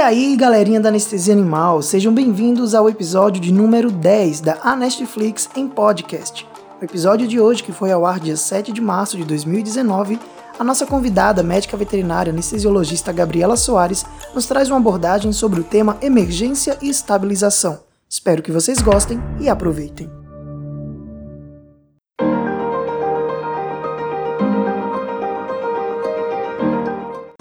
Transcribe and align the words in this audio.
aí, 0.00 0.34
galerinha 0.34 0.80
da 0.80 0.88
Anestesia 0.88 1.34
Animal, 1.34 1.82
sejam 1.82 2.12
bem-vindos 2.12 2.74
ao 2.74 2.88
episódio 2.88 3.40
de 3.40 3.52
número 3.52 3.90
10 3.90 4.40
da 4.40 4.58
Anestflix 4.62 5.48
em 5.54 5.68
podcast. 5.68 6.46
No 6.80 6.84
episódio 6.86 7.28
de 7.28 7.38
hoje, 7.38 7.62
que 7.62 7.70
foi 7.70 7.92
ao 7.92 8.06
ar 8.06 8.18
dia 8.18 8.36
7 8.36 8.72
de 8.72 8.80
março 8.80 9.18
de 9.18 9.24
2019, 9.24 10.18
a 10.58 10.64
nossa 10.64 10.86
convidada, 10.86 11.42
médica 11.42 11.76
veterinária 11.76 12.32
anestesiologista 12.32 13.12
Gabriela 13.12 13.56
Soares, 13.56 14.06
nos 14.34 14.46
traz 14.46 14.70
uma 14.70 14.78
abordagem 14.78 15.32
sobre 15.32 15.60
o 15.60 15.64
tema 15.64 15.98
emergência 16.00 16.78
e 16.80 16.88
estabilização. 16.88 17.80
Espero 18.08 18.42
que 18.42 18.52
vocês 18.52 18.80
gostem 18.80 19.20
e 19.38 19.50
aproveitem. 19.50 20.19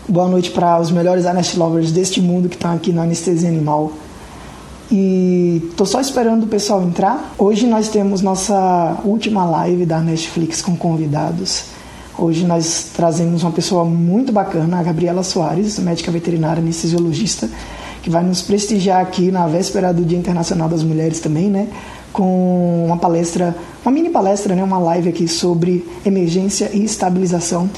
Boa 0.10 0.28
noite 0.28 0.50
para 0.50 0.80
os 0.80 0.90
melhores 0.90 1.28
Anest 1.28 1.56
Lovers 1.56 1.92
deste 1.92 2.20
mundo 2.20 2.50
que 2.50 2.56
estão 2.56 2.74
aqui 2.74 2.92
na 2.92 3.04
Anestesia 3.04 3.48
Animal. 3.48 3.92
E 4.92 5.70
tô 5.78 5.86
só 5.86 6.02
esperando 6.02 6.46
o 6.46 6.48
pessoal 6.48 6.82
entrar. 6.82 7.36
Hoje 7.38 7.68
nós 7.68 7.90
temos 7.90 8.20
nossa 8.24 9.02
última 9.06 9.46
live 9.46 9.86
da 9.86 10.00
Netflix 10.00 10.64
com 10.64 10.76
convidados. 10.76 11.66
Hoje 12.18 12.44
nós 12.44 12.90
trazemos 12.92 13.44
uma 13.44 13.52
pessoa 13.52 13.86
muito 13.86 14.32
bacana, 14.32 14.80
a 14.80 14.84
Gabriela 14.84 15.22
Soares, 15.22 15.78
médica 15.78 16.12
veterinária 16.12 16.60
anestesiologista, 16.60 17.48
que 18.02 18.10
vai 18.10 18.24
nos 18.24 18.42
prestigiar 18.42 19.02
aqui 19.02 19.30
na 19.30 19.46
véspera 19.46 19.94
do 19.94 20.04
Dia 20.04 20.18
Internacional 20.18 20.68
das 20.68 20.82
Mulheres 20.82 21.20
também, 21.20 21.52
né? 21.52 21.68
Com 22.12 22.86
uma 22.86 22.98
palestra, 22.98 23.56
uma 23.86 23.92
mini 23.92 24.10
palestra, 24.10 24.56
né? 24.56 24.64
Uma 24.64 24.80
live 24.80 25.10
aqui 25.10 25.28
sobre 25.28 25.86
emergência 26.06 26.72
e 26.74 26.84
estabilização. 26.84 27.70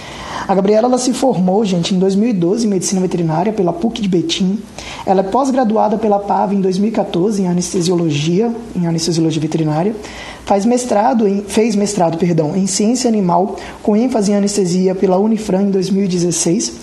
A 0.47 0.55
Gabriela 0.55 0.87
ela 0.87 0.97
se 0.97 1.13
formou, 1.13 1.63
gente, 1.63 1.93
em 1.93 1.99
2012 1.99 2.65
em 2.65 2.69
medicina 2.69 3.01
veterinária 3.01 3.53
pela 3.53 3.71
PUC 3.71 4.01
de 4.01 4.09
Betim. 4.09 4.59
Ela 5.05 5.21
é 5.21 5.23
pós-graduada 5.23 5.97
pela 5.97 6.19
PAV 6.19 6.53
em 6.53 6.61
2014 6.61 7.41
em 7.41 7.47
anestesiologia, 7.47 8.51
em 8.75 8.87
anestesiologia 8.87 9.41
veterinária. 9.41 9.95
Faz 10.45 10.65
mestrado 10.65 11.27
em, 11.27 11.43
fez 11.43 11.75
mestrado, 11.75 12.17
perdão, 12.17 12.55
em 12.55 12.67
ciência 12.67 13.07
animal 13.07 13.55
com 13.83 13.95
ênfase 13.95 14.31
em 14.31 14.35
anestesia 14.35 14.95
pela 14.95 15.17
Unifran 15.17 15.63
em 15.63 15.71
2016. 15.71 16.73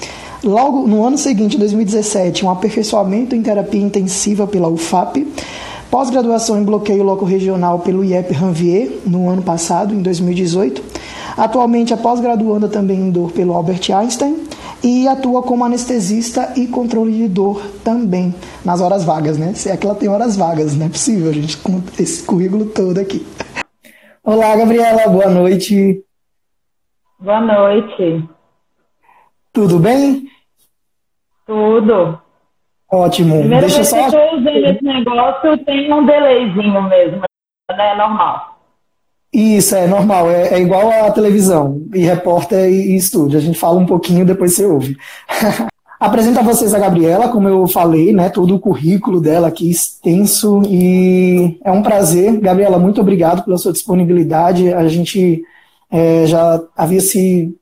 Logo 0.44 0.86
no 0.86 1.04
ano 1.04 1.18
seguinte, 1.18 1.56
em 1.56 1.58
2017, 1.58 2.44
um 2.44 2.50
aperfeiçoamento 2.50 3.34
em 3.34 3.42
terapia 3.42 3.80
intensiva 3.80 4.46
pela 4.46 4.68
UFAP. 4.68 5.26
Pós-graduação 5.90 6.60
em 6.60 6.64
bloqueio 6.64 7.02
loco 7.02 7.24
regional 7.24 7.78
pelo 7.78 8.04
IEP 8.04 8.32
Ranvier 8.32 8.90
no 9.06 9.28
ano 9.28 9.42
passado, 9.42 9.94
em 9.94 10.02
2018 10.02 10.98
Atualmente 11.38 11.92
é 11.92 11.96
pós-graduanda 11.96 12.68
também 12.68 12.98
em 12.98 13.12
dor 13.12 13.30
pelo 13.30 13.54
Albert 13.54 13.92
Einstein 13.94 14.48
e 14.82 15.06
atua 15.06 15.40
como 15.40 15.64
anestesista 15.64 16.52
e 16.56 16.66
controle 16.66 17.12
de 17.12 17.28
dor 17.28 17.62
também 17.84 18.34
nas 18.64 18.80
horas 18.80 19.04
vagas, 19.04 19.38
né? 19.38 19.54
Se 19.54 19.70
é 19.70 19.76
que 19.76 19.86
ela 19.86 19.94
tem 19.94 20.08
horas 20.08 20.36
vagas, 20.36 20.76
não 20.76 20.86
é 20.86 20.88
possível, 20.88 21.32
gente, 21.32 21.56
com 21.58 21.80
esse 21.96 22.26
currículo 22.26 22.66
todo 22.66 22.98
aqui. 22.98 23.24
Olá, 24.24 24.56
Gabriela, 24.56 25.08
boa 25.08 25.30
noite. 25.30 26.04
Boa 27.20 27.40
noite. 27.40 28.28
Tudo 29.52 29.78
bem? 29.78 30.26
Tudo. 31.46 32.20
Ótimo. 32.90 33.40
Primeira 33.40 33.66
Deixa 33.66 33.76
vez 33.76 33.88
só... 33.88 33.96
que 33.96 34.02
eu 34.02 34.06
estou 34.06 34.38
usando 34.38 34.66
esse 34.66 34.84
negócio, 34.84 35.58
tem 35.64 35.92
um 35.92 36.06
delayzinho 36.06 36.82
mesmo, 36.82 37.22
né? 37.76 37.94
Normal. 37.94 38.58
Isso, 39.32 39.76
é 39.76 39.86
normal, 39.86 40.30
é, 40.30 40.54
é 40.54 40.60
igual 40.60 40.90
a 40.90 41.10
televisão, 41.10 41.82
e 41.94 41.98
repórter 41.98 42.70
e, 42.70 42.92
e 42.92 42.96
estúdio. 42.96 43.38
A 43.38 43.42
gente 43.42 43.58
fala 43.58 43.78
um 43.78 43.84
pouquinho, 43.84 44.24
depois 44.24 44.54
você 44.54 44.64
ouve. 44.64 44.96
Apresento 46.00 46.38
a 46.38 46.42
vocês 46.42 46.72
a 46.72 46.78
Gabriela, 46.78 47.28
como 47.28 47.48
eu 47.48 47.66
falei, 47.66 48.12
né? 48.12 48.30
Todo 48.30 48.54
o 48.54 48.60
currículo 48.60 49.20
dela 49.20 49.48
aqui 49.48 49.68
extenso 49.68 50.62
e 50.64 51.58
é 51.64 51.72
um 51.72 51.82
prazer. 51.82 52.38
Gabriela, 52.38 52.78
muito 52.78 53.00
obrigado 53.00 53.44
pela 53.44 53.58
sua 53.58 53.72
disponibilidade. 53.72 54.72
A 54.72 54.86
gente 54.86 55.42
é, 55.90 56.24
já 56.24 56.62
havia 56.76 57.00
se 57.00 57.52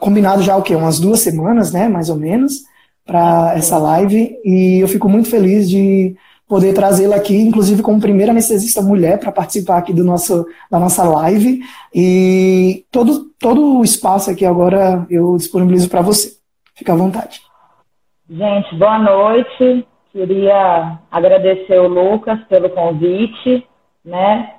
combinado 0.00 0.42
já 0.42 0.56
o 0.56 0.62
quê? 0.62 0.74
Umas 0.74 0.98
duas 0.98 1.20
semanas, 1.20 1.72
né? 1.72 1.88
Mais 1.88 2.08
ou 2.08 2.16
menos, 2.16 2.64
para 3.06 3.54
essa 3.54 3.78
live 3.78 4.36
e 4.44 4.80
eu 4.82 4.88
fico 4.88 5.08
muito 5.08 5.30
feliz 5.30 5.70
de 5.70 6.16
poder 6.48 6.74
trazê-la 6.74 7.16
aqui, 7.16 7.36
inclusive 7.36 7.82
como 7.82 8.00
primeira 8.00 8.32
anestesista 8.32 8.82
mulher 8.82 9.18
para 9.18 9.32
participar 9.32 9.78
aqui 9.78 9.92
do 9.92 10.04
nosso, 10.04 10.46
da 10.70 10.78
nossa 10.78 11.04
live. 11.04 11.60
E 11.94 12.84
todo, 12.90 13.30
todo 13.40 13.78
o 13.78 13.84
espaço 13.84 14.30
aqui 14.30 14.44
agora 14.44 15.06
eu 15.08 15.36
disponibilizo 15.36 15.88
para 15.88 16.02
você. 16.02 16.36
Fica 16.74 16.92
à 16.92 16.96
vontade. 16.96 17.40
Gente, 18.28 18.76
boa 18.76 18.98
noite. 18.98 19.86
Queria 20.12 20.98
agradecer 21.10 21.78
o 21.78 21.88
Lucas 21.88 22.42
pelo 22.48 22.70
convite, 22.70 23.66
né? 24.04 24.54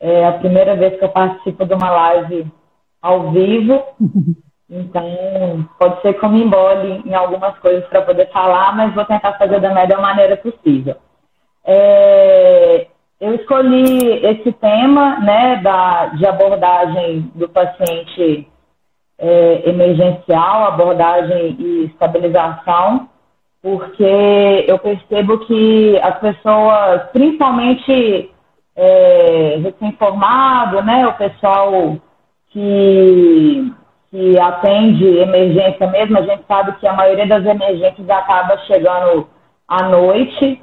É 0.00 0.26
a 0.26 0.32
primeira 0.32 0.76
vez 0.76 0.98
que 0.98 1.04
eu 1.04 1.08
participo 1.08 1.64
de 1.64 1.74
uma 1.74 1.90
live 1.90 2.46
ao 3.02 3.32
vivo. 3.32 3.82
Então, 4.70 5.66
pode 5.78 6.02
ser 6.02 6.14
que 6.14 6.24
eu 6.24 6.28
me 6.28 6.42
embole 6.42 7.02
em 7.06 7.14
algumas 7.14 7.58
coisas 7.58 7.86
para 7.86 8.02
poder 8.02 8.30
falar, 8.30 8.76
mas 8.76 8.94
vou 8.94 9.04
tentar 9.04 9.32
fazer 9.34 9.60
da 9.60 9.72
melhor 9.72 10.00
maneira 10.00 10.36
possível. 10.36 10.96
É, 11.64 12.86
eu 13.20 13.34
escolhi 13.34 14.24
esse 14.24 14.52
tema 14.52 15.18
né, 15.20 15.56
da, 15.56 16.06
de 16.06 16.26
abordagem 16.26 17.30
do 17.34 17.48
paciente 17.48 18.46
é, 19.18 19.68
emergencial, 19.68 20.66
abordagem 20.66 21.56
e 21.58 21.84
estabilização, 21.86 23.08
porque 23.60 24.64
eu 24.68 24.78
percebo 24.78 25.38
que 25.46 25.98
as 25.98 26.18
pessoas, 26.20 27.02
principalmente 27.12 28.30
é, 28.76 29.56
recém-formado, 29.62 30.82
né, 30.82 31.06
o 31.06 31.14
pessoal 31.14 31.96
que, 32.50 33.72
que 34.10 34.38
atende 34.38 35.04
emergência 35.18 35.86
mesmo, 35.86 36.18
a 36.18 36.22
gente 36.22 36.44
sabe 36.46 36.72
que 36.78 36.86
a 36.86 36.92
maioria 36.92 37.26
das 37.26 37.44
emergências 37.44 38.08
acaba 38.08 38.56
chegando 38.66 39.28
à 39.66 39.82
noite, 39.84 40.62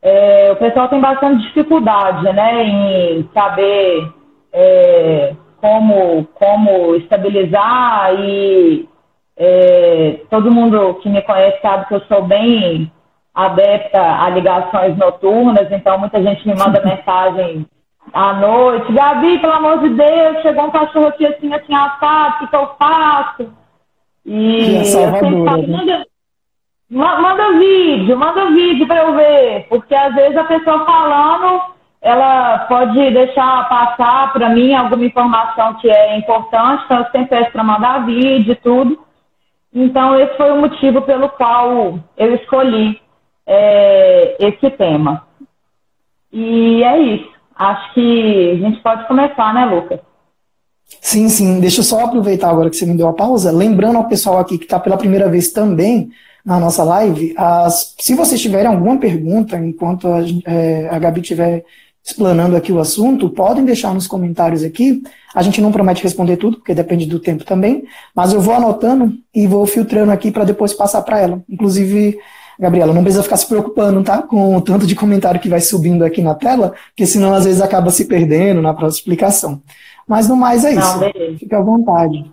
é, 0.00 0.52
o 0.52 0.56
pessoal 0.56 0.88
tem 0.88 1.00
bastante 1.00 1.42
dificuldade 1.42 2.22
né, 2.32 2.64
em 2.64 3.28
saber 3.34 4.12
é, 4.52 5.34
como, 5.60 6.24
como 6.34 6.94
estabilizar 6.94 8.14
e 8.20 8.88
é, 9.36 10.20
todo 10.30 10.52
mundo 10.52 10.94
que 11.02 11.08
me 11.08 11.20
conhece 11.22 11.60
sabe 11.60 11.86
que 11.86 11.94
eu 11.94 12.00
sou 12.02 12.22
bem 12.22 12.90
adepta 13.34 14.00
a 14.00 14.28
ligações 14.30 14.96
noturnas, 14.96 15.70
então 15.70 15.98
muita 15.98 16.22
gente 16.22 16.46
me 16.46 16.54
manda 16.54 16.82
mensagem 16.84 17.66
à 18.12 18.34
noite, 18.34 18.92
Gabi, 18.92 19.38
pelo 19.38 19.52
amor 19.52 19.80
de 19.80 19.90
Deus, 19.90 20.42
chegou 20.42 20.64
um 20.64 20.70
cachorro 20.70 21.08
aqui 21.08 21.26
assim, 21.26 21.52
assim, 21.52 21.74
assado, 21.74 22.36
o 22.36 22.38
que, 22.38 22.46
que 22.48 22.56
eu 22.56 22.66
faço? 22.78 23.52
E, 24.24 24.60
e 24.60 24.76
é 24.76 24.84
salvadora, 24.84 25.84
né? 25.84 26.04
Manda 26.90 27.58
vídeo, 27.58 28.16
manda 28.16 28.50
vídeo 28.50 28.86
para 28.86 29.02
eu 29.02 29.14
ver, 29.14 29.66
porque 29.68 29.94
às 29.94 30.14
vezes 30.14 30.36
a 30.36 30.44
pessoa 30.44 30.86
falando, 30.86 31.60
ela 32.00 32.60
pode 32.60 33.10
deixar 33.10 33.68
passar 33.68 34.32
para 34.32 34.48
mim 34.48 34.74
alguma 34.74 35.04
informação 35.04 35.74
que 35.74 35.90
é 35.90 36.16
importante, 36.16 36.84
então 36.84 36.98
eu 36.98 37.04
sempre 37.10 37.26
peço 37.26 37.52
para 37.52 37.62
mandar 37.62 38.06
vídeo 38.06 38.52
e 38.52 38.56
tudo. 38.56 38.98
Então 39.74 40.18
esse 40.18 40.34
foi 40.36 40.50
o 40.50 40.60
motivo 40.60 41.02
pelo 41.02 41.28
qual 41.28 41.98
eu 42.16 42.34
escolhi 42.36 43.00
é, 43.46 44.36
esse 44.40 44.70
tema. 44.70 45.26
E 46.32 46.82
é 46.82 46.98
isso. 46.98 47.37
Acho 47.58 47.94
que 47.94 48.52
a 48.52 48.56
gente 48.56 48.80
pode 48.82 49.06
começar, 49.08 49.52
né, 49.52 49.64
Lucas? 49.66 50.00
Sim, 51.00 51.28
sim. 51.28 51.60
Deixa 51.60 51.80
eu 51.80 51.84
só 51.84 52.04
aproveitar 52.04 52.50
agora 52.50 52.70
que 52.70 52.76
você 52.76 52.86
me 52.86 52.96
deu 52.96 53.08
a 53.08 53.12
pausa. 53.12 53.50
Lembrando 53.50 53.96
ao 53.96 54.08
pessoal 54.08 54.38
aqui 54.38 54.56
que 54.56 54.64
está 54.64 54.78
pela 54.78 54.96
primeira 54.96 55.28
vez 55.28 55.50
também, 55.50 56.10
na 56.44 56.58
nossa 56.58 56.84
live. 56.84 57.34
As, 57.36 57.94
se 57.98 58.14
vocês 58.14 58.40
tiverem 58.40 58.68
alguma 58.68 58.96
pergunta, 58.96 59.58
enquanto 59.58 60.08
a, 60.08 60.20
é, 60.46 60.88
a 60.88 60.98
Gabi 60.98 61.20
estiver 61.20 61.64
explanando 62.04 62.56
aqui 62.56 62.72
o 62.72 62.78
assunto, 62.80 63.28
podem 63.28 63.64
deixar 63.64 63.92
nos 63.92 64.06
comentários 64.06 64.64
aqui. 64.64 65.02
A 65.34 65.42
gente 65.42 65.60
não 65.60 65.70
promete 65.70 66.02
responder 66.02 66.38
tudo, 66.38 66.56
porque 66.56 66.74
depende 66.74 67.04
do 67.04 67.20
tempo 67.20 67.44
também, 67.44 67.84
mas 68.14 68.32
eu 68.32 68.40
vou 68.40 68.54
anotando 68.54 69.12
e 69.34 69.46
vou 69.46 69.66
filtrando 69.66 70.10
aqui 70.10 70.30
para 70.30 70.44
depois 70.44 70.72
passar 70.72 71.02
para 71.02 71.18
ela. 71.18 71.42
Inclusive, 71.48 72.18
Gabriela, 72.58 72.92
não 72.92 73.02
precisa 73.02 73.22
ficar 73.22 73.36
se 73.36 73.48
preocupando, 73.48 74.02
tá? 74.02 74.22
Com 74.22 74.56
o 74.56 74.60
tanto 74.60 74.86
de 74.86 74.96
comentário 74.96 75.40
que 75.40 75.48
vai 75.48 75.60
subindo 75.60 76.04
aqui 76.04 76.20
na 76.20 76.34
tela, 76.34 76.74
porque 76.88 77.06
senão 77.06 77.32
às 77.32 77.44
vezes 77.44 77.60
acaba 77.60 77.90
se 77.90 78.08
perdendo 78.08 78.60
na 78.60 78.74
próxima 78.74 78.98
explicação. 78.98 79.62
Mas 80.06 80.28
no 80.28 80.36
mais 80.36 80.64
é 80.64 80.72
isso. 80.72 81.00
Não, 81.00 81.38
Fica 81.38 81.58
à 81.58 81.62
vontade. 81.62 82.24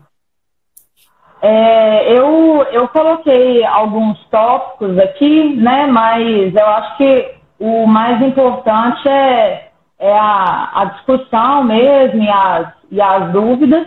É, 1.42 2.18
eu, 2.18 2.64
eu 2.72 2.88
coloquei 2.88 3.64
alguns 3.66 4.18
tópicos 4.32 4.98
aqui, 4.98 5.56
né, 5.58 5.86
mas 5.86 6.56
eu 6.56 6.66
acho 6.66 6.98
que 6.98 7.36
o 7.60 7.86
mais 7.86 8.20
importante 8.22 9.08
é, 9.08 9.70
é 10.00 10.12
a, 10.12 10.72
a 10.74 10.86
discussão 10.86 11.64
mesmo 11.64 12.24
e 12.24 12.30
as, 12.30 12.68
e 12.90 13.00
as 13.00 13.32
dúvidas. 13.32 13.86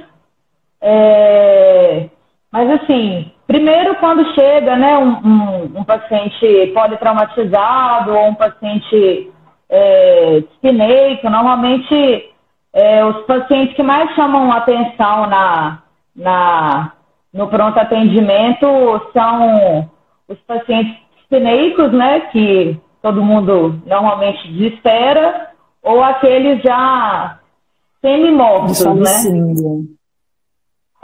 É, 0.80 2.08
mas, 2.52 2.70
assim, 2.70 3.32
primeiro, 3.48 3.96
quando 3.96 4.22
chega 4.34 4.76
né, 4.76 4.96
um, 4.98 5.08
um, 5.26 5.80
um 5.80 5.84
paciente 5.84 6.70
politraumatizado 6.74 8.14
ou 8.14 8.28
um 8.28 8.34
paciente 8.34 9.32
é, 9.70 10.38
espineico, 10.38 11.28
normalmente 11.30 12.30
é, 12.74 13.04
os 13.04 13.24
pacientes 13.24 13.74
que 13.74 13.82
mais 13.82 14.14
chamam 14.14 14.52
atenção 14.52 15.26
na, 15.26 15.82
na, 16.14 16.92
no 17.32 17.48
pronto 17.48 17.78
atendimento 17.78 18.66
são 19.14 19.90
os 20.28 20.38
pacientes 20.40 20.94
espineicos, 21.22 21.90
né, 21.90 22.20
que 22.30 22.78
todo 23.00 23.24
mundo 23.24 23.80
normalmente 23.86 24.46
desespera, 24.52 25.48
ou 25.82 26.02
aqueles 26.02 26.62
já 26.62 27.38
semi-mortos, 28.02 28.84
né? 28.84 29.86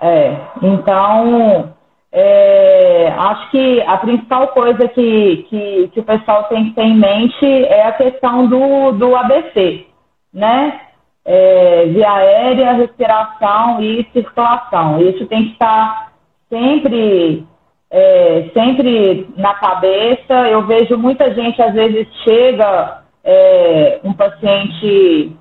É, 0.00 0.36
então, 0.60 1.73
é, 2.16 3.12
acho 3.18 3.50
que 3.50 3.80
a 3.82 3.96
principal 3.96 4.46
coisa 4.48 4.86
que, 4.86 5.44
que, 5.50 5.90
que, 5.92 5.98
o 5.98 6.04
pessoal 6.04 6.44
tem 6.44 6.66
que 6.66 6.70
ter 6.76 6.84
em 6.84 6.96
mente 6.96 7.44
é 7.44 7.88
a 7.88 7.92
questão 7.92 8.46
do, 8.46 8.92
do 8.92 9.16
ABC, 9.16 9.84
né? 10.32 10.80
É, 11.24 11.86
via 11.86 12.12
aérea, 12.12 12.74
respiração 12.74 13.82
e 13.82 14.06
circulação. 14.12 15.00
Isso 15.02 15.26
tem 15.26 15.46
que 15.46 15.52
estar 15.54 16.12
sempre, 16.48 17.44
é, 17.90 18.48
sempre 18.54 19.28
na 19.36 19.54
cabeça. 19.54 20.34
Eu 20.48 20.64
vejo 20.66 20.96
muita 20.96 21.34
gente, 21.34 21.60
às 21.60 21.74
vezes, 21.74 22.06
chega 22.22 23.02
é, 23.24 23.98
um 24.04 24.12
paciente 24.12 25.36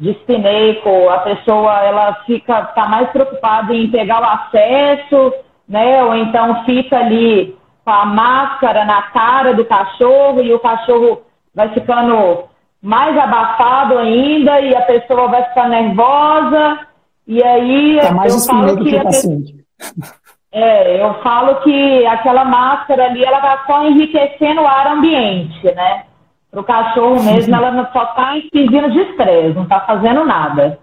de 0.00 0.12
espineco, 0.12 1.10
a 1.10 1.18
pessoa 1.18 1.84
ela 1.84 2.14
fica 2.24 2.64
tá 2.64 2.88
mais 2.88 3.10
preocupada 3.10 3.74
em 3.74 3.90
pegar 3.90 4.22
o 4.22 4.24
acesso, 4.24 5.34
né? 5.68 6.02
Ou 6.02 6.16
então 6.16 6.64
fica 6.64 6.98
ali 6.98 7.54
com 7.84 7.90
a 7.90 8.06
máscara 8.06 8.86
na 8.86 9.02
cara 9.02 9.52
do 9.52 9.64
cachorro 9.66 10.40
e 10.40 10.54
o 10.54 10.58
cachorro 10.58 11.20
vai 11.54 11.68
ficando 11.74 12.44
mais 12.82 13.16
abafado 13.18 13.98
ainda 13.98 14.58
e 14.62 14.74
a 14.74 14.80
pessoa 14.82 15.28
vai 15.28 15.44
ficar 15.44 15.68
nervosa 15.68 16.78
e 17.26 17.44
aí 17.44 17.98
é 17.98 18.10
mais 18.10 18.48
eu 18.48 18.54
falo 18.54 18.76
que, 18.78 18.90
que 18.90 18.96
o 18.96 19.04
paciente. 19.04 19.54
É, 20.50 21.04
eu 21.04 21.14
falo 21.22 21.56
que 21.56 22.06
aquela 22.06 22.44
máscara 22.44 23.04
ali 23.04 23.22
ela 23.22 23.38
vai 23.38 23.58
só 23.66 23.86
enriquecendo 23.86 24.62
o 24.62 24.66
ar 24.66 24.86
ambiente, 24.94 25.62
né? 25.74 26.04
Para 26.50 26.60
o 26.60 26.64
cachorro 26.64 27.22
mesmo, 27.22 27.54
ela 27.54 27.90
só 27.92 28.02
está 28.02 28.34
pedindo 28.50 28.90
de 28.90 28.98
estresse, 28.98 29.54
não 29.54 29.62
está 29.62 29.80
fazendo 29.80 30.24
nada. 30.24 30.78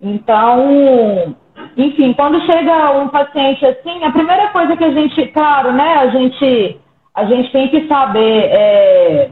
Então, 0.00 1.36
enfim, 1.76 2.12
quando 2.14 2.40
chega 2.46 2.92
um 2.92 3.08
paciente 3.08 3.66
assim, 3.66 4.02
a 4.02 4.10
primeira 4.10 4.48
coisa 4.48 4.76
que 4.76 4.84
a 4.84 4.90
gente, 4.90 5.26
claro, 5.28 5.72
né, 5.72 5.94
a 5.94 6.08
gente, 6.08 6.80
a 7.14 7.24
gente 7.24 7.52
tem 7.52 7.68
que 7.68 7.86
saber, 7.86 8.44
é, 8.50 9.30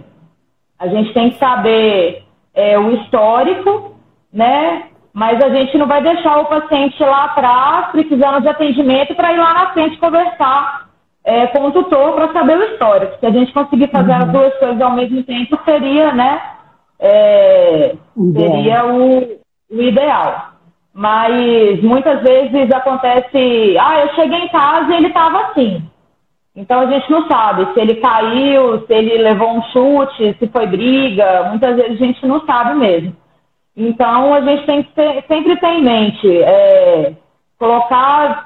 a 0.79 0.89
gente 0.89 1.15
tem 1.15 1.31
que 1.31 1.39
saber 1.39 2.25
é, 2.53 2.79
o 2.79 2.91
histórico, 2.97 3.97
né, 4.31 4.89
mas 5.13 5.43
a 5.43 5.49
gente 5.49 5.79
não 5.79 5.87
vai 5.87 6.03
deixar 6.03 6.39
o 6.39 6.47
paciente 6.47 7.03
lá 7.03 7.25
atrás 7.25 7.93
precisando 7.93 8.43
de 8.43 8.49
atendimento 8.49 9.15
para 9.15 9.33
ir 9.33 9.39
lá 9.39 9.55
na 9.55 9.73
frente 9.73 9.97
conversar 9.97 10.86
é, 11.27 11.49
com 11.49 11.67
o 11.67 11.73
tutor 11.73 12.13
para 12.13 12.33
saber 12.33 12.57
o 12.57 12.63
histórico. 12.63 13.19
Se 13.19 13.27
a 13.27 13.31
gente 13.31 13.53
conseguir 13.53 13.89
fazer 13.89 14.13
uhum. 14.13 14.19
as 14.19 14.33
duas 14.33 14.59
coisas 14.59 14.81
ao 14.81 14.93
mesmo 14.93 15.25
tempo, 15.25 15.59
seria, 15.65 16.13
né, 16.13 16.41
é, 17.01 17.97
seria 18.33 18.87
o, 18.87 19.41
o, 19.71 19.83
ideal. 19.83 20.53
Mas 20.95 21.83
muitas 21.83 22.23
vezes 22.23 22.71
acontece, 22.73 23.77
ah, 23.79 24.01
eu 24.03 24.15
cheguei 24.15 24.39
em 24.39 24.49
casa 24.49 24.93
e 24.93 24.97
ele 24.97 25.09
estava 25.09 25.41
assim. 25.41 25.83
Então 26.55 26.81
a 26.81 26.87
gente 26.87 27.11
não 27.11 27.27
sabe 27.27 27.75
se 27.75 27.81
ele 27.81 27.97
caiu, 27.97 28.87
se 28.87 28.95
ele 28.95 29.19
levou 29.19 29.51
um 29.51 29.63
chute, 29.65 30.37
se 30.39 30.47
foi 30.47 30.67
briga. 30.67 31.49
Muitas 31.51 31.77
vezes 31.77 32.01
a 32.01 32.05
gente 32.07 32.25
não 32.27 32.47
sabe 32.47 32.75
mesmo. 32.77 33.15
Então 33.77 34.33
a 34.33 34.41
gente 34.41 34.65
tem 34.65 34.83
que 34.85 34.93
ter, 34.95 35.25
sempre 35.27 35.57
ter 35.57 35.67
em 35.67 35.83
mente 35.83 36.43
é, 36.43 37.13
colocar 37.59 38.46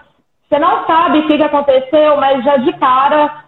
você 0.50 0.58
não 0.58 0.84
sabe 0.84 1.20
o 1.20 1.26
que, 1.28 1.40
aconteceu, 1.40 2.16
mas 2.16 2.44
já 2.44 2.56
de 2.56 2.72
cara, 2.72 3.44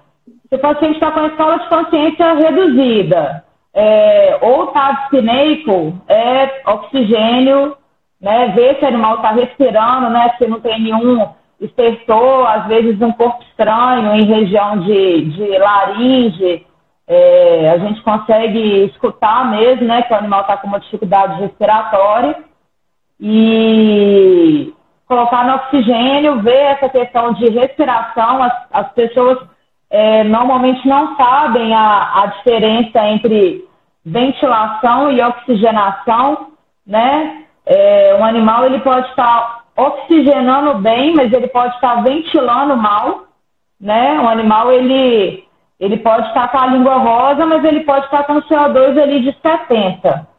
se 0.48 0.54
o 0.54 0.58
paciente 0.58 0.94
está 0.94 1.10
com 1.10 1.18
a 1.18 1.26
escola 1.26 1.58
de 1.58 1.68
consciência 1.68 2.34
reduzida, 2.34 3.44
é, 3.74 4.38
ou 4.40 4.66
está 4.66 4.92
dispineico, 4.92 6.00
é 6.06 6.62
oxigênio, 6.64 7.76
né, 8.20 8.52
ver 8.54 8.78
se 8.78 8.84
o 8.84 8.88
animal 8.88 9.16
está 9.16 9.32
respirando, 9.32 10.10
né, 10.10 10.32
se 10.38 10.46
não 10.46 10.60
tem 10.60 10.80
nenhum 10.80 11.28
estertor, 11.60 12.46
às 12.46 12.68
vezes 12.68 13.00
um 13.02 13.12
corpo 13.12 13.42
estranho 13.50 14.14
em 14.14 14.24
região 14.24 14.78
de, 14.78 15.22
de 15.22 15.58
laringe, 15.58 16.64
é, 17.08 17.70
a 17.70 17.78
gente 17.78 18.00
consegue 18.02 18.84
escutar 18.84 19.50
mesmo, 19.50 19.86
né, 19.86 20.02
que 20.02 20.12
o 20.12 20.16
animal 20.16 20.42
está 20.42 20.56
com 20.56 20.68
uma 20.68 20.78
dificuldade 20.78 21.40
respiratória. 21.40 22.36
E 23.20 24.72
colocar 25.12 25.44
no 25.44 25.56
oxigênio, 25.56 26.40
ver 26.40 26.74
essa 26.74 26.88
questão 26.88 27.34
de 27.34 27.50
respiração. 27.50 28.42
As, 28.42 28.52
as 28.72 28.92
pessoas 28.92 29.38
é, 29.90 30.24
normalmente 30.24 30.88
não 30.88 31.14
sabem 31.16 31.74
a, 31.74 32.22
a 32.22 32.26
diferença 32.26 33.06
entre 33.08 33.62
ventilação 34.04 35.12
e 35.12 35.20
oxigenação, 35.20 36.52
né? 36.86 37.44
É, 37.66 38.16
um 38.18 38.24
animal 38.24 38.64
ele 38.64 38.80
pode 38.80 39.06
estar 39.10 39.64
oxigenando 39.76 40.78
bem, 40.78 41.14
mas 41.14 41.30
ele 41.32 41.46
pode 41.48 41.74
estar 41.74 42.02
ventilando 42.02 42.74
mal, 42.74 43.24
né? 43.78 44.18
Um 44.18 44.28
animal 44.28 44.72
ele 44.72 45.44
ele 45.78 45.98
pode 45.98 46.28
estar 46.28 46.48
com 46.48 46.58
a 46.58 46.66
língua 46.68 46.96
rosa, 46.96 47.44
mas 47.44 47.62
ele 47.64 47.80
pode 47.80 48.04
estar 48.04 48.22
com 48.24 48.34
o 48.34 48.42
CO2 48.42 49.02
ali 49.02 49.20
de 49.20 49.36
70 49.42 50.31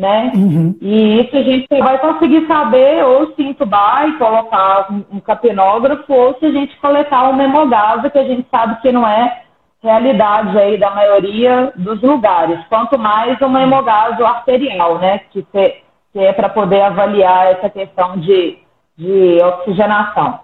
né? 0.00 0.32
Uhum. 0.34 0.74
E 0.80 1.20
isso 1.20 1.36
a 1.36 1.42
gente 1.42 1.68
vai 1.68 1.98
conseguir 1.98 2.46
saber 2.46 3.04
ou 3.04 3.34
se 3.34 3.42
entubar 3.42 4.08
e 4.08 4.16
colocar 4.16 4.86
um 5.12 5.20
capinógrafo 5.20 6.10
ou 6.10 6.34
se 6.38 6.46
a 6.46 6.50
gente 6.50 6.74
coletar 6.78 7.28
um 7.28 7.38
hemogasa, 7.38 8.08
que 8.08 8.18
a 8.18 8.24
gente 8.24 8.46
sabe 8.50 8.80
que 8.80 8.90
não 8.90 9.06
é 9.06 9.42
realidade 9.82 10.58
aí 10.58 10.78
da 10.78 10.90
maioria 10.90 11.70
dos 11.76 12.00
lugares. 12.00 12.58
Quanto 12.70 12.98
mais 12.98 13.38
um 13.42 13.58
hemogaso 13.58 14.24
arterial, 14.24 14.98
né? 14.98 15.20
Que, 15.30 15.42
que 15.52 16.18
é 16.18 16.32
para 16.32 16.48
poder 16.48 16.80
avaliar 16.80 17.48
essa 17.52 17.68
questão 17.68 18.16
de, 18.16 18.56
de 18.96 19.38
oxigenação. 19.42 20.40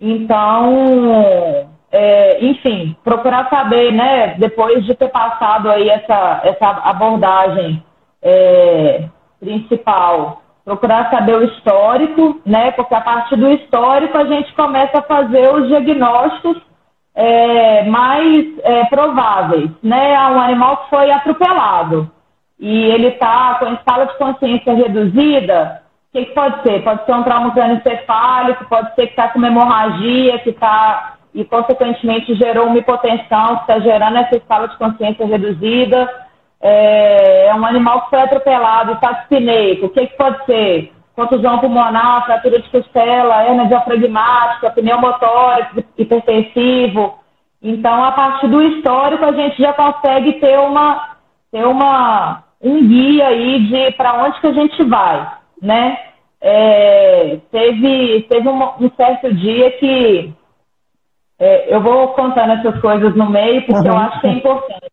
Então, 0.00 1.68
é, 1.90 2.42
enfim, 2.42 2.96
procurar 3.04 3.50
saber, 3.50 3.92
né? 3.92 4.28
Depois 4.38 4.82
de 4.86 4.94
ter 4.94 5.08
passado 5.08 5.70
aí 5.70 5.90
essa, 5.90 6.40
essa 6.42 6.68
abordagem 6.84 7.84
é, 8.22 9.04
principal, 9.40 10.42
procurar 10.64 11.10
saber 11.10 11.36
o 11.36 11.44
histórico, 11.44 12.40
né? 12.46 12.70
Porque 12.72 12.94
a 12.94 13.00
partir 13.00 13.36
do 13.36 13.50
histórico 13.50 14.16
a 14.16 14.24
gente 14.24 14.52
começa 14.54 14.98
a 14.98 15.02
fazer 15.02 15.52
os 15.52 15.66
diagnósticos 15.68 16.56
é, 17.14 17.84
mais 17.84 18.46
é, 18.62 18.84
prováveis, 18.84 19.70
né? 19.82 20.18
Um 20.30 20.40
animal 20.40 20.76
que 20.78 20.90
foi 20.90 21.10
atropelado 21.10 22.10
e 22.58 22.84
ele 22.84 23.08
está 23.08 23.56
com 23.58 23.66
a 23.66 23.72
escala 23.72 24.06
de 24.06 24.16
consciência 24.16 24.72
reduzida, 24.72 25.82
o 26.08 26.18
que, 26.18 26.26
que, 26.26 26.34
pode 26.34 26.62
ser? 26.62 26.84
Pode 26.84 27.04
ser 27.04 27.12
um 27.12 27.22
trauma 27.22 27.52
cranioencefálico, 27.52 28.66
pode 28.66 28.94
ser 28.94 29.06
que 29.06 29.12
está 29.12 29.28
com 29.28 29.38
uma 29.38 29.48
hemorragia, 29.48 30.38
que 30.40 30.50
está 30.50 31.16
e 31.34 31.44
consequentemente 31.44 32.34
gerou 32.34 32.66
uma 32.66 32.78
hipotensão, 32.78 33.56
que 33.56 33.62
está 33.62 33.80
gerando 33.80 34.18
essa 34.18 34.36
escala 34.36 34.68
de 34.68 34.76
consciência 34.76 35.26
reduzida 35.26 36.08
é, 36.62 37.46
é 37.46 37.54
um 37.54 37.66
animal 37.66 38.02
que 38.02 38.10
foi 38.10 38.20
atropelado, 38.20 38.92
está 38.92 39.10
espineco, 39.22 39.86
o 39.86 39.90
que, 39.90 40.06
que 40.06 40.16
pode 40.16 40.46
ser? 40.46 40.92
Contusão 41.16 41.58
pulmonar, 41.58 42.24
fratura 42.24 42.60
de 42.60 42.70
costela, 42.70 43.44
hernia 43.44 43.66
diafragmática, 43.66 44.70
pneumotórax, 44.70 45.84
hipertensivo. 45.98 47.18
Então, 47.60 48.02
a 48.02 48.12
partir 48.12 48.48
do 48.48 48.62
histórico, 48.62 49.24
a 49.24 49.32
gente 49.32 49.60
já 49.60 49.72
consegue 49.72 50.34
ter 50.34 50.58
uma, 50.58 51.16
ter 51.50 51.66
uma 51.66 52.44
um 52.62 52.86
guia 52.86 53.26
aí 53.26 53.66
de 53.66 53.90
para 53.96 54.24
onde 54.24 54.40
que 54.40 54.46
a 54.46 54.52
gente 54.52 54.84
vai, 54.84 55.32
né? 55.60 55.98
É, 56.40 57.38
teve 57.50 58.22
teve 58.22 58.48
um, 58.48 58.62
um, 58.80 58.90
certo 58.96 59.32
dia 59.34 59.70
que 59.78 60.32
é, 61.38 61.74
eu 61.74 61.80
vou 61.80 62.08
contando 62.08 62.52
essas 62.52 62.80
coisas 62.80 63.14
no 63.14 63.30
meio 63.30 63.64
porque 63.66 63.88
uhum. 63.88 63.94
eu 63.94 63.98
acho 63.98 64.20
que 64.20 64.26
é 64.26 64.30
importante. 64.30 64.91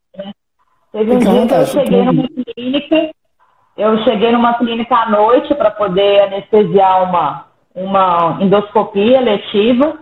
Teve 0.92 1.12
um 1.12 1.20
dia 1.20 1.48
que 1.48 1.54
eu 1.54 1.66
cheguei 1.68 2.02
numa 2.04 2.28
clínica, 2.28 3.12
eu 3.78 3.98
cheguei 4.04 4.32
numa 4.32 4.54
clínica 4.56 4.96
à 4.96 5.10
noite 5.10 5.54
para 5.54 5.72
poder 5.72 6.22
anestesiar 6.22 7.04
uma, 7.10 7.46
uma 7.76 8.38
endoscopia 8.42 9.22
letiva 9.22 10.00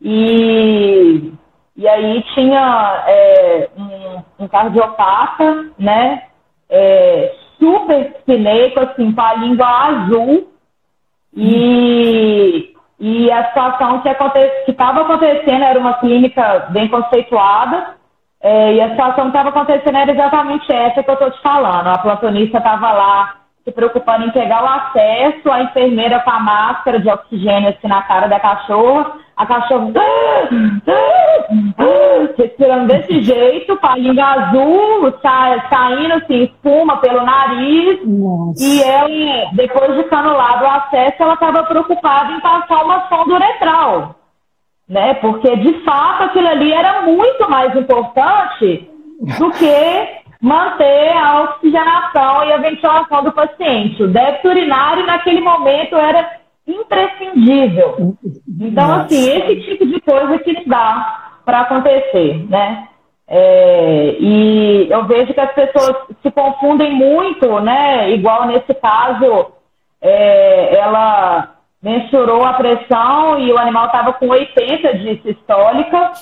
e, 0.00 1.32
e 1.76 1.88
aí 1.88 2.22
tinha 2.34 3.04
é, 3.06 3.68
um, 3.76 4.44
um 4.44 4.48
cardiopata, 4.48 5.70
né? 5.78 6.24
É, 6.68 7.34
super 7.58 8.00
espineico, 8.00 8.80
assim, 8.80 9.12
com 9.12 9.20
a 9.20 9.34
língua 9.34 9.66
azul 9.66 10.48
e, 11.36 12.74
E 12.98 13.30
a 13.30 13.48
situação 13.48 14.00
que 14.00 14.70
estava 14.70 15.02
acontecendo 15.02 15.64
era 15.64 15.78
uma 15.78 15.94
clínica 15.94 16.68
bem 16.70 16.88
conceituada, 16.88 17.96
é, 18.42 18.74
e 18.74 18.80
a 18.80 18.90
situação 18.90 19.24
que 19.24 19.36
estava 19.36 19.50
acontecendo 19.50 19.96
era 19.96 20.10
exatamente 20.10 20.72
essa 20.72 21.02
que 21.02 21.08
eu 21.08 21.14
estou 21.14 21.30
te 21.30 21.40
falando. 21.40 21.86
A 21.86 21.98
plantonista 21.98 22.58
estava 22.58 22.90
lá 22.90 23.34
se 23.64 23.70
preocupando 23.70 24.26
em 24.26 24.30
pegar 24.32 24.64
o 24.64 24.66
acesso, 24.66 25.48
a 25.50 25.62
enfermeira 25.62 26.18
com 26.20 26.30
a 26.30 26.40
máscara 26.40 26.98
de 26.98 27.08
oxigênio 27.08 27.68
assim 27.68 27.86
na 27.86 28.02
cara 28.02 28.26
da 28.26 28.40
cachorra, 28.40 29.12
a 29.36 29.46
cachorra 29.46 29.92
respirando 32.36 32.88
desse 32.88 33.22
jeito, 33.22 33.76
com 33.76 33.86
a 33.86 33.96
língua 33.96 34.24
azul, 34.24 35.14
sa 35.22 35.64
saindo 35.70 36.14
assim, 36.14 36.42
espuma 36.42 36.96
pelo 36.96 37.24
nariz, 37.24 38.00
Nossa. 38.04 38.64
e 38.64 38.82
ela, 38.82 39.50
depois 39.52 39.96
de 39.96 40.04
canular 40.04 40.62
o 40.62 40.66
acesso, 40.66 41.22
ela 41.22 41.34
estava 41.34 41.62
preocupada 41.62 42.32
em 42.32 42.40
passar 42.40 42.84
uma 42.84 43.08
sonda 43.08 43.34
uretral, 43.34 44.16
né? 44.92 45.14
Porque 45.14 45.56
de 45.56 45.72
fato 45.84 46.24
aquilo 46.24 46.46
ali 46.48 46.70
era 46.70 47.02
muito 47.02 47.48
mais 47.48 47.74
importante 47.74 48.90
do 49.38 49.50
que 49.52 50.22
manter 50.38 51.16
a 51.16 51.44
oxigenação 51.44 52.44
e 52.44 52.52
a 52.52 52.58
ventilação 52.58 53.24
do 53.24 53.32
paciente. 53.32 54.02
O 54.02 54.08
débito 54.08 54.48
urinário, 54.48 55.06
naquele 55.06 55.40
momento, 55.40 55.96
era 55.96 56.30
imprescindível. 56.66 58.14
Então, 58.60 58.92
assim, 59.00 59.30
esse 59.30 59.62
tipo 59.62 59.86
de 59.86 59.98
coisa 60.02 60.38
que 60.40 60.68
dá 60.68 61.38
para 61.44 61.62
acontecer, 61.62 62.44
né? 62.50 62.86
É, 63.26 64.16
e 64.20 64.88
eu 64.90 65.06
vejo 65.06 65.32
que 65.32 65.40
as 65.40 65.54
pessoas 65.54 65.96
se 66.20 66.30
confundem 66.30 66.92
muito, 66.92 67.60
né? 67.60 68.10
Igual 68.10 68.46
nesse 68.46 68.74
caso, 68.74 69.52
é, 70.02 70.76
ela 70.76 71.61
mensurou 71.82 72.44
a 72.44 72.52
pressão 72.52 73.38
e 73.38 73.52
o 73.52 73.58
animal 73.58 73.86
estava 73.86 74.12
com 74.12 74.28
80 74.28 74.98
de 74.98 75.20
sistólica, 75.22 76.12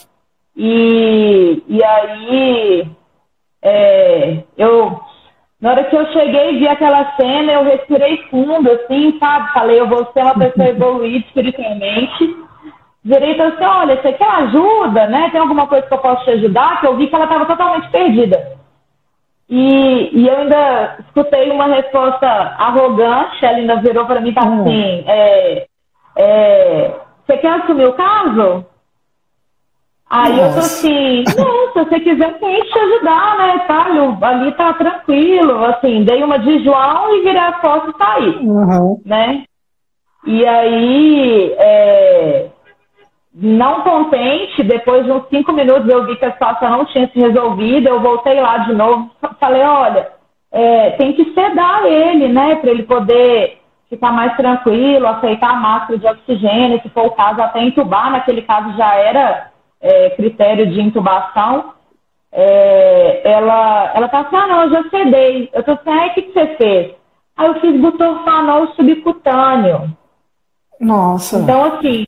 e, 0.57 1.63
e 1.69 1.85
aí 1.85 2.91
é, 3.63 4.43
eu, 4.57 4.99
na 5.61 5.71
hora 5.71 5.85
que 5.85 5.97
eu 5.97 6.11
cheguei 6.13 6.51
e 6.55 6.59
vi 6.59 6.69
aquela 6.69 7.15
cena, 7.17 7.53
eu 7.53 7.65
respirei 7.65 8.25
fundo, 8.31 8.71
assim, 8.71 9.19
sabe? 9.19 9.53
Falei, 9.53 9.79
eu 9.79 9.89
vou 9.89 10.11
ser 10.13 10.23
uma 10.23 10.39
pessoa 10.39 10.69
evoluída 10.69 11.27
espiritualmente. 11.27 12.37
Virei 13.05 13.33
e 13.33 13.37
falei 13.37 13.53
assim, 13.55 13.65
olha, 13.65 14.01
você 14.01 14.13
quer 14.13 14.31
ajuda, 14.31 15.07
né? 15.07 15.31
Tem 15.31 15.41
alguma 15.41 15.67
coisa 15.67 15.87
que 15.87 15.95
eu 15.95 15.99
posso 15.99 16.25
te 16.25 16.31
ajudar? 16.31 16.81
Que 16.81 16.87
eu 16.87 16.97
vi 16.97 17.07
que 17.07 17.15
ela 17.15 17.25
estava 17.25 17.47
totalmente 17.47 17.91
perdida. 17.91 18.59
E, 19.51 20.11
e, 20.13 20.29
eu 20.29 20.37
ainda 20.37 20.99
escutei 21.01 21.51
uma 21.51 21.67
resposta 21.67 22.27
arrogante, 22.27 23.45
ela 23.45 23.57
ainda 23.57 23.81
virou 23.81 24.07
para 24.07 24.21
mim 24.21 24.31
e 24.31 24.33
tá 24.33 24.45
hum. 24.45 24.61
assim, 24.61 25.05
é, 25.09 25.67
é, 26.17 26.95
você 27.27 27.37
quer 27.39 27.61
assumir 27.61 27.87
o 27.87 27.95
caso? 27.95 28.65
Aí 30.09 30.37
Nossa. 30.37 30.45
eu 30.45 30.53
tô 30.53 30.59
assim, 30.61 31.25
não, 31.37 31.73
se 31.73 31.85
você 31.85 32.01
quiser, 32.01 32.39
tem 32.39 32.61
te 32.63 32.79
ajudar, 32.79 33.39
né? 33.39 33.59
Tá, 33.67 33.87
ali 34.29 34.53
tá 34.53 34.73
tranquilo, 34.75 35.65
assim, 35.65 36.05
dei 36.05 36.23
uma 36.23 36.39
de 36.39 36.63
João 36.63 37.17
e 37.17 37.23
virei 37.23 37.41
a 37.41 37.61
foto 37.61 37.91
e 37.91 37.99
saí, 37.99 38.47
uhum. 38.47 39.01
né? 39.05 39.45
E 40.27 40.47
aí, 40.47 41.55
é, 41.59 42.51
não 43.33 43.83
contente, 43.83 44.63
depois 44.63 45.05
de 45.05 45.13
uns 45.13 45.29
cinco 45.29 45.53
minutos 45.53 45.89
eu 45.89 46.05
vi 46.07 46.17
que 46.17 46.25
a 46.25 46.33
situação 46.33 46.71
não 46.71 46.85
tinha 46.87 47.09
se 47.09 47.19
resolvido, 47.19 47.89
eu 47.89 48.01
voltei 48.01 48.41
lá 48.41 48.59
de 48.59 48.75
novo, 48.75 49.11
falei, 49.39 49.63
olha, 49.63 50.11
é, 50.53 50.91
tem 50.93 51.13
que 51.13 51.33
sedar 51.33 51.85
ele, 51.87 52.29
né, 52.29 52.57
para 52.57 52.71
ele 52.71 52.83
poder 52.83 53.59
ficar 53.89 54.13
mais 54.13 54.37
tranquilo, 54.37 55.07
aceitar 55.07 55.51
a 55.51 55.57
máscara 55.57 55.99
de 55.99 56.07
oxigênio, 56.07 56.81
se 56.81 56.89
for 56.91 57.07
o 57.07 57.11
caso, 57.13 57.41
até 57.41 57.63
entubar, 57.63 58.11
naquele 58.11 58.43
caso 58.43 58.77
já 58.77 58.95
era 58.95 59.51
é, 59.81 60.11
critério 60.11 60.71
de 60.71 60.81
intubação, 60.81 61.73
é, 62.33 63.23
ela, 63.25 63.93
ela 63.95 64.09
tá 64.09 64.21
assim, 64.21 64.37
ah, 64.37 64.47
não, 64.47 64.63
eu 64.63 64.71
já 64.71 64.89
cedei. 64.89 65.51
Eu 65.53 65.63
tô 65.65 65.73
assim, 65.73 65.91
ah, 65.91 66.07
o 66.07 66.15
que, 66.15 66.23
que 66.23 66.33
você 66.33 66.47
fez? 66.57 66.95
Aí 67.37 67.47
eu 67.49 67.61
fiz 67.61 67.81
butorfanol 67.81 68.69
subcutâneo. 68.75 69.97
Nossa. 70.81 71.39
Então, 71.39 71.65
assim, 71.65 72.05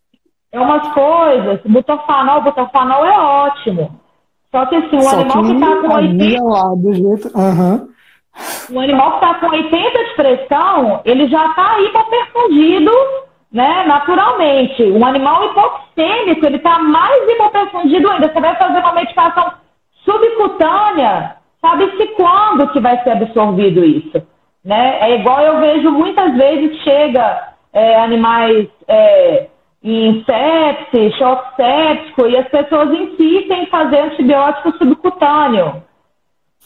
é 0.52 0.60
umas 0.60 0.86
coisas, 0.92 1.60
butorfanol, 1.64 2.42
butorfanol 2.42 3.06
é 3.06 3.18
ótimo. 3.18 4.00
Só 4.50 4.66
que 4.66 4.76
assim, 4.76 4.98
o 4.98 5.02
Só 5.02 5.20
animal 5.20 5.42
que, 5.42 5.54
que 5.54 5.60
tá 5.60 5.76
com 5.76 5.94
80. 5.94 6.44
Lá, 6.44 6.74
do 6.74 6.92
jeito... 6.92 7.38
Uhum. 7.38 7.88
O 8.70 8.80
animal 8.80 9.12
que 9.12 9.20
tá 9.20 9.34
com 9.34 9.46
80 9.46 10.04
de 10.04 10.14
pressão, 10.14 11.00
ele 11.04 11.28
já 11.28 11.52
tá 11.54 11.80
hipoperfundido 11.80 12.90
né, 13.52 13.84
naturalmente. 13.86 14.82
Um 14.84 15.04
animal 15.04 15.44
hipoxêmico, 15.46 16.46
ele 16.46 16.56
está 16.56 16.78
mais 16.78 17.28
hipoperfundido 17.30 18.10
ainda. 18.10 18.32
Você 18.32 18.40
vai 18.40 18.56
fazer 18.56 18.78
uma 18.78 18.92
medicação 18.94 19.52
subcutânea, 20.04 21.36
sabe-se 21.60 22.06
quando 22.16 22.68
que 22.68 22.80
vai 22.80 23.02
ser 23.02 23.10
absorvido 23.10 23.84
isso. 23.84 24.22
Né? 24.64 24.98
É 25.00 25.20
igual 25.20 25.40
eu 25.40 25.60
vejo 25.60 25.90
muitas 25.90 26.34
vezes 26.34 26.82
chega 26.82 27.48
é, 27.72 27.96
animais 27.96 28.68
é, 28.88 29.48
em 29.82 30.24
sepse, 30.24 31.18
choque 31.18 31.56
séptico, 31.56 32.26
e 32.26 32.36
as 32.36 32.48
pessoas 32.48 32.90
insistem 32.90 33.64
em 33.64 33.66
fazer 33.66 33.98
antibiótico 33.98 34.76
subcutâneo. 34.78 35.82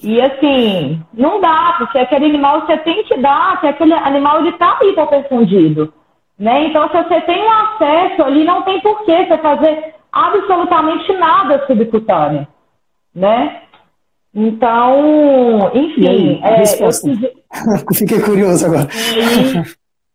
E 0.02 0.20
assim, 0.20 1.02
não 1.14 1.40
dá, 1.40 1.76
porque 1.78 1.98
aquele 1.98 2.26
animal 2.26 2.66
você 2.66 2.76
tem 2.78 3.02
que 3.04 3.16
dar, 3.16 3.58
que 3.60 3.66
aquele 3.66 3.94
animal 3.94 4.40
ele 4.40 4.50
está 4.50 4.78
hipoperfundido. 4.82 5.92
Né? 6.38 6.66
Então, 6.66 6.88
se 6.90 7.02
você 7.02 7.20
tem 7.22 7.42
um 7.42 7.50
acesso 7.50 8.22
ali, 8.22 8.44
não 8.44 8.62
tem 8.62 8.78
porquê 8.80 9.24
você 9.24 9.38
fazer 9.38 9.94
absolutamente 10.12 11.10
nada 11.14 11.66
subcutâneo. 11.66 12.46
Né? 13.14 13.62
Então, 14.34 15.70
enfim. 15.72 16.06
Aí, 16.06 16.40
é, 16.42 16.62
eu... 16.84 16.90
Fiquei 17.94 18.20
curioso 18.20 18.66
agora. 18.66 18.86
Aí, 18.86 19.64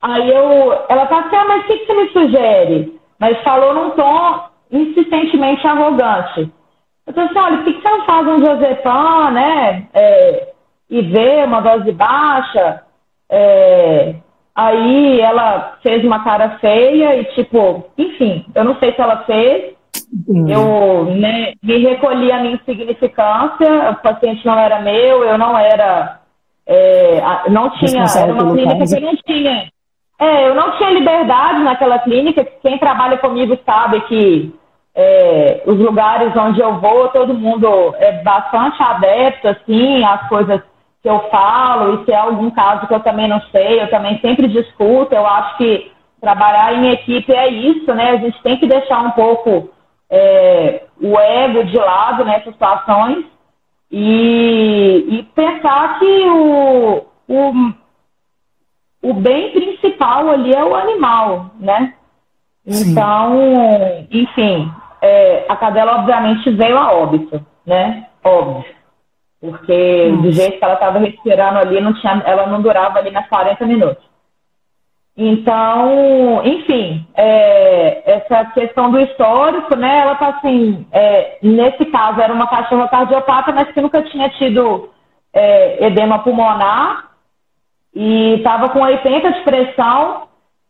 aí 0.02 0.30
eu, 0.30 0.74
ela 0.90 1.06
tá 1.06 1.20
assim, 1.20 1.36
ah, 1.36 1.46
mas 1.48 1.64
o 1.64 1.68
que, 1.68 1.78
que 1.78 1.86
você 1.86 1.94
me 1.94 2.10
sugere? 2.10 3.00
Mas 3.20 3.42
falou 3.44 3.74
num 3.74 3.92
tom 3.92 4.46
insistentemente 4.72 5.66
arrogante. 5.68 6.52
Eu 7.06 7.14
falei 7.14 7.30
assim, 7.30 7.40
olha, 7.40 7.58
por 7.58 7.66
que, 7.66 7.74
que 7.74 7.82
você 7.82 7.90
não 7.90 8.06
faz 8.06 8.28
um 8.28 8.40
Josephan, 8.40 9.32
né? 9.32 9.88
É, 9.94 10.54
e 10.90 11.02
vê 11.02 11.44
uma 11.44 11.62
dose 11.62 11.92
baixa? 11.92 12.84
É, 13.30 14.16
Aí 14.56 15.20
ela 15.22 15.78
fez 15.82 16.04
uma 16.04 16.24
cara 16.24 16.60
feia 16.60 17.16
e, 17.16 17.26
tipo, 17.36 17.86
enfim, 17.98 18.46
eu 18.54 18.64
não 18.64 18.78
sei 18.80 18.94
se 18.94 19.02
ela 19.02 19.24
fez. 19.24 19.74
Hum. 20.28 20.48
Eu 20.48 21.06
né, 21.06 21.54
me 21.64 21.78
recolhi 21.78 22.32
a 22.32 22.40
minha 22.40 22.56
insignificância, 22.56 23.92
o 23.92 23.96
paciente 23.96 24.46
não 24.46 24.60
era 24.60 24.82
meu, 24.82 25.24
eu 25.24 25.38
não 25.38 25.58
era. 25.58 26.20
É, 26.68 27.50
não 27.50 27.70
tinha. 27.72 28.04
Era 28.04 28.34
uma 28.34 28.54
clínica 28.54 28.86
que 28.86 29.00
não 29.00 29.16
tinha. 29.26 29.72
É, 30.22 30.48
eu 30.48 30.54
não 30.54 30.78
tinha 30.78 30.92
liberdade 30.92 31.64
naquela 31.64 31.98
clínica. 31.98 32.46
Quem 32.62 32.78
trabalha 32.78 33.18
comigo 33.18 33.58
sabe 33.66 34.02
que 34.02 34.54
é, 34.94 35.64
os 35.66 35.80
lugares 35.80 36.32
onde 36.38 36.62
eu 36.62 36.80
vou, 36.80 37.08
todo 37.08 37.34
mundo 37.34 37.96
é 37.98 38.22
bastante 38.22 38.84
adepto, 38.84 39.48
assim, 39.48 40.04
às 40.04 40.30
coisas 40.30 40.62
que 41.02 41.10
eu 41.10 41.28
falo, 41.32 41.96
e 41.96 42.06
se 42.06 42.12
é 42.12 42.18
algum 42.18 42.52
caso 42.52 42.86
que 42.86 42.94
eu 42.94 43.00
também 43.00 43.28
não 43.28 43.42
sei, 43.52 43.82
eu 43.82 43.90
também 43.90 44.20
sempre 44.20 44.48
discuto. 44.48 45.16
Eu 45.16 45.26
acho 45.26 45.58
que 45.58 45.92
trabalhar 46.22 46.76
em 46.76 46.92
equipe 46.92 47.34
é 47.34 47.48
isso, 47.48 47.92
né? 47.92 48.12
A 48.12 48.18
gente 48.18 48.40
tem 48.44 48.58
que 48.58 48.68
deixar 48.68 49.00
um 49.00 49.12
pouco 49.12 49.72
é, 50.08 50.84
o 51.02 51.20
ego 51.20 51.64
de 51.64 51.78
lado 51.78 52.24
nessas 52.24 52.54
situações 52.54 53.26
e, 53.92 55.04
e 55.10 55.24
pensar 55.34 55.98
que 55.98 56.30
o, 56.30 57.06
o, 57.28 57.74
o 59.02 59.14
bem 59.14 59.52
principal 59.52 60.30
ali 60.30 60.54
é 60.54 60.64
o 60.64 60.76
animal, 60.76 61.52
né? 61.60 61.96
Sim. 62.68 62.92
Então, 62.92 63.38
enfim, 64.12 64.72
é, 65.02 65.46
a 65.50 65.56
cadela 65.56 66.00
obviamente 66.00 66.50
veio 66.52 66.78
a 66.78 66.94
óbito, 66.94 67.44
né? 67.66 68.08
Óbvio. 68.24 68.66
Porque 69.40 70.10
Nossa. 70.10 70.22
do 70.22 70.32
jeito 70.32 70.60
que 70.60 70.64
ela 70.64 70.76
estava 70.76 71.00
respirando 71.00 71.58
ali, 71.58 71.82
não 71.82 71.94
tinha, 71.96 72.22
ela 72.26 72.46
não 72.46 72.62
durava 72.62 73.00
ali 73.00 73.10
nas 73.10 73.28
40 73.28 73.66
minutos. 73.66 74.12
Então, 75.18 76.42
enfim, 76.46 77.06
é, 77.16 78.14
essa 78.14 78.46
questão 78.52 78.92
do 78.92 79.00
histórico, 79.00 79.76
né? 79.76 80.00
Ela 80.00 80.16
tá 80.16 80.30
assim, 80.30 80.86
é, 80.92 81.38
nesse 81.42 81.86
caso 81.86 82.22
era 82.22 82.32
uma 82.32 82.48
cachorra 82.48 82.88
cardiopata, 82.88 83.52
mas 83.52 83.72
que 83.72 83.82
nunca 83.82 84.04
tinha 84.04 84.30
tido 84.30 84.90
é, 85.34 85.88
edema 85.88 86.20
pulmonar 86.20 87.11
e 87.94 88.36
estava 88.36 88.70
com 88.70 88.82
80 88.82 89.32
de 89.32 89.42
pressão. 89.42 90.28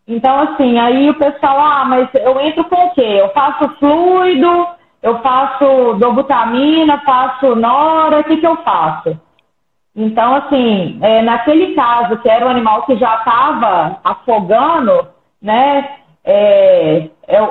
Então, 0.07 0.39
assim, 0.39 0.79
aí 0.79 1.09
o 1.09 1.15
pessoal, 1.15 1.59
ah, 1.59 1.85
mas 1.85 2.09
eu 2.15 2.39
entro 2.41 2.63
com 2.65 2.87
o 2.87 2.93
quê? 2.93 3.17
Eu 3.19 3.29
faço 3.29 3.69
fluido, 3.77 4.67
eu 5.01 5.19
faço 5.21 5.93
dobutamina, 5.99 7.01
faço 7.05 7.55
nora, 7.55 8.19
o 8.19 8.23
que, 8.23 8.37
que 8.37 8.47
eu 8.47 8.57
faço? 8.57 9.19
Então, 9.95 10.35
assim, 10.35 10.99
é, 11.01 11.21
naquele 11.21 11.75
caso, 11.75 12.17
que 12.17 12.29
era 12.29 12.45
um 12.45 12.49
animal 12.49 12.83
que 12.83 12.95
já 12.97 13.17
estava 13.17 13.99
afogando, 14.03 15.07
né? 15.41 16.01
é, 16.23 17.09
é 17.27 17.41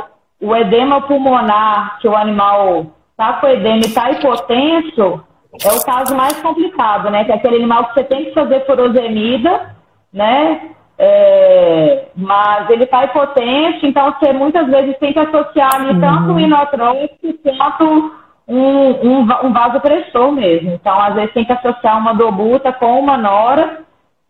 o, 0.41 0.57
edema 0.57 1.03
pulmonar, 1.03 1.99
que 2.01 2.09
o 2.09 2.17
animal 2.17 2.87
está 3.11 3.35
com 3.35 3.49
edema 3.49 3.77
e 3.77 3.81
está 3.81 4.11
hipotenso, 4.11 5.25
é 5.63 5.73
o 5.73 5.85
caso 5.85 6.15
mais 6.15 6.41
complicado, 6.41 7.11
né? 7.11 7.25
Que 7.25 7.33
é 7.33 7.35
aquele 7.35 7.57
animal 7.57 7.87
que 7.87 7.95
você 7.95 8.05
tem 8.05 8.27
que 8.27 8.35
fazer 8.35 8.65
furosemida, 8.67 9.75
né? 10.13 10.71
É, 11.03 12.09
mas 12.15 12.69
ele 12.69 12.85
está 12.85 13.05
hipotenso, 13.05 13.87
então 13.87 14.13
você 14.13 14.35
muitas 14.35 14.67
vezes 14.67 14.99
tem 14.99 15.15
que 15.15 15.19
associar 15.19 15.77
ali 15.77 15.95
uhum. 15.95 16.01
tanto 16.01 16.33
o 16.33 16.41
inotrópico 16.41 17.33
quanto 17.43 18.13
um, 18.47 18.91
um, 19.09 19.21
um 19.45 19.53
vasopressor 19.53 20.31
mesmo. 20.31 20.73
Então, 20.73 21.01
às 21.01 21.15
vezes 21.15 21.33
tem 21.33 21.45
que 21.45 21.53
associar 21.53 21.99
uma 21.99 22.13
dobuta 22.13 22.71
com 22.73 23.01
uma 23.01 23.17
nora 23.17 23.81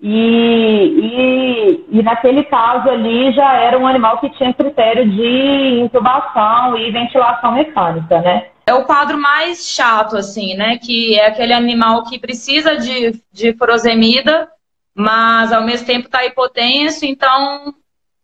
e, 0.00 1.84
e, 1.90 1.98
e, 1.98 2.02
naquele 2.02 2.44
caso 2.44 2.88
ali 2.88 3.32
já 3.32 3.52
era 3.54 3.78
um 3.78 3.86
animal 3.86 4.18
que 4.18 4.30
tinha 4.30 4.54
critério 4.54 5.06
de 5.10 5.80
intubação 5.80 6.76
e 6.78 6.90
ventilação 6.90 7.52
mecânica, 7.52 8.20
né? 8.20 8.46
É 8.70 8.74
o 8.74 8.84
quadro 8.84 9.18
mais 9.18 9.66
chato, 9.66 10.16
assim, 10.16 10.54
né? 10.54 10.78
Que 10.78 11.18
é 11.18 11.26
aquele 11.26 11.52
animal 11.52 12.04
que 12.04 12.20
precisa 12.20 12.76
de, 12.76 13.20
de 13.32 13.52
furosemida, 13.54 14.48
mas 14.94 15.52
ao 15.52 15.64
mesmo 15.64 15.88
tempo 15.88 16.06
está 16.06 16.24
hipotenso, 16.24 17.04
então 17.04 17.74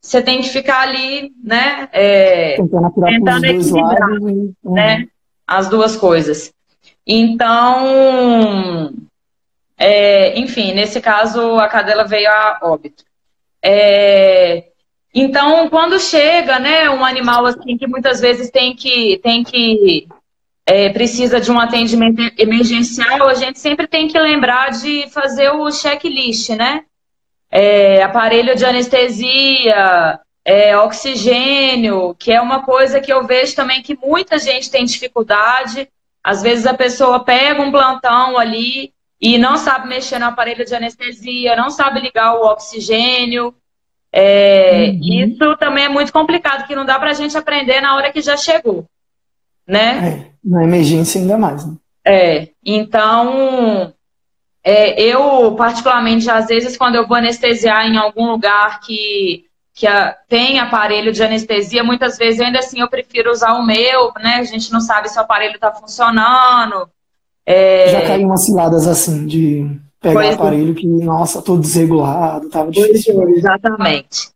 você 0.00 0.22
tem 0.22 0.40
que 0.40 0.48
ficar 0.48 0.82
ali, 0.82 1.32
né? 1.42 1.88
É, 1.92 2.54
tentando 2.54 3.44
equilibrar, 3.44 4.20
né? 4.62 4.98
Uhum. 4.98 5.08
As 5.44 5.68
duas 5.68 5.96
coisas. 5.96 6.54
Então, 7.04 8.94
é, 9.76 10.38
enfim, 10.38 10.72
nesse 10.74 11.00
caso, 11.00 11.56
a 11.58 11.66
cadela 11.66 12.04
veio 12.04 12.30
a 12.30 12.60
óbito. 12.62 13.02
É, 13.60 14.66
então, 15.12 15.68
quando 15.68 15.98
chega, 15.98 16.60
né, 16.60 16.88
um 16.88 17.04
animal 17.04 17.46
assim 17.46 17.76
que 17.76 17.88
muitas 17.88 18.20
vezes 18.20 18.48
tem 18.48 18.76
que, 18.76 19.18
tem 19.24 19.42
que 19.42 20.06
é, 20.66 20.88
precisa 20.88 21.40
de 21.40 21.50
um 21.50 21.60
atendimento 21.60 22.20
emergencial, 22.36 23.28
a 23.28 23.34
gente 23.34 23.60
sempre 23.60 23.86
tem 23.86 24.08
que 24.08 24.18
lembrar 24.18 24.72
de 24.72 25.08
fazer 25.10 25.50
o 25.50 25.70
checklist, 25.70 26.50
né? 26.50 26.84
É, 27.48 28.02
aparelho 28.02 28.56
de 28.56 28.64
anestesia, 28.64 30.18
é, 30.44 30.76
oxigênio, 30.76 32.16
que 32.18 32.32
é 32.32 32.40
uma 32.40 32.64
coisa 32.64 33.00
que 33.00 33.12
eu 33.12 33.24
vejo 33.24 33.54
também 33.54 33.80
que 33.80 33.96
muita 33.96 34.38
gente 34.38 34.68
tem 34.68 34.84
dificuldade. 34.84 35.88
Às 36.22 36.42
vezes 36.42 36.66
a 36.66 36.74
pessoa 36.74 37.24
pega 37.24 37.62
um 37.62 37.70
plantão 37.70 38.36
ali 38.36 38.92
e 39.20 39.38
não 39.38 39.56
sabe 39.56 39.88
mexer 39.88 40.18
no 40.18 40.26
aparelho 40.26 40.64
de 40.64 40.74
anestesia, 40.74 41.54
não 41.54 41.70
sabe 41.70 42.00
ligar 42.00 42.34
o 42.34 42.44
oxigênio. 42.44 43.54
É, 44.12 44.88
uhum. 44.88 45.00
Isso 45.02 45.56
também 45.58 45.84
é 45.84 45.88
muito 45.88 46.12
complicado, 46.12 46.66
que 46.66 46.74
não 46.74 46.84
dá 46.84 46.98
para 46.98 47.10
a 47.10 47.14
gente 47.14 47.36
aprender 47.38 47.80
na 47.80 47.94
hora 47.94 48.10
que 48.10 48.20
já 48.20 48.36
chegou, 48.36 48.84
né? 49.66 50.08
É, 50.08 50.48
na 50.48 50.64
emergência 50.64 51.20
ainda 51.20 51.36
mais. 51.36 51.66
Né? 51.66 51.74
É, 52.04 52.48
então 52.64 53.92
é, 54.62 55.00
eu 55.00 55.54
particularmente 55.56 56.30
às 56.30 56.46
vezes 56.46 56.76
quando 56.76 56.94
eu 56.94 57.06
vou 57.06 57.16
anestesiar 57.16 57.86
em 57.86 57.96
algum 57.96 58.30
lugar 58.30 58.80
que 58.80 59.44
que 59.76 59.86
a, 59.86 60.16
tem 60.26 60.58
aparelho 60.58 61.12
de 61.12 61.22
anestesia, 61.22 61.84
muitas 61.84 62.16
vezes 62.16 62.40
ainda 62.40 62.60
assim 62.60 62.80
eu 62.80 62.88
prefiro 62.88 63.30
usar 63.30 63.52
o 63.52 63.66
meu, 63.66 64.10
né? 64.18 64.36
A 64.36 64.44
gente 64.44 64.72
não 64.72 64.80
sabe 64.80 65.10
se 65.10 65.18
o 65.18 65.20
aparelho 65.20 65.56
está 65.56 65.70
funcionando. 65.70 66.88
É... 67.44 67.88
Já 67.88 68.02
caí 68.06 68.24
umas 68.24 68.46
ciladas 68.46 68.88
assim, 68.88 69.26
de 69.26 69.78
pegar 70.00 70.14
pois 70.14 70.28
o 70.28 70.30
é. 70.30 70.34
aparelho 70.34 70.74
que, 70.74 70.86
nossa, 70.86 71.42
todo 71.42 71.60
desregulado, 71.60 72.48
tava 72.48 72.70
difícil. 72.70 73.22
É, 73.22 73.30
exatamente. 73.32 74.30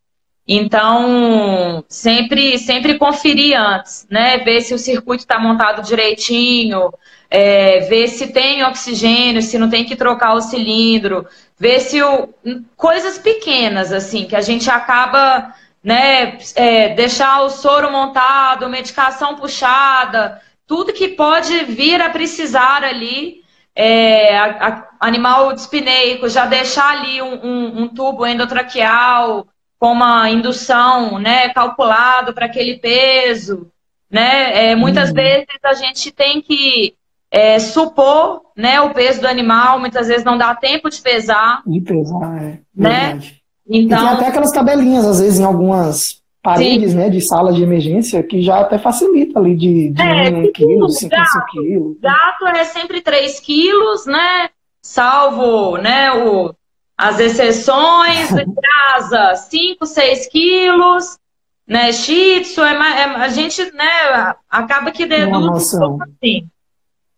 Então, 0.47 1.85
sempre, 1.89 2.59
sempre 2.59 2.99
conferir 2.99 3.59
antes, 3.61 4.07
né? 4.11 4.39
Ver 4.39 4.61
se 4.63 4.75
o 4.75 4.79
circuito 4.79 5.23
está 5.23 5.39
montado 5.39 5.87
direitinho, 5.87 6.93
é, 7.31 7.81
ver 7.81 8.09
se 8.09 8.33
tem 8.33 8.65
oxigênio, 8.65 9.43
se 9.43 9.59
não 9.59 9.71
tem 9.71 9.85
que 9.85 9.95
trocar 9.95 10.35
o 10.35 10.41
cilindro, 10.41 11.27
ver 11.59 11.81
se 11.81 12.03
o. 12.03 12.29
coisas 12.77 13.19
pequenas, 13.19 13.93
assim, 13.93 14.25
que 14.25 14.35
a 14.35 14.41
gente 14.41 14.69
acaba, 14.69 15.55
né? 15.85 16.39
É, 16.57 16.89
deixar 16.95 17.43
o 17.43 17.51
soro 17.51 17.93
montado, 17.93 18.69
medicação 18.69 19.37
puxada, 19.37 20.41
tudo 20.67 20.93
que 20.93 21.09
pode 21.09 21.65
vir 21.65 22.01
a 22.03 22.11
precisar 22.11 22.83
ali, 22.83 23.43
é, 23.75 24.37
a, 24.37 24.69
a, 24.69 24.89
animal 25.01 25.53
dispineico, 25.53 26.29
já 26.29 26.47
deixar 26.47 26.91
ali 26.99 27.23
um, 27.23 27.35
um, 27.35 27.83
um, 27.83 27.89
tubo 27.89 28.27
endotraqueal 28.27 29.47
com 29.81 29.93
uma 29.93 30.29
indução 30.31 31.19
né, 31.19 31.49
calculado 31.49 32.35
para 32.35 32.45
aquele 32.45 32.77
peso. 32.77 33.67
Né? 34.11 34.73
É, 34.73 34.77
muitas 34.77 35.09
uhum. 35.09 35.15
vezes 35.15 35.47
a 35.65 35.73
gente 35.73 36.13
tem 36.13 36.43
que 36.43 36.95
é, 37.31 37.59
supor 37.59 38.43
né, 38.55 38.79
o 38.83 38.93
peso 38.93 39.23
do 39.23 39.27
animal, 39.27 39.81
muitas 39.81 40.09
vezes 40.09 40.23
não 40.23 40.37
dá 40.37 40.55
tempo 40.55 40.91
de 40.91 41.01
pesar. 41.01 41.63
De 41.67 41.81
pesar, 41.81 42.43
é. 42.43 42.59
Né? 42.77 43.07
Verdade. 43.09 43.41
Então, 43.67 43.99
e 43.99 44.01
tem 44.01 44.09
até 44.09 44.27
aquelas 44.27 44.53
tabelinhas, 44.53 45.07
às 45.07 45.21
vezes, 45.21 45.39
em 45.39 45.45
algumas 45.45 46.21
paredes, 46.43 46.91
Sim. 46.91 46.97
né, 46.99 47.09
de 47.09 47.21
sala 47.21 47.53
de 47.53 47.63
emergência, 47.63 48.23
que 48.23 48.43
já 48.43 48.61
até 48.61 48.79
facilita 48.79 49.39
ali 49.39 49.57
de, 49.57 49.91
de 49.91 50.03
é, 50.03 50.29
1 50.29 50.53
quilo, 50.53 50.89
5 50.89 51.15
quilos. 51.53 51.97
Gato 52.01 52.47
é 52.49 52.65
sempre 52.65 53.01
3 53.01 53.41
quilos, 53.41 54.07
né, 54.07 54.51
salvo, 54.83 55.77
né, 55.77 56.13
o, 56.13 56.53
as 57.01 57.19
exceções, 57.19 58.29
casa 58.63 59.35
5, 59.35 59.87
6 59.87 60.27
quilos, 60.27 61.19
né, 61.67 61.95
shih 61.95 62.43
tzu, 62.43 62.63
é, 62.63 62.75
é, 62.75 63.05
a 63.05 63.29
gente, 63.29 63.73
né, 63.73 64.35
acaba 64.51 64.91
que 64.91 65.07
deduz 65.07 65.73
um 65.73 65.79
pouco 65.79 66.03
assim. 66.03 66.47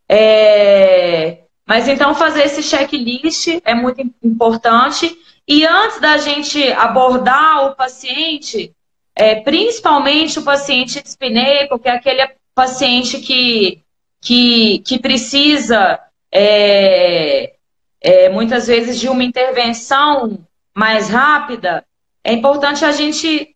É, 0.09 1.39
mas 1.67 1.89
então 1.89 2.15
fazer 2.15 2.45
esse 2.45 2.63
checklist 2.63 3.61
é 3.65 3.75
muito 3.75 4.01
importante. 4.23 5.19
E 5.49 5.67
antes 5.67 6.01
da 6.01 6.17
gente 6.17 6.63
abordar 6.75 7.67
o 7.67 7.75
paciente, 7.75 8.73
é, 9.17 9.35
principalmente 9.35 10.39
o 10.39 10.45
paciente 10.45 11.03
dispineico, 11.03 11.77
que 11.77 11.89
é 11.89 11.93
aquele 11.93 12.31
paciente 12.55 13.19
que, 13.19 13.83
que, 14.21 14.79
que 14.87 15.01
precisa 15.01 15.99
é, 16.31 17.55
é, 18.03 18.29
muitas 18.29 18.67
vezes 18.67 18.99
de 18.99 19.09
uma 19.09 19.23
intervenção 19.23 20.45
mais 20.75 21.09
rápida, 21.09 21.87
é 22.25 22.33
importante 22.33 22.85
a 22.85 22.93
gente 22.93 23.55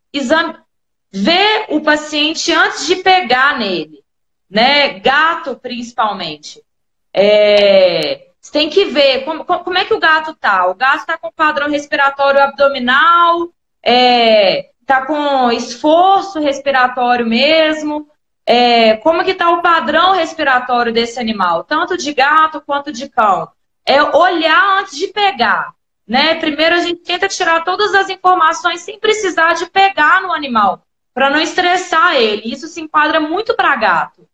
ver 1.13 1.67
o 1.69 1.81
paciente 1.81 2.53
antes 2.53 2.87
de 2.87 2.97
pegar 2.97 3.59
nele, 3.59 4.03
né? 4.49 4.99
Gato, 5.01 5.57
principalmente. 5.57 6.63
É, 7.13 8.29
você 8.41 8.53
tem 8.53 8.71
que 8.71 8.85
ver 8.85 9.25
como, 9.25 9.45
como 9.45 9.79
é 9.79 9.85
que 9.85 9.95
o 9.95 9.99
gato 9.99 10.35
tá. 10.35 10.67
O 10.67 10.75
gato 10.75 11.01
está 11.01 11.19
com 11.19 11.33
padrão 11.33 11.69
respiratório 11.69 12.41
abdominal, 12.41 13.49
é, 13.83 14.71
tá 14.85 15.05
com 15.07 15.51
esforço 15.51 16.39
respiratório 16.41 17.27
mesmo? 17.27 18.09
É, 18.45 18.97
como 18.99 19.25
que 19.25 19.33
está 19.33 19.51
o 19.51 19.61
padrão 19.61 20.13
respiratório 20.13 20.93
desse 20.93 21.19
animal, 21.19 21.65
tanto 21.65 21.97
de 21.97 22.13
gato 22.15 22.61
quanto 22.61 22.93
de 22.93 23.09
cão? 23.09 23.49
É 23.87 24.03
olhar 24.03 24.81
antes 24.81 24.97
de 24.97 25.09
pegar. 25.09 25.73
Né? 26.07 26.35
Primeiro 26.37 26.75
a 26.77 26.81
gente 26.81 27.03
tenta 27.03 27.29
tirar 27.29 27.65
todas 27.65 27.95
as 27.95 28.09
informações 28.09 28.83
sem 28.83 28.99
precisar 28.99 29.55
de 29.55 29.67
pegar 29.67 30.23
no 30.23 30.33
animal, 30.33 30.83
para 31.13 31.31
não 31.31 31.41
estressar 31.41 32.15
ele. 32.15 32.53
Isso 32.53 32.69
se 32.69 32.81
enquadra 32.81 33.21
muito 33.21 33.55
para 33.55 33.77
gato. 33.77 34.27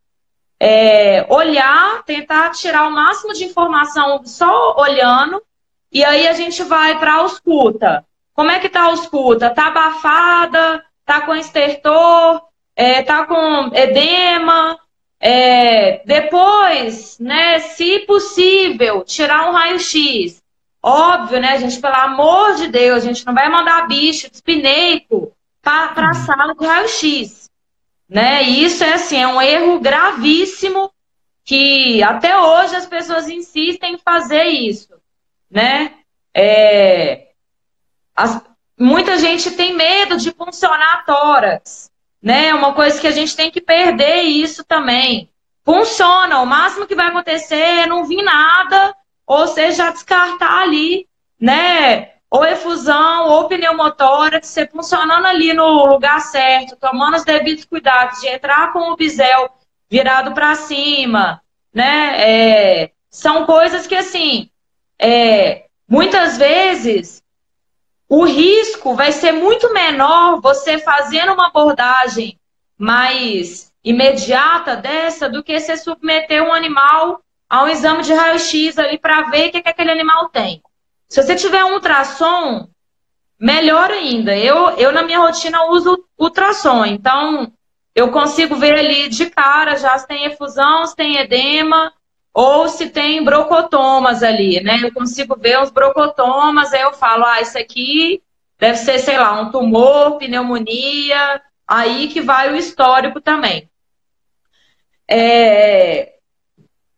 É, 0.60 1.26
olhar, 1.28 2.02
tentar 2.04 2.50
tirar 2.50 2.86
o 2.86 2.92
máximo 2.92 3.32
de 3.32 3.44
informação 3.44 4.24
só 4.24 4.76
olhando, 4.78 5.42
e 5.90 6.04
aí 6.04 6.28
a 6.28 6.32
gente 6.34 6.62
vai 6.62 6.98
para 6.98 7.14
a 7.14 7.16
ausculta. 7.16 8.06
Como 8.34 8.50
é 8.50 8.58
que 8.58 8.68
tá 8.68 8.86
a 8.86 8.92
escuta? 8.92 9.50
Tá 9.50 9.66
abafada? 9.66 10.84
Tá 11.04 11.22
com 11.22 11.34
estertor? 11.34 12.42
É, 12.76 13.02
tá 13.02 13.26
com 13.26 13.70
edema? 13.74 14.78
É, 15.24 16.02
depois, 16.04 17.16
né, 17.20 17.60
se 17.60 18.00
possível, 18.00 19.04
tirar 19.04 19.48
um 19.48 19.52
raio-x. 19.52 20.42
Óbvio, 20.82 21.40
né, 21.40 21.60
gente? 21.60 21.80
Pelo 21.80 21.94
amor 21.94 22.56
de 22.56 22.66
Deus, 22.66 23.04
a 23.04 23.06
gente 23.06 23.24
não 23.24 23.32
vai 23.32 23.48
mandar 23.48 23.86
bicho 23.86 24.28
espineico 24.32 25.32
para 25.62 26.10
a 26.10 26.14
sala 26.14 26.52
do 26.54 26.64
raio-x. 26.64 27.48
Né? 28.08 28.42
Isso 28.42 28.82
é 28.82 28.94
assim, 28.94 29.16
é 29.16 29.28
um 29.28 29.40
erro 29.40 29.78
gravíssimo 29.78 30.92
que 31.44 32.02
até 32.02 32.36
hoje 32.36 32.74
as 32.74 32.86
pessoas 32.86 33.28
insistem 33.28 33.94
em 33.94 33.98
fazer 33.98 34.44
isso, 34.44 34.94
né? 35.50 35.94
É, 36.34 37.28
as, 38.14 38.42
muita 38.78 39.18
gente 39.18 39.52
tem 39.52 39.74
medo 39.74 40.16
de 40.16 40.32
funcionar 40.32 41.04
tórax, 41.04 41.91
né? 42.22 42.48
É 42.48 42.54
uma 42.54 42.72
coisa 42.72 43.00
que 43.00 43.06
a 43.06 43.12
gente 43.12 43.34
tem 43.34 43.50
que 43.50 43.60
perder 43.60 44.22
isso 44.22 44.64
também. 44.64 45.28
Funciona, 45.64 46.40
o 46.40 46.46
máximo 46.46 46.86
que 46.86 46.94
vai 46.94 47.08
acontecer 47.08 47.54
é 47.54 47.86
não 47.86 48.04
vir 48.04 48.22
nada, 48.22 48.94
ou 49.26 49.46
seja, 49.46 49.90
descartar 49.90 50.62
ali, 50.62 51.08
né? 51.40 52.12
ou 52.32 52.46
efusão, 52.46 53.28
ou 53.28 53.46
pneumotórax, 53.46 54.48
você 54.48 54.66
funcionando 54.66 55.26
ali 55.26 55.52
no 55.52 55.84
lugar 55.84 56.18
certo, 56.18 56.76
tomando 56.76 57.18
os 57.18 57.24
devidos 57.24 57.66
cuidados 57.66 58.22
de 58.22 58.28
entrar 58.28 58.72
com 58.72 58.90
o 58.90 58.96
bisel 58.96 59.50
virado 59.90 60.32
para 60.32 60.54
cima, 60.54 61.42
né? 61.74 62.14
É, 62.16 62.90
são 63.10 63.44
coisas 63.44 63.86
que, 63.86 63.94
assim, 63.94 64.48
é, 64.98 65.66
muitas 65.86 66.38
vezes 66.38 67.21
o 68.14 68.24
risco 68.26 68.94
vai 68.94 69.10
ser 69.10 69.32
muito 69.32 69.72
menor 69.72 70.38
você 70.42 70.76
fazendo 70.78 71.32
uma 71.32 71.46
abordagem 71.46 72.38
mais 72.76 73.72
imediata 73.82 74.76
dessa 74.76 75.30
do 75.30 75.42
que 75.42 75.58
você 75.58 75.78
submeter 75.78 76.42
um 76.42 76.52
animal 76.52 77.22
a 77.48 77.64
um 77.64 77.68
exame 77.68 78.02
de 78.02 78.12
raio-x 78.12 78.78
ali 78.78 78.98
para 78.98 79.30
ver 79.30 79.48
o 79.48 79.52
que, 79.52 79.62
que 79.62 79.68
aquele 79.70 79.90
animal 79.90 80.28
tem. 80.28 80.62
Se 81.08 81.22
você 81.22 81.34
tiver 81.34 81.64
um 81.64 81.72
ultrassom, 81.72 82.68
melhor 83.40 83.90
ainda. 83.90 84.36
Eu, 84.36 84.72
eu 84.76 84.92
na 84.92 85.02
minha 85.02 85.20
rotina, 85.20 85.70
uso 85.70 86.04
ultrassom. 86.18 86.84
Então, 86.84 87.50
eu 87.94 88.10
consigo 88.10 88.56
ver 88.56 88.74
ali 88.74 89.08
de 89.08 89.30
cara 89.30 89.76
já 89.76 89.96
se 89.96 90.06
tem 90.06 90.26
efusão, 90.26 90.84
se 90.84 90.94
tem 90.94 91.16
edema, 91.16 91.90
ou 92.34 92.68
se 92.68 92.88
tem 92.88 93.22
brocotomas 93.24 94.22
ali, 94.22 94.62
né? 94.62 94.78
Eu 94.82 94.92
consigo 94.92 95.36
ver 95.36 95.60
os 95.60 95.70
brocotomas, 95.70 96.72
aí 96.72 96.80
eu 96.80 96.92
falo, 96.92 97.24
ah, 97.24 97.40
isso 97.40 97.58
aqui 97.58 98.22
deve 98.58 98.78
ser, 98.78 98.98
sei 99.00 99.18
lá, 99.18 99.40
um 99.40 99.50
tumor, 99.50 100.18
pneumonia, 100.18 101.42
aí 101.66 102.08
que 102.08 102.20
vai 102.20 102.50
o 102.52 102.56
histórico 102.56 103.20
também. 103.20 103.68
É... 105.08 106.14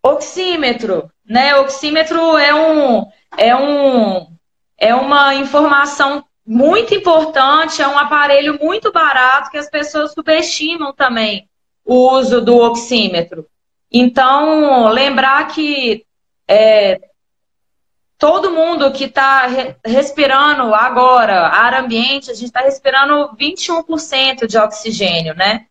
Oxímetro, 0.02 1.10
né? 1.24 1.56
Oxímetro 1.56 2.36
é 2.36 2.54
um, 2.54 3.06
é 3.36 3.56
um, 3.56 4.36
é 4.78 4.94
uma 4.94 5.34
informação 5.34 6.24
muito 6.46 6.94
importante, 6.94 7.80
é 7.80 7.88
um 7.88 7.98
aparelho 7.98 8.58
muito 8.60 8.92
barato 8.92 9.50
que 9.50 9.56
as 9.56 9.70
pessoas 9.70 10.12
subestimam 10.12 10.92
também 10.92 11.48
o 11.84 12.10
uso 12.10 12.40
do 12.40 12.56
oxímetro. 12.56 13.48
Então, 13.90 14.88
lembrar 14.88 15.46
que 15.48 16.04
é, 16.48 17.00
todo 18.18 18.50
mundo 18.50 18.92
que 18.92 19.04
está 19.04 19.46
re 19.46 19.76
respirando 19.84 20.74
agora, 20.74 21.48
ar 21.48 21.74
ambiente, 21.74 22.30
a 22.30 22.34
gente 22.34 22.46
está 22.46 22.60
respirando 22.60 23.36
21% 23.36 24.46
de 24.46 24.58
oxigênio, 24.58 25.34
né? 25.34 25.66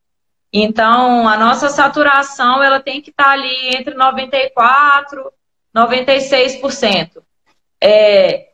Então, 0.51 1.27
a 1.27 1.35
nossa 1.35 1.67
saturação 1.69 2.61
ela 2.61 2.79
tem 2.79 3.01
que 3.01 3.09
estar 3.09 3.23
tá 3.23 3.31
ali 3.31 3.75
entre 3.75 3.95
94% 3.95 5.31
e 5.73 5.79
96%. 5.79 7.23
É, 7.81 8.49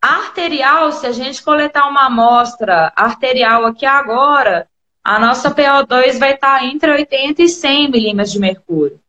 arterial, 0.00 0.92
se 0.92 1.06
a 1.06 1.12
gente 1.12 1.42
coletar 1.42 1.88
uma 1.88 2.06
amostra 2.06 2.92
arterial 2.94 3.64
aqui 3.64 3.86
agora, 3.86 4.68
a 5.06 5.20
nossa 5.20 5.54
PO2 5.54 6.18
vai 6.18 6.34
estar 6.34 6.64
entre 6.64 6.90
80 6.90 7.40
e 7.40 7.48
100 7.48 7.92
milímetros 7.92 8.32
de 8.32 8.40
mercúrio. 8.40 9.00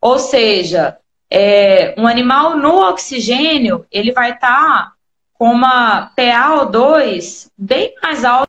Ou 0.00 0.18
seja, 0.18 0.98
é, 1.28 1.94
um 2.00 2.06
animal 2.06 2.56
no 2.56 2.80
oxigênio, 2.88 3.86
ele 3.90 4.10
vai 4.10 4.32
estar 4.32 4.94
com 5.34 5.52
uma 5.52 6.10
PaO2 6.16 7.50
bem 7.58 7.94
mais 8.02 8.24
alta. 8.24 8.48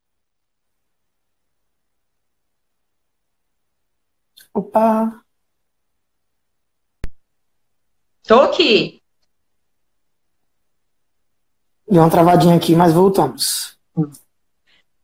Opa! 4.54 5.22
Tô 8.24 8.40
aqui. 8.40 9.02
Deu 11.90 12.02
uma 12.02 12.10
travadinha 12.10 12.56
aqui, 12.56 12.74
mas 12.74 12.94
voltamos. 12.94 13.78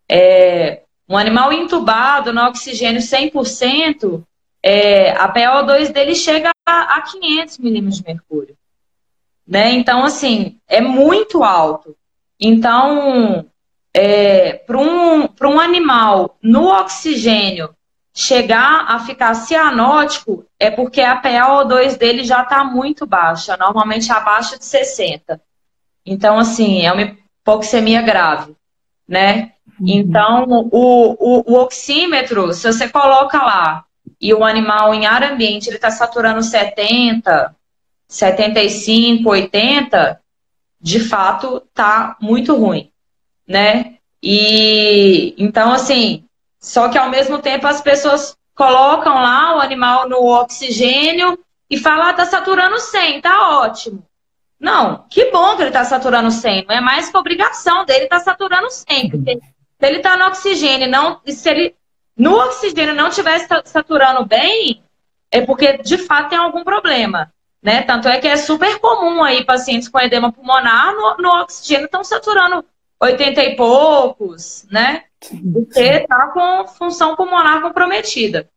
É, 0.07 0.80
um 1.11 1.17
animal 1.17 1.51
entubado 1.51 2.31
no 2.31 2.41
oxigênio 2.45 3.01
100%, 3.01 4.23
é, 4.63 5.11
a 5.11 5.27
PO2 5.31 5.91
dele 5.91 6.15
chega 6.15 6.51
a, 6.65 6.95
a 6.95 7.01
500 7.01 7.57
milímetros 7.57 7.97
de 7.97 8.07
mercúrio. 8.07 8.57
Né? 9.45 9.71
Então, 9.71 10.05
assim, 10.05 10.57
é 10.69 10.79
muito 10.79 11.43
alto. 11.43 11.97
Então, 12.39 13.45
é, 13.93 14.53
para 14.53 14.77
um, 14.77 15.27
um 15.43 15.59
animal 15.59 16.37
no 16.41 16.67
oxigênio 16.67 17.75
chegar 18.13 18.85
a 18.87 18.99
ficar 18.99 19.33
cianótico, 19.33 20.45
é 20.57 20.71
porque 20.71 21.01
a 21.01 21.21
PaO2 21.21 21.97
dele 21.97 22.23
já 22.23 22.43
está 22.43 22.63
muito 22.63 23.05
baixa, 23.05 23.57
normalmente 23.57 24.09
abaixo 24.13 24.57
de 24.57 24.63
60. 24.63 25.41
Então, 26.05 26.39
assim, 26.39 26.85
é 26.85 26.93
uma 26.93 27.01
hipoxemia 27.01 28.01
grave, 28.01 28.55
né? 29.05 29.51
Uhum. 29.81 29.87
Então, 29.87 30.69
o, 30.71 31.15
o, 31.19 31.53
o, 31.53 31.59
oxímetro, 31.59 32.53
se 32.53 32.71
você 32.71 32.87
coloca 32.87 33.41
lá 33.41 33.83
e 34.19 34.31
o 34.31 34.43
animal 34.43 34.93
em 34.93 35.07
ar 35.07 35.23
ambiente, 35.23 35.67
ele 35.67 35.77
está 35.77 35.89
saturando 35.89 36.43
70, 36.43 37.55
75, 38.07 39.27
80, 39.27 40.21
de 40.79 40.99
fato, 40.99 41.63
tá 41.73 42.15
muito 42.21 42.55
ruim, 42.55 42.91
né? 43.47 43.95
E, 44.21 45.33
então, 45.35 45.71
assim, 45.73 46.25
só 46.59 46.89
que 46.89 46.97
ao 46.97 47.09
mesmo 47.09 47.39
tempo 47.39 47.65
as 47.65 47.81
pessoas 47.81 48.37
colocam 48.53 49.15
lá 49.15 49.57
o 49.57 49.61
animal 49.61 50.07
no 50.07 50.23
oxigênio 50.27 51.39
e 51.67 51.77
falam, 51.77 52.05
ah, 52.05 52.13
tá 52.13 52.25
saturando 52.25 52.77
100, 52.77 53.21
tá 53.21 53.59
ótimo. 53.61 54.05
Não, 54.59 55.07
que 55.09 55.31
bom 55.31 55.55
que 55.55 55.63
ele 55.63 55.69
está 55.69 55.83
saturando 55.83 56.29
100. 56.29 56.65
Não 56.67 56.75
é 56.75 56.79
mais 56.79 57.09
que 57.09 57.17
obrigação 57.17 57.83
dele 57.83 58.05
tá 58.05 58.19
saturando 58.19 58.69
100. 58.69 59.09
Porque 59.09 59.39
ele 59.81 59.97
está 59.97 60.17
no 60.17 60.25
oxigênio, 60.25 60.89
não, 60.89 61.19
se 61.25 61.49
ele 61.49 61.75
no 62.15 62.35
oxigênio 62.35 62.93
não 62.93 63.07
estivesse 63.07 63.47
saturando 63.65 64.25
bem, 64.25 64.83
é 65.31 65.41
porque 65.41 65.77
de 65.77 65.97
fato 65.97 66.29
tem 66.29 66.37
algum 66.37 66.63
problema. 66.63 67.33
Né? 67.61 67.83
Tanto 67.83 68.07
é 68.07 68.19
que 68.19 68.27
é 68.27 68.37
super 68.37 68.79
comum 68.79 69.23
aí 69.23 69.45
pacientes 69.45 69.87
com 69.87 69.99
edema 69.99 70.31
pulmonar 70.31 70.93
no, 70.93 71.17
no 71.17 71.29
oxigênio 71.41 71.85
estão 71.85 72.03
saturando 72.03 72.65
80 72.99 73.43
e 73.43 73.55
poucos, 73.55 74.65
né? 74.71 75.03
Porque 75.19 75.79
está 75.79 76.27
com 76.27 76.67
função 76.67 77.15
pulmonar 77.15 77.61
comprometida. 77.61 78.49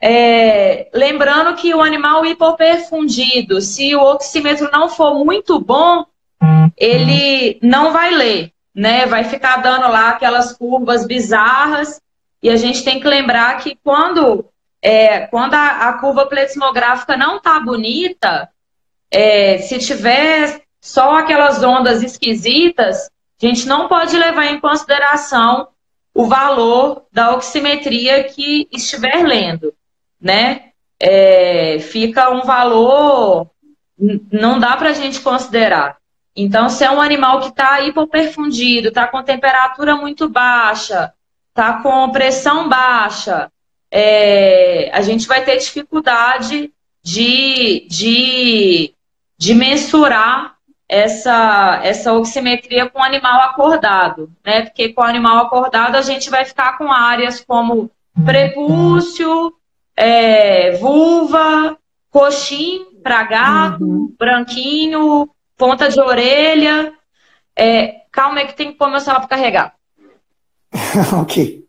É, 0.00 0.90
lembrando 0.92 1.54
que 1.54 1.74
o 1.74 1.80
animal 1.80 2.26
hipoperfundido, 2.26 3.60
se 3.60 3.94
o 3.94 4.00
oxímetro 4.00 4.70
não 4.72 4.88
for 4.88 5.24
muito 5.24 5.60
bom, 5.60 6.04
ele 6.76 7.58
não 7.62 7.92
vai 7.92 8.10
ler, 8.10 8.52
né? 8.74 9.06
Vai 9.06 9.24
ficar 9.24 9.56
dando 9.56 9.88
lá 9.88 10.10
aquelas 10.10 10.52
curvas 10.52 11.06
bizarras. 11.06 12.00
E 12.42 12.50
a 12.50 12.56
gente 12.56 12.84
tem 12.84 13.00
que 13.00 13.06
lembrar 13.06 13.58
que 13.58 13.78
quando, 13.82 14.46
é, 14.80 15.20
quando 15.26 15.54
a, 15.54 15.88
a, 15.88 15.92
curva 15.94 16.26
pletismográfica 16.26 17.16
não 17.16 17.40
tá 17.40 17.60
bonita, 17.60 18.48
é, 19.10 19.58
se 19.58 19.78
tiver 19.78 20.62
só 20.80 21.16
aquelas 21.18 21.62
ondas 21.62 22.02
esquisitas, 22.02 23.08
a 23.40 23.46
gente 23.46 23.66
não 23.66 23.88
pode 23.88 24.16
levar 24.16 24.46
em 24.46 24.60
consideração 24.60 25.68
o 26.14 26.26
valor 26.26 27.04
da 27.12 27.34
oximetria 27.34 28.24
que 28.24 28.68
estiver 28.72 29.24
lendo 29.24 29.72
né? 30.22 30.70
É, 31.00 31.80
fica 31.80 32.30
um 32.30 32.42
valor, 32.42 33.50
não 34.30 34.60
dá 34.60 34.76
para 34.76 34.90
a 34.90 34.92
gente 34.92 35.20
considerar. 35.20 35.96
Então, 36.34 36.68
se 36.68 36.84
é 36.84 36.90
um 36.90 37.00
animal 37.00 37.40
que 37.40 37.48
está 37.48 37.80
hipoperfundido, 37.80 38.88
está 38.88 39.06
com 39.06 39.22
temperatura 39.22 39.96
muito 39.96 40.28
baixa, 40.28 41.12
está 41.50 41.82
com 41.82 42.10
pressão 42.10 42.68
baixa, 42.68 43.50
é, 43.90 44.90
a 44.92 45.02
gente 45.02 45.26
vai 45.26 45.44
ter 45.44 45.58
dificuldade 45.58 46.72
de, 47.02 47.86
de, 47.90 48.94
de 49.36 49.54
mensurar 49.54 50.56
essa, 50.88 51.80
essa 51.82 52.12
oximetria 52.12 52.88
com 52.88 53.00
o 53.00 53.02
animal 53.02 53.40
acordado, 53.42 54.30
né? 54.44 54.62
Porque 54.62 54.90
com 54.90 55.02
o 55.02 55.04
animal 55.04 55.38
acordado 55.38 55.96
a 55.96 56.02
gente 56.02 56.30
vai 56.30 56.44
ficar 56.44 56.78
com 56.78 56.90
áreas 56.90 57.40
como 57.40 57.90
prepúcio, 58.24 59.54
é, 59.96 60.72
vulva, 60.72 61.76
coxim 62.10 62.86
para 63.02 63.24
gato, 63.24 63.84
uhum. 63.84 64.14
branquinho, 64.18 65.28
ponta 65.62 65.88
de 65.88 66.00
orelha. 66.00 66.92
É, 67.56 68.00
calma 68.10 68.40
é 68.40 68.46
que 68.46 68.56
tem 68.56 68.72
que 68.72 68.78
pôr 68.78 68.90
meu 68.90 68.98
celular 68.98 69.20
para 69.20 69.28
carregar. 69.28 69.76
ok. 71.22 71.64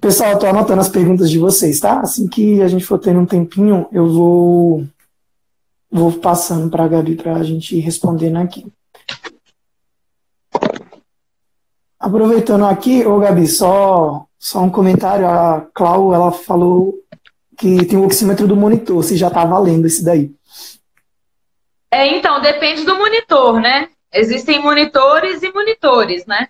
Pessoal, 0.00 0.32
eu 0.32 0.38
tô 0.40 0.46
anotando 0.46 0.80
as 0.80 0.88
perguntas 0.88 1.30
de 1.30 1.38
vocês, 1.38 1.78
tá? 1.78 2.00
Assim 2.00 2.26
que 2.26 2.60
a 2.60 2.66
gente 2.66 2.84
for 2.84 2.98
tendo 2.98 3.20
um 3.20 3.26
tempinho, 3.26 3.86
eu 3.92 4.08
vou 4.08 4.84
vou 5.88 6.10
passando 6.10 6.68
para 6.68 6.84
a 6.84 6.88
Gabi 6.88 7.14
para 7.14 7.36
a 7.36 7.42
gente 7.44 7.78
respondendo 7.78 8.38
aqui. 8.38 8.66
Aproveitando 12.00 12.64
aqui, 12.64 13.06
ô 13.06 13.20
Gabi, 13.20 13.46
só 13.46 14.26
só 14.36 14.60
um 14.60 14.70
comentário, 14.70 15.28
a 15.28 15.60
Clau, 15.72 16.12
ela 16.12 16.32
falou 16.32 16.94
que 17.56 17.84
tem 17.84 17.96
o 17.96 18.04
oxímetro 18.04 18.48
do 18.48 18.56
monitor, 18.56 19.04
se 19.04 19.16
já 19.16 19.30
tá 19.30 19.44
valendo 19.44 19.86
esse 19.86 20.02
daí. 20.02 20.34
É, 21.92 22.06
então, 22.06 22.40
depende 22.40 22.84
do 22.84 22.96
monitor, 22.96 23.60
né? 23.60 23.90
Existem 24.10 24.62
monitores 24.62 25.42
e 25.42 25.52
monitores, 25.52 26.24
né? 26.24 26.48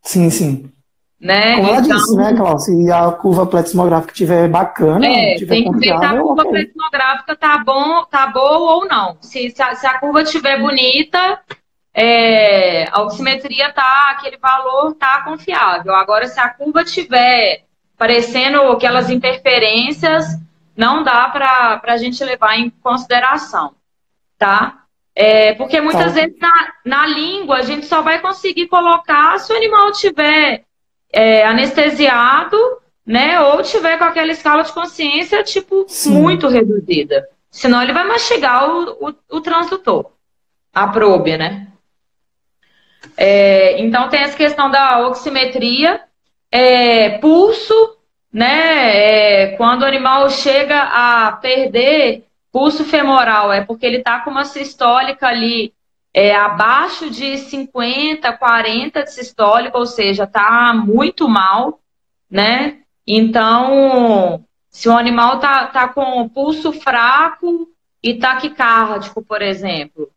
Sim, 0.00 0.30
sim. 0.30 0.72
Né? 1.20 1.56
Como 1.56 1.68
ela 1.68 1.80
então, 1.80 1.96
disse, 1.96 2.16
né, 2.16 2.34
Cláudia? 2.34 2.58
Se 2.58 2.92
a 2.92 3.10
curva 3.10 3.46
pletismográfica 3.46 4.12
estiver 4.12 4.48
bacana, 4.48 5.04
é, 5.04 5.34
tiver 5.34 5.54
tem 5.54 5.72
que 5.72 5.78
ver 5.78 5.98
se 5.98 6.04
a 6.04 6.20
curva 6.20 6.42
okay. 6.42 6.52
pletismográfica 6.52 7.36
tá, 7.36 7.58
bom, 7.58 8.04
tá 8.04 8.28
boa 8.28 8.76
ou 8.76 8.86
não. 8.86 9.16
Se, 9.20 9.50
se, 9.50 9.60
a, 9.60 9.74
se 9.74 9.86
a 9.88 9.98
curva 9.98 10.22
estiver 10.22 10.60
bonita, 10.60 11.40
é, 11.92 12.88
a 12.92 13.02
oximetria 13.02 13.72
tá, 13.72 14.10
aquele 14.10 14.36
valor 14.36 14.94
tá 14.94 15.22
confiável. 15.24 15.96
Agora, 15.96 16.28
se 16.28 16.38
a 16.38 16.48
curva 16.48 16.84
tiver 16.84 17.64
parecendo 17.98 18.60
aquelas 18.70 19.10
interferências, 19.10 20.26
não 20.76 21.02
dá 21.02 21.28
para 21.28 21.80
a 21.82 21.96
gente 21.96 22.22
levar 22.22 22.56
em 22.56 22.70
consideração, 22.70 23.74
tá? 24.38 24.82
É, 25.14 25.54
porque 25.54 25.80
muitas 25.80 26.12
tá. 26.12 26.20
vezes 26.20 26.38
na, 26.38 26.72
na 26.84 27.06
língua 27.06 27.56
a 27.56 27.62
gente 27.62 27.86
só 27.86 28.02
vai 28.02 28.20
conseguir 28.20 28.68
colocar 28.68 29.38
se 29.38 29.50
o 29.50 29.56
animal 29.56 29.90
tiver 29.92 30.64
é, 31.10 31.46
anestesiado, 31.46 32.58
né? 33.04 33.40
Ou 33.40 33.62
tiver 33.62 33.96
com 33.96 34.04
aquela 34.04 34.30
escala 34.30 34.62
de 34.62 34.72
consciência, 34.72 35.42
tipo, 35.42 35.86
Sim. 35.88 36.20
muito 36.20 36.48
reduzida. 36.48 37.26
Senão 37.50 37.82
ele 37.82 37.94
vai 37.94 38.06
mastigar 38.06 38.68
o, 38.68 39.08
o, 39.08 39.14
o 39.36 39.40
transdutor, 39.40 40.10
a 40.74 40.86
probe, 40.88 41.38
né? 41.38 41.68
É, 43.16 43.80
então 43.80 44.10
tem 44.10 44.20
essa 44.20 44.36
questão 44.36 44.70
da 44.70 45.06
oximetria, 45.06 46.02
é, 46.52 47.16
pulso, 47.18 47.96
né? 48.30 49.44
É, 49.44 49.46
quando 49.56 49.82
o 49.82 49.86
animal 49.86 50.28
chega 50.28 50.82
a 50.82 51.32
perder 51.32 52.25
pulso 52.56 52.86
femoral, 52.86 53.52
é 53.52 53.62
porque 53.62 53.84
ele 53.84 53.98
está 53.98 54.20
com 54.20 54.30
uma 54.30 54.46
sistólica 54.46 55.26
ali 55.26 55.74
é, 56.14 56.34
abaixo 56.34 57.10
de 57.10 57.36
50, 57.36 58.32
40 58.32 59.02
de 59.02 59.12
sistólica, 59.12 59.76
ou 59.76 59.84
seja, 59.84 60.24
está 60.24 60.72
muito 60.72 61.28
mal, 61.28 61.80
né? 62.30 62.78
Então, 63.06 64.42
se 64.70 64.88
o 64.88 64.96
animal 64.96 65.38
tá, 65.38 65.66
tá 65.66 65.86
com 65.86 66.26
pulso 66.30 66.72
fraco 66.72 67.68
e 68.02 68.14
taquicárdico, 68.14 69.22
por 69.22 69.42
exemplo, 69.42 70.08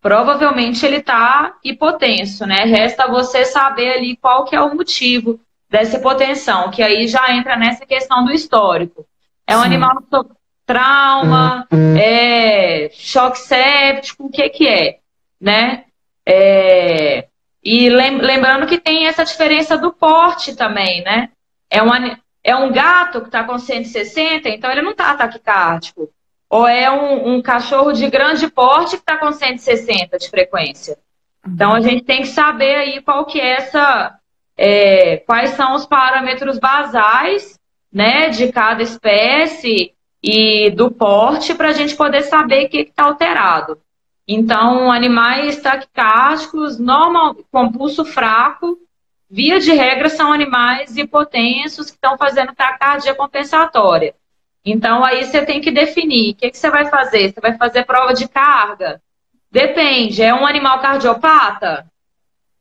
provavelmente 0.00 0.84
ele 0.84 0.96
está 0.96 1.54
hipotenso, 1.62 2.44
né? 2.44 2.64
Resta 2.64 3.06
você 3.06 3.44
saber 3.44 3.98
ali 3.98 4.16
qual 4.16 4.46
que 4.46 4.56
é 4.56 4.60
o 4.60 4.74
motivo 4.74 5.38
dessa 5.70 5.96
hipotensão, 5.96 6.72
que 6.72 6.82
aí 6.82 7.06
já 7.06 7.32
entra 7.32 7.56
nessa 7.56 7.86
questão 7.86 8.24
do 8.24 8.32
histórico. 8.32 9.06
É 9.46 9.56
um 9.56 9.60
Sim. 9.60 9.66
animal 9.66 10.02
trauma, 10.66 11.66
é 12.00 12.88
choque 12.92 13.38
séptico, 13.38 14.26
o 14.26 14.30
que 14.30 14.48
que 14.48 14.68
é? 14.68 14.98
né? 15.44 15.84
É, 16.26 17.28
e 17.62 17.90
lembrando 17.90 18.66
que 18.66 18.78
tem 18.78 19.06
essa 19.06 19.26
diferença 19.26 19.76
do 19.76 19.92
porte 19.92 20.56
também, 20.56 21.02
né? 21.04 21.28
É, 21.70 21.82
uma, 21.82 22.18
é 22.42 22.56
um 22.56 22.72
gato 22.72 23.20
que 23.20 23.26
está 23.26 23.44
com 23.44 23.58
160, 23.58 24.48
então 24.48 24.70
ele 24.70 24.80
não 24.80 24.92
está 24.92 25.14
taquicárdico. 25.14 26.10
Ou 26.48 26.66
é 26.66 26.90
um, 26.90 27.34
um, 27.34 27.42
cachorro 27.42 27.92
de 27.92 28.08
grande 28.08 28.48
porte 28.48 28.96
que 28.96 29.02
está 29.02 29.18
com 29.18 29.32
160 29.32 30.18
de 30.18 30.30
frequência. 30.30 30.96
Então 31.46 31.74
a 31.74 31.80
gente 31.80 32.04
tem 32.04 32.22
que 32.22 32.28
saber 32.28 32.76
aí 32.76 33.02
qual 33.02 33.26
que 33.26 33.38
é 33.38 33.56
essa. 33.56 34.18
É, 34.56 35.16
quais 35.26 35.50
são 35.50 35.74
os 35.74 35.84
parâmetros 35.84 36.58
basais 36.58 37.58
né, 37.92 38.28
de 38.28 38.52
cada 38.52 38.82
espécie 38.82 39.93
e 40.26 40.70
do 40.70 40.90
porte 40.90 41.54
para 41.54 41.68
a 41.68 41.72
gente 41.72 41.94
poder 41.94 42.22
saber 42.22 42.64
o 42.64 42.68
que 42.70 42.78
está 42.78 43.04
alterado. 43.04 43.78
Então, 44.26 44.90
animais 44.90 45.60
taquicárdicos, 45.60 46.78
normal, 46.78 47.36
com 47.52 47.70
pulso 47.70 48.06
fraco, 48.06 48.78
via 49.28 49.60
de 49.60 49.70
regra, 49.72 50.08
são 50.08 50.32
animais 50.32 50.96
hipotensos 50.96 51.90
que 51.90 51.96
estão 51.96 52.16
fazendo 52.16 52.54
taquicardia 52.54 53.14
compensatória. 53.14 54.14
Então, 54.64 55.04
aí 55.04 55.24
você 55.24 55.44
tem 55.44 55.60
que 55.60 55.70
definir 55.70 56.32
o 56.32 56.36
que, 56.36 56.50
que 56.50 56.56
você 56.56 56.70
vai 56.70 56.86
fazer. 56.86 57.30
Você 57.30 57.40
vai 57.42 57.58
fazer 57.58 57.84
prova 57.84 58.14
de 58.14 58.26
carga? 58.26 59.02
Depende. 59.50 60.22
É 60.22 60.32
um 60.32 60.46
animal 60.46 60.80
cardiopata? 60.80 61.84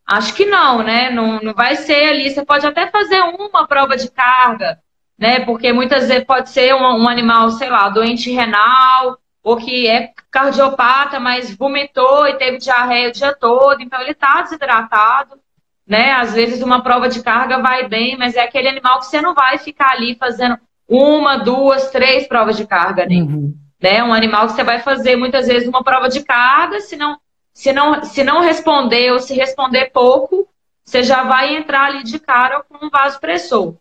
Acho 0.06 0.34
que 0.34 0.46
não, 0.46 0.84
né? 0.84 1.10
Não, 1.12 1.40
não 1.40 1.54
vai 1.54 1.78
ser 1.78 2.10
ali. 2.10 2.30
Você 2.30 2.44
pode 2.44 2.68
até 2.68 2.88
fazer 2.92 3.22
uma 3.22 3.66
prova 3.66 3.96
de 3.96 4.12
carga, 4.12 4.83
né? 5.18 5.40
Porque 5.42 5.72
muitas 5.72 6.08
vezes 6.08 6.26
pode 6.26 6.50
ser 6.50 6.74
um, 6.74 7.04
um 7.04 7.08
animal, 7.08 7.52
sei 7.52 7.70
lá, 7.70 7.90
doente 7.90 8.32
renal, 8.32 9.18
ou 9.44 9.58
que 9.58 9.88
é 9.88 10.12
cardiopata, 10.32 11.20
mas 11.20 11.56
vomitou 11.56 12.28
e 12.28 12.36
teve 12.36 12.58
diarreia 12.58 13.10
o 13.10 13.12
dia 13.12 13.36
todo, 13.36 13.82
então 13.82 14.00
ele 14.02 14.12
está 14.12 14.42
desidratado, 14.42 15.38
né? 15.86 16.14
Às 16.14 16.34
vezes 16.34 16.62
uma 16.62 16.82
prova 16.82 17.10
de 17.10 17.22
carga 17.22 17.60
vai 17.60 17.88
bem, 17.88 18.18
mas 18.18 18.36
é 18.36 18.42
aquele 18.42 18.70
animal 18.70 19.00
que 19.00 19.08
você 19.08 19.22
não 19.22 19.34
vai 19.34 19.58
ficar 19.58 19.92
ali 19.92 20.16
fazendo 20.16 20.58
uma, 20.88 21.38
duas, 21.38 21.92
três 21.92 22.26
provas 22.26 22.56
de 22.56 22.66
carga, 22.66 23.06
nem. 23.06 23.24
Uhum. 23.24 23.54
Né? 23.82 24.02
Um 24.02 24.14
animal 24.14 24.48
que 24.48 24.54
você 24.54 24.64
vai 24.64 24.80
fazer 24.80 25.18
muitas 25.18 25.48
vezes 25.48 25.68
uma 25.68 25.84
prova 25.84 26.08
de 26.08 26.24
carga, 26.24 26.80
se 26.80 26.96
não, 26.96 27.18
se 27.54 27.74
não, 27.74 28.02
se 28.04 28.24
não 28.24 28.40
responder 28.40 29.12
ou 29.12 29.20
se 29.20 29.34
responder 29.34 29.92
pouco, 29.92 30.48
você 30.86 31.04
já 31.04 31.24
vai 31.24 31.56
entrar 31.56 31.86
ali 31.86 32.04
de 32.04 32.18
cara 32.18 32.64
com 32.64 32.86
um 32.86 32.90
vasopressor. 32.90 33.76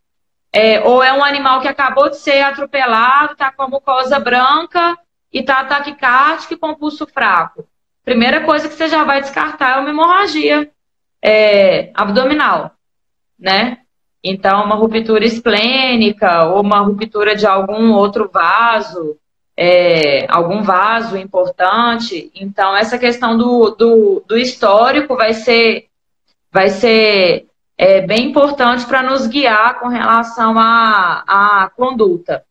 É, 0.52 0.80
ou 0.80 1.02
é 1.02 1.12
um 1.12 1.24
animal 1.24 1.60
que 1.60 1.68
acabou 1.68 2.10
de 2.10 2.18
ser 2.18 2.42
atropelado, 2.42 3.32
está 3.32 3.50
com 3.50 3.62
a 3.62 3.68
mucosa 3.68 4.18
branca, 4.18 4.98
e 5.32 5.40
está 5.40 5.64
taquicárdico 5.64 6.54
e 6.54 6.56
com 6.56 6.74
pulso 6.74 7.06
fraco. 7.06 7.66
Primeira 8.04 8.42
coisa 8.42 8.68
que 8.68 8.74
você 8.74 8.88
já 8.88 9.04
vai 9.04 9.20
descartar 9.20 9.78
é 9.78 9.80
uma 9.80 9.90
hemorragia 9.90 10.70
é, 11.22 11.90
abdominal, 11.94 12.72
né? 13.38 13.78
Então, 14.22 14.64
uma 14.64 14.74
ruptura 14.74 15.24
esplênica 15.24 16.44
ou 16.44 16.60
uma 16.60 16.80
ruptura 16.80 17.34
de 17.34 17.46
algum 17.46 17.92
outro 17.92 18.30
vaso, 18.32 19.16
é, 19.56 20.26
algum 20.28 20.62
vaso 20.62 21.16
importante. 21.16 22.30
Então, 22.34 22.76
essa 22.76 22.98
questão 22.98 23.36
do, 23.36 23.70
do, 23.70 24.24
do 24.26 24.36
histórico 24.36 25.16
vai 25.16 25.32
ser, 25.32 25.86
vai 26.52 26.68
ser 26.68 27.46
é, 27.76 28.00
bem 28.00 28.30
importante 28.30 28.86
para 28.86 29.02
nos 29.02 29.26
guiar 29.26 29.78
com 29.80 29.88
relação 29.88 30.58
à, 30.58 31.24
à 31.26 31.70
conduta. 31.70 32.44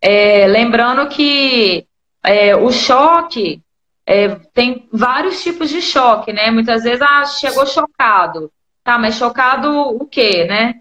É, 0.00 0.46
lembrando 0.46 1.08
que 1.08 1.86
é, 2.22 2.54
o 2.54 2.70
choque 2.70 3.62
é, 4.06 4.28
tem 4.52 4.88
vários 4.92 5.42
tipos 5.42 5.68
de 5.68 5.82
choque, 5.82 6.32
né? 6.32 6.50
Muitas 6.50 6.84
vezes, 6.84 7.02
ah, 7.02 7.24
chegou 7.24 7.66
chocado. 7.66 8.52
Tá, 8.84 8.98
mas 8.98 9.16
chocado 9.16 9.80
o 9.80 10.06
quê, 10.06 10.44
né? 10.44 10.76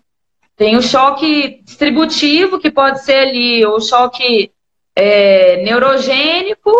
Tem 0.56 0.78
o 0.78 0.82
choque 0.82 1.62
distributivo, 1.64 2.60
que 2.60 2.70
pode 2.70 3.04
ser 3.04 3.28
ali 3.28 3.66
o 3.66 3.80
choque 3.80 4.52
é, 4.96 5.64
neurogênico, 5.64 6.72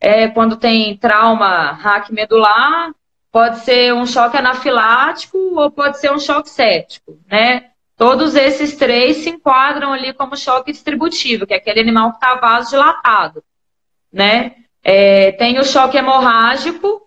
é, 0.00 0.28
quando 0.28 0.56
tem 0.56 0.96
trauma 0.96 1.72
hack 1.72 2.10
medular, 2.10 2.92
pode 3.36 3.58
ser 3.66 3.92
um 3.92 4.06
choque 4.06 4.34
anafilático 4.38 5.36
ou 5.36 5.70
pode 5.70 6.00
ser 6.00 6.10
um 6.10 6.18
choque 6.18 6.48
séptico, 6.48 7.18
né? 7.30 7.66
Todos 7.94 8.34
esses 8.34 8.76
três 8.76 9.18
se 9.18 9.28
enquadram 9.28 9.92
ali 9.92 10.14
como 10.14 10.38
choque 10.38 10.72
distributivo, 10.72 11.46
que 11.46 11.52
é 11.52 11.58
aquele 11.58 11.80
animal 11.80 12.12
que 12.12 12.16
está 12.16 12.34
vasodilatado, 12.36 13.44
né? 14.10 14.54
É, 14.82 15.32
tem 15.32 15.58
o 15.58 15.64
choque 15.66 15.98
hemorrágico, 15.98 17.02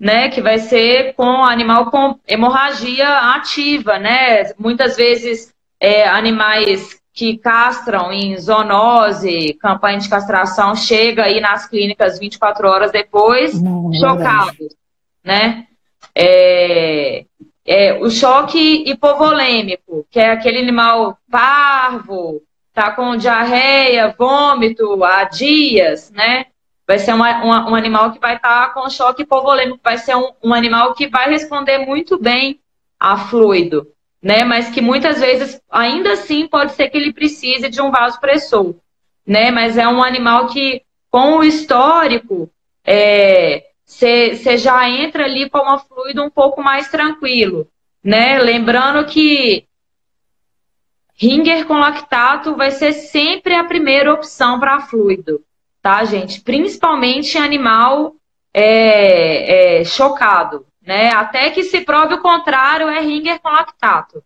né? 0.00 0.30
Que 0.30 0.40
vai 0.40 0.58
ser 0.58 1.12
com 1.16 1.44
animal 1.44 1.90
com 1.90 2.18
hemorragia 2.26 3.34
ativa, 3.34 3.98
né? 3.98 4.54
Muitas 4.58 4.96
vezes 4.96 5.52
é, 5.78 6.08
animais 6.08 6.98
que 7.12 7.36
castram 7.36 8.10
em 8.10 8.38
zoonose, 8.38 9.52
campanha 9.60 9.98
de 9.98 10.08
castração, 10.08 10.74
chega 10.74 11.24
aí 11.24 11.42
nas 11.42 11.66
clínicas 11.68 12.18
24 12.18 12.66
horas 12.66 12.90
depois, 12.90 13.60
Não, 13.62 13.92
chocados, 13.92 14.74
né? 15.24 15.66
É, 16.14 17.24
é, 17.64 17.94
o 17.94 18.10
choque 18.10 18.84
hipovolêmico, 18.86 20.06
que 20.10 20.18
é 20.18 20.30
aquele 20.30 20.58
animal 20.58 21.18
parvo, 21.30 22.42
tá 22.74 22.90
com 22.90 23.16
diarreia, 23.16 24.14
vômito 24.18 25.02
há 25.04 25.24
dias, 25.24 26.10
né? 26.10 26.46
Vai 26.86 26.98
ser 26.98 27.14
uma, 27.14 27.42
uma, 27.42 27.70
um 27.70 27.74
animal 27.74 28.12
que 28.12 28.18
vai 28.18 28.36
estar 28.36 28.68
tá 28.68 28.74
com 28.74 28.88
choque 28.90 29.22
hipovolêmico, 29.22 29.80
vai 29.82 29.98
ser 29.98 30.16
um, 30.16 30.32
um 30.42 30.52
animal 30.52 30.94
que 30.94 31.06
vai 31.06 31.30
responder 31.30 31.78
muito 31.78 32.18
bem 32.18 32.60
a 32.98 33.16
fluido, 33.16 33.86
né? 34.20 34.42
Mas 34.44 34.70
que 34.70 34.80
muitas 34.80 35.20
vezes, 35.20 35.60
ainda 35.70 36.12
assim, 36.12 36.46
pode 36.48 36.72
ser 36.72 36.88
que 36.88 36.96
ele 36.96 37.12
precise 37.12 37.68
de 37.68 37.80
um 37.80 37.90
vasopressor, 37.90 38.74
né? 39.26 39.50
Mas 39.50 39.78
é 39.78 39.86
um 39.86 40.02
animal 40.02 40.48
que, 40.48 40.82
com 41.10 41.36
o 41.36 41.44
histórico, 41.44 42.50
é, 42.84 43.71
você 43.92 44.56
já 44.56 44.88
entra 44.88 45.24
ali 45.24 45.48
com 45.48 45.58
uma 45.58 45.78
fluido 45.78 46.22
um 46.22 46.30
pouco 46.30 46.62
mais 46.62 46.88
tranquilo, 46.88 47.68
né? 48.02 48.38
Lembrando 48.38 49.06
que 49.06 49.66
Ringer 51.22 51.66
com 51.66 51.74
lactato 51.74 52.56
vai 52.56 52.72
ser 52.72 52.92
sempre 52.92 53.54
a 53.54 53.62
primeira 53.62 54.12
opção 54.12 54.58
para 54.58 54.80
fluido, 54.80 55.44
tá, 55.80 56.04
gente? 56.04 56.40
Principalmente 56.40 57.38
em 57.38 57.40
animal 57.40 58.16
é, 58.52 59.80
é, 59.80 59.84
chocado, 59.84 60.66
né? 60.80 61.12
Até 61.12 61.50
que 61.50 61.62
se 61.62 61.82
prove 61.82 62.14
o 62.14 62.20
contrário, 62.20 62.88
é 62.88 63.00
ringer 63.00 63.38
com 63.40 63.50
lactato. 63.50 64.20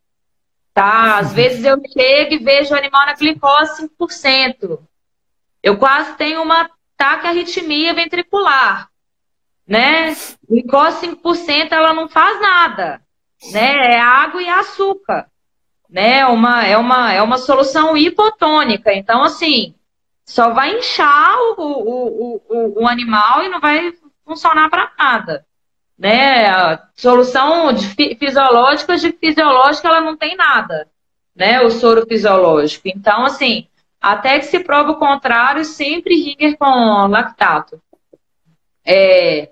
Tá? 0.72 1.18
Às 1.18 1.34
vezes 1.34 1.64
eu 1.64 1.78
chego 1.92 2.34
e 2.34 2.38
vejo 2.38 2.74
o 2.74 2.78
animal 2.78 3.04
na 3.04 3.14
glicose 3.14 3.90
5%. 4.00 4.78
Eu 5.62 5.76
quase 5.76 6.14
tenho 6.14 6.42
uma 6.42 6.70
taquiarritmia 6.96 7.92
ventricular, 7.92 8.88
né? 9.66 10.14
Glicose 10.48 11.06
5% 11.08 11.72
ela 11.72 11.92
não 11.92 12.08
faz 12.08 12.40
nada, 12.40 13.02
né? 13.52 13.94
É 13.94 14.00
água 14.00 14.42
e 14.42 14.48
açúcar, 14.48 15.28
né? 15.88 16.26
Uma, 16.26 16.64
é, 16.64 16.76
uma, 16.76 17.12
é 17.12 17.22
uma 17.22 17.38
solução 17.38 17.96
hipotônica. 17.96 18.92
Então, 18.94 19.22
assim, 19.22 19.74
só 20.24 20.50
vai 20.50 20.78
inchar 20.78 21.36
o, 21.56 21.62
o, 21.62 22.42
o, 22.48 22.82
o 22.82 22.88
animal 22.88 23.44
e 23.44 23.48
não 23.48 23.60
vai 23.60 23.92
funcionar 24.24 24.68
para 24.70 24.92
nada 24.98 25.46
né? 25.98 26.48
A 26.48 26.88
solução 26.94 27.72
de 27.72 27.88
fisiológica 28.16 28.96
de 28.96 29.12
fisiológica 29.12 29.88
ela 29.88 30.00
não 30.00 30.16
tem 30.16 30.36
nada, 30.36 30.88
né? 31.34 31.60
O 31.62 31.70
soro 31.70 32.06
fisiológico. 32.06 32.88
Então, 32.88 33.24
assim, 33.24 33.66
até 34.00 34.38
que 34.38 34.46
se 34.46 34.60
prova 34.60 34.92
o 34.92 34.98
contrário, 34.98 35.64
sempre 35.64 36.14
Ringer 36.14 36.56
com 36.58 37.06
lactato. 37.08 37.80
É, 38.84 39.50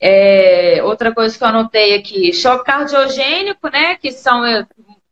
é, 0.00 0.82
outra 0.82 1.12
coisa 1.12 1.36
que 1.36 1.44
eu 1.44 1.48
anotei 1.48 1.94
aqui, 1.94 2.32
choque 2.32 2.64
cardiogênico, 2.64 3.68
né? 3.68 3.96
Que 3.96 4.10
são 4.10 4.44
é, 4.44 4.66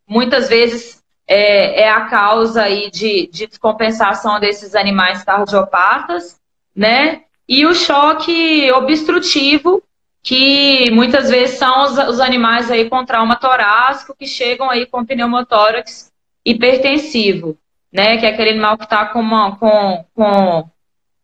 muitas 0.07 0.48
vezes 0.48 1.03
é, 1.27 1.83
é, 1.83 1.90
a 1.90 2.07
causa 2.07 2.62
aí 2.62 2.90
de, 2.90 3.29
de 3.31 3.46
descompensação 3.46 4.40
desses 4.40 4.74
animais 4.74 5.22
cardiopatas, 5.22 6.40
né? 6.74 7.22
E 7.46 7.66
o 7.66 7.74
choque 7.74 8.72
obstrutivo, 8.72 9.83
que 10.22 10.90
muitas 10.90 11.29
vezes 11.29 11.59
são 11.59 11.85
os, 11.85 11.98
os 11.98 12.20
animais 12.20 12.70
aí 12.70 12.88
com 12.88 13.05
trauma 13.05 13.37
torácico 13.37 14.16
que 14.18 14.27
chegam 14.27 14.70
aí 14.70 14.87
com 14.87 15.05
pneumotórax 15.05 16.11
hipertensivo, 16.42 17.59
né? 17.92 18.16
Que 18.16 18.24
é 18.24 18.31
aquele 18.31 18.51
animal 18.51 18.79
que 18.79 18.85
está 18.85 19.05
com, 19.05 19.20
uma, 19.20 19.55
com, 19.57 20.05
com 20.14 20.70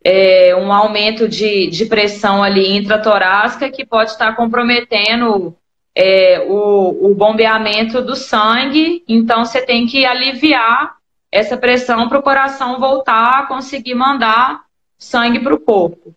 é, 0.05 0.55
um 0.55 0.71
aumento 0.71 1.27
de, 1.27 1.69
de 1.69 1.87
pressão 1.87 2.43
ali 2.43 2.77
intratorácica 2.77 3.71
que 3.71 3.87
pode 3.87 4.11
estar 4.11 4.31
tá 4.31 4.37
comprometendo 4.37 5.57
é, 5.95 6.45
o, 6.47 7.11
o 7.11 7.15
bombeamento 7.15 8.03
do 8.03 8.15
sangue. 8.15 9.03
Então, 9.09 9.47
você 9.47 9.63
tem 9.63 9.87
que 9.87 10.05
aliviar 10.05 10.97
essa 11.33 11.57
pressão 11.57 12.09
para 12.09 12.19
o 12.19 12.23
coração 12.23 12.79
voltar 12.79 13.41
a 13.41 13.47
conseguir 13.47 13.95
mandar 13.95 14.63
sangue 14.99 15.41
para 15.41 15.55
o 15.55 15.61
corpo. 15.61 16.15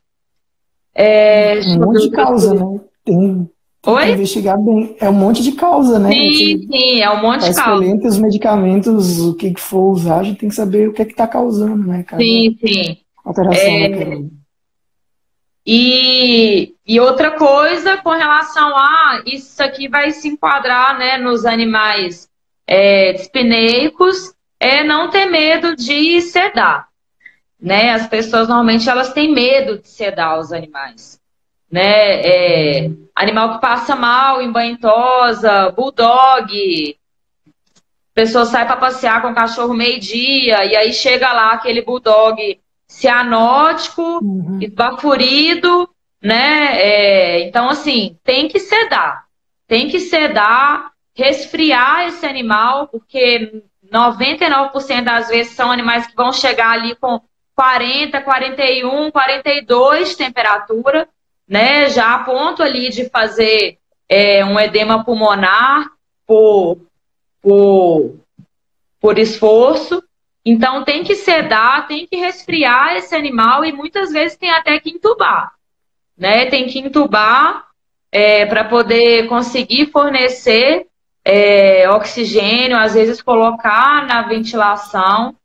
É, 0.93 1.59
um 1.67 1.85
monte 1.85 2.09
de 2.09 2.11
causa, 2.11 2.53
né? 2.53 2.79
Tem, 3.05 3.49
tem 3.81 3.97
que 3.97 4.11
investigar 4.11 4.59
bem. 4.59 4.97
É 4.99 5.09
um 5.09 5.13
monte 5.13 5.41
de 5.43 5.53
causa, 5.53 5.97
né? 5.97 6.11
Sim, 6.11 6.31
Você 6.31 6.67
sim, 6.67 7.01
é 7.01 7.09
um 7.09 7.21
monte 7.21 7.45
de 7.45 7.55
causa. 7.55 7.61
Escolhendo 7.61 8.07
os 8.07 8.19
medicamentos, 8.19 9.19
o 9.21 9.33
que 9.35 9.53
for 9.57 9.91
usar, 9.91 10.19
a 10.19 10.23
gente 10.23 10.39
tem 10.39 10.49
que 10.49 10.55
saber 10.55 10.89
o 10.89 10.93
que 10.93 11.03
é 11.03 11.05
que 11.05 11.11
está 11.11 11.27
causando, 11.27 11.87
né, 11.87 12.03
cara? 12.03 12.21
Sim, 12.21 12.57
sim. 12.59 12.97
Alteração 13.27 13.67
é... 13.67 14.37
E, 15.69 16.75
e 16.87 16.99
outra 16.99 17.31
coisa 17.31 17.97
com 17.97 18.11
relação 18.11 18.75
a 18.77 19.21
isso 19.25 19.61
aqui 19.61 19.89
vai 19.89 20.11
se 20.11 20.29
enquadrar 20.29 20.97
né, 20.97 21.17
nos 21.17 21.45
animais 21.45 22.29
é, 22.65 23.13
é 24.59 24.83
não 24.83 25.09
ter 25.09 25.25
medo 25.25 25.75
de 25.75 26.21
sedar 26.21 26.87
né? 27.59 27.91
As 27.91 28.07
pessoas 28.07 28.47
normalmente 28.47 28.89
elas 28.89 29.13
têm 29.13 29.33
medo 29.33 29.79
de 29.79 29.87
sedar 29.87 30.39
os 30.39 30.53
animais, 30.53 31.19
né? 31.71 32.21
É, 32.21 32.91
animal 33.15 33.55
que 33.55 33.61
passa 33.61 33.95
mal 33.95 34.41
em 34.41 34.51
banhosa, 34.51 35.71
bulldog, 35.71 36.97
pessoa 38.13 38.45
sai 38.45 38.65
para 38.65 38.77
passear 38.77 39.21
com 39.21 39.29
o 39.29 39.35
cachorro 39.35 39.73
meio 39.73 39.99
dia 39.99 40.65
e 40.65 40.75
aí 40.75 40.93
chega 40.93 41.31
lá 41.33 41.53
aquele 41.53 41.81
bulldog 41.81 42.59
cianótico, 42.87 44.19
uhum. 44.23 44.59
esbaforido, 44.61 45.89
né? 46.21 46.79
É, 46.81 47.47
então 47.47 47.69
assim 47.69 48.17
tem 48.23 48.47
que 48.47 48.59
sedar, 48.59 49.25
tem 49.67 49.89
que 49.89 49.99
sedar, 49.99 50.91
resfriar 51.13 52.07
esse 52.07 52.25
animal 52.25 52.87
porque 52.87 53.63
99% 53.91 55.03
das 55.03 55.29
vezes 55.29 55.53
são 55.53 55.71
animais 55.71 56.07
que 56.07 56.15
vão 56.15 56.31
chegar 56.31 56.71
ali 56.71 56.95
com 56.95 57.21
40, 57.55 58.21
41, 58.21 59.11
42 59.11 60.15
temperatura, 60.15 61.07
né? 61.47 61.89
Já 61.89 62.13
a 62.13 62.19
ponto 62.19 62.61
ali 62.61 62.89
de 62.89 63.09
fazer 63.09 63.79
é, 64.07 64.45
um 64.45 64.59
edema 64.59 65.03
pulmonar 65.03 65.87
por, 66.25 66.77
por, 67.41 68.15
por 68.99 69.17
esforço. 69.17 70.03
Então 70.49 70.85
tem 70.85 71.03
que 71.03 71.13
sedar, 71.13 71.89
tem 71.89 72.07
que 72.07 72.15
resfriar 72.15 72.95
esse 72.95 73.13
animal 73.13 73.65
e 73.65 73.73
muitas 73.73 74.13
vezes 74.13 74.37
tem 74.37 74.49
até 74.49 74.79
que 74.79 74.89
entubar, 74.89 75.51
né? 76.17 76.45
Tem 76.45 76.67
que 76.67 76.79
entubar 76.79 77.67
é, 78.09 78.45
para 78.45 78.63
poder 78.63 79.27
conseguir 79.27 79.87
fornecer 79.87 80.87
é, 81.25 81.89
oxigênio, 81.89 82.77
às 82.77 82.93
vezes 82.93 83.21
colocar 83.21 84.07
na 84.07 84.21
ventilação. 84.21 85.35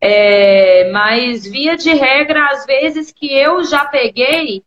É, 0.00 0.90
mas, 0.90 1.46
via 1.46 1.76
de 1.76 1.92
regra, 1.92 2.46
às 2.46 2.64
vezes 2.64 3.12
que 3.12 3.30
eu 3.30 3.62
já 3.62 3.84
peguei 3.84 4.62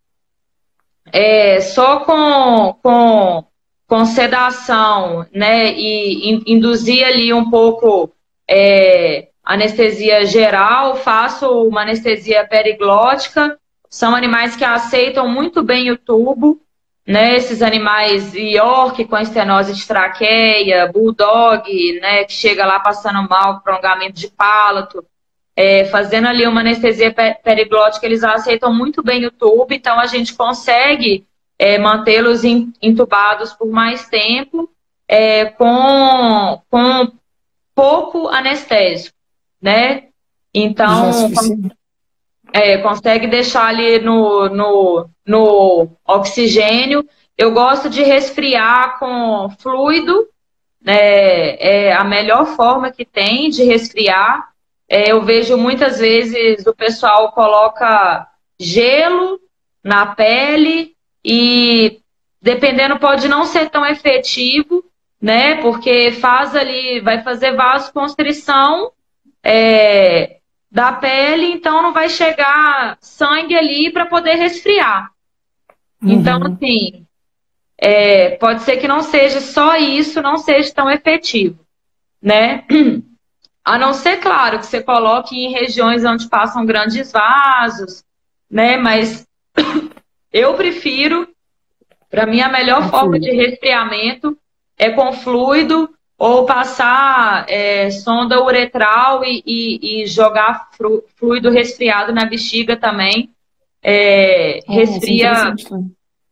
é, 1.12 1.60
só 1.60 1.98
com, 2.04 2.76
com, 2.80 3.44
com 3.88 4.04
sedação, 4.04 5.26
né, 5.34 5.72
e 5.72 6.30
in, 6.30 6.42
induzir 6.46 7.04
ali 7.04 7.32
um 7.32 7.50
pouco 7.50 8.12
é, 8.48 9.29
anestesia 9.44 10.24
geral, 10.26 10.96
faço 10.96 11.48
uma 11.66 11.82
anestesia 11.82 12.46
periglótica, 12.46 13.58
são 13.88 14.14
animais 14.14 14.54
que 14.54 14.64
aceitam 14.64 15.28
muito 15.28 15.62
bem 15.62 15.90
o 15.90 15.98
tubo, 15.98 16.60
né, 17.06 17.36
esses 17.36 17.60
animais 17.60 18.34
York 18.34 19.04
com 19.06 19.18
estenose 19.18 19.74
de 19.74 19.86
traqueia, 19.86 20.90
bulldog, 20.92 22.00
né, 22.00 22.24
que 22.24 22.32
chega 22.32 22.64
lá 22.64 22.78
passando 22.78 23.28
mal, 23.28 23.60
prolongamento 23.60 24.14
de 24.14 24.28
palato, 24.28 25.04
é, 25.56 25.84
fazendo 25.86 26.28
ali 26.28 26.46
uma 26.46 26.60
anestesia 26.60 27.12
periglótica, 27.42 28.06
eles 28.06 28.22
aceitam 28.22 28.72
muito 28.72 29.02
bem 29.02 29.26
o 29.26 29.30
tubo, 29.30 29.66
então 29.70 29.98
a 29.98 30.06
gente 30.06 30.34
consegue 30.34 31.26
é, 31.58 31.76
mantê-los 31.78 32.44
intubados 32.44 33.52
por 33.52 33.68
mais 33.68 34.08
tempo 34.08 34.70
é, 35.08 35.46
com, 35.46 36.62
com 36.70 37.12
pouco 37.74 38.28
anestésico, 38.28 39.16
né? 39.60 40.04
Então, 40.52 41.10
é, 42.52 42.78
consegue 42.78 43.26
deixar 43.26 43.66
ali 43.66 43.98
no, 44.00 44.48
no, 44.48 45.08
no 45.26 45.88
oxigênio. 46.06 47.06
Eu 47.36 47.52
gosto 47.52 47.88
de 47.88 48.02
resfriar 48.02 48.98
com 48.98 49.48
fluido, 49.58 50.28
né? 50.82 51.56
é 51.56 51.92
a 51.92 52.04
melhor 52.04 52.46
forma 52.56 52.90
que 52.90 53.04
tem 53.04 53.48
de 53.50 53.64
resfriar. 53.64 54.50
É, 54.88 55.12
eu 55.12 55.22
vejo 55.22 55.56
muitas 55.56 56.00
vezes 56.00 56.66
o 56.66 56.74
pessoal 56.74 57.30
coloca 57.32 58.26
gelo 58.58 59.38
na 59.84 60.06
pele 60.06 60.94
e 61.24 62.00
dependendo 62.42 62.98
pode 62.98 63.28
não 63.28 63.44
ser 63.44 63.70
tão 63.70 63.86
efetivo, 63.86 64.84
né? 65.20 65.56
Porque 65.62 66.10
faz 66.12 66.56
ali, 66.56 67.00
vai 67.00 67.22
fazer 67.22 67.54
vasoconstrição 67.54 68.90
é, 69.42 70.38
da 70.70 70.92
pele, 70.92 71.46
então 71.46 71.82
não 71.82 71.92
vai 71.92 72.08
chegar 72.08 72.96
sangue 73.00 73.56
ali 73.56 73.92
para 73.92 74.06
poder 74.06 74.34
resfriar. 74.34 75.10
Uhum. 76.02 76.12
Então, 76.12 76.40
assim, 76.44 77.06
é, 77.76 78.30
pode 78.36 78.62
ser 78.62 78.76
que 78.76 78.86
não 78.86 79.02
seja 79.02 79.40
só 79.40 79.76
isso, 79.76 80.22
não 80.22 80.36
seja 80.36 80.72
tão 80.72 80.90
efetivo, 80.90 81.58
né? 82.22 82.64
A 83.62 83.78
não 83.78 83.92
ser, 83.92 84.16
claro, 84.18 84.58
que 84.58 84.66
você 84.66 84.82
coloque 84.82 85.36
em 85.36 85.52
regiões 85.52 86.04
onde 86.04 86.28
passam 86.28 86.64
grandes 86.64 87.12
vasos, 87.12 88.02
né? 88.50 88.76
Mas 88.76 89.26
eu 90.32 90.54
prefiro, 90.54 91.28
para 92.08 92.26
mim, 92.26 92.40
a 92.40 92.48
melhor 92.48 92.88
forma 92.90 93.20
de 93.20 93.30
resfriamento 93.30 94.36
é 94.78 94.90
com 94.90 95.12
fluido 95.12 95.94
ou 96.20 96.44
passar 96.44 97.46
é, 97.48 97.90
sonda 97.90 98.44
uretral 98.44 99.24
e, 99.24 99.42
e, 99.44 100.02
e, 100.02 100.06
jogar 100.06 100.68
fluido 101.16 101.50
resfriado 101.50 102.12
na 102.12 102.26
bexiga 102.26 102.76
também. 102.76 103.30
É, 103.82 104.58
é 104.58 104.62
resfria. 104.72 105.54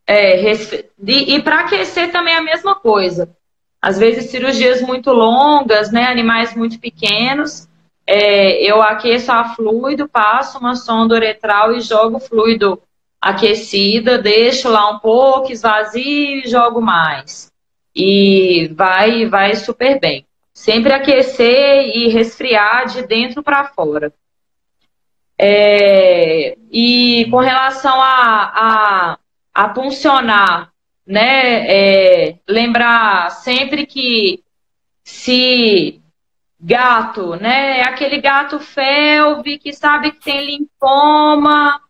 É, 0.07 0.37
resfri... 0.37 0.85
E, 1.05 1.35
e 1.35 1.43
para 1.43 1.61
aquecer 1.61 2.13
também 2.13 2.35
é 2.35 2.39
a 2.39 2.43
mesma 2.43 2.75
coisa 2.75 3.37
às 3.81 3.99
vezes 3.99 4.31
cirurgias 4.31 4.83
muito 4.83 5.13
longas, 5.13 5.91
né, 5.93 6.07
animais 6.07 6.55
muito 6.55 6.79
pequenos, 6.79 7.69
é, 8.07 8.63
eu 8.63 8.83
aqueço 8.83 9.31
a 9.31 9.55
fluido, 9.55 10.09
passo 10.09 10.59
uma 10.59 10.75
sonda 10.75 11.15
uretral 11.15 11.73
e 11.73 11.81
jogo 11.81 12.19
fluido 12.19 12.81
aquecida, 13.21 14.19
deixo 14.19 14.69
lá 14.69 14.91
um 14.91 14.99
pouco, 14.99 15.53
esvazio 15.53 16.45
e 16.45 16.49
jogo 16.49 16.81
mais. 16.81 17.53
E 18.01 18.69
vai, 18.77 19.27
vai 19.27 19.57
super 19.57 19.99
bem. 19.99 20.25
Sempre 20.55 20.93
aquecer 20.93 21.89
e 21.97 22.07
resfriar 22.09 22.87
de 22.87 23.03
dentro 23.03 23.43
para 23.43 23.65
fora. 23.65 24.13
É, 25.37 26.57
e 26.71 27.27
com 27.29 27.39
relação 27.39 28.01
a, 28.01 28.53
a, 28.55 29.19
a 29.53 29.75
funcionar, 29.75 30.73
né, 31.05 31.67
é, 31.69 32.37
lembrar 32.49 33.31
sempre 33.31 33.85
que 33.85 34.45
se 35.03 36.01
gato, 36.61 37.35
né, 37.37 37.79
é 37.79 37.83
aquele 37.83 38.21
gato 38.21 38.61
felve 38.61 39.59
que 39.59 39.73
sabe 39.73 40.13
que 40.13 40.21
tem 40.21 40.45
linfoma 40.45 41.81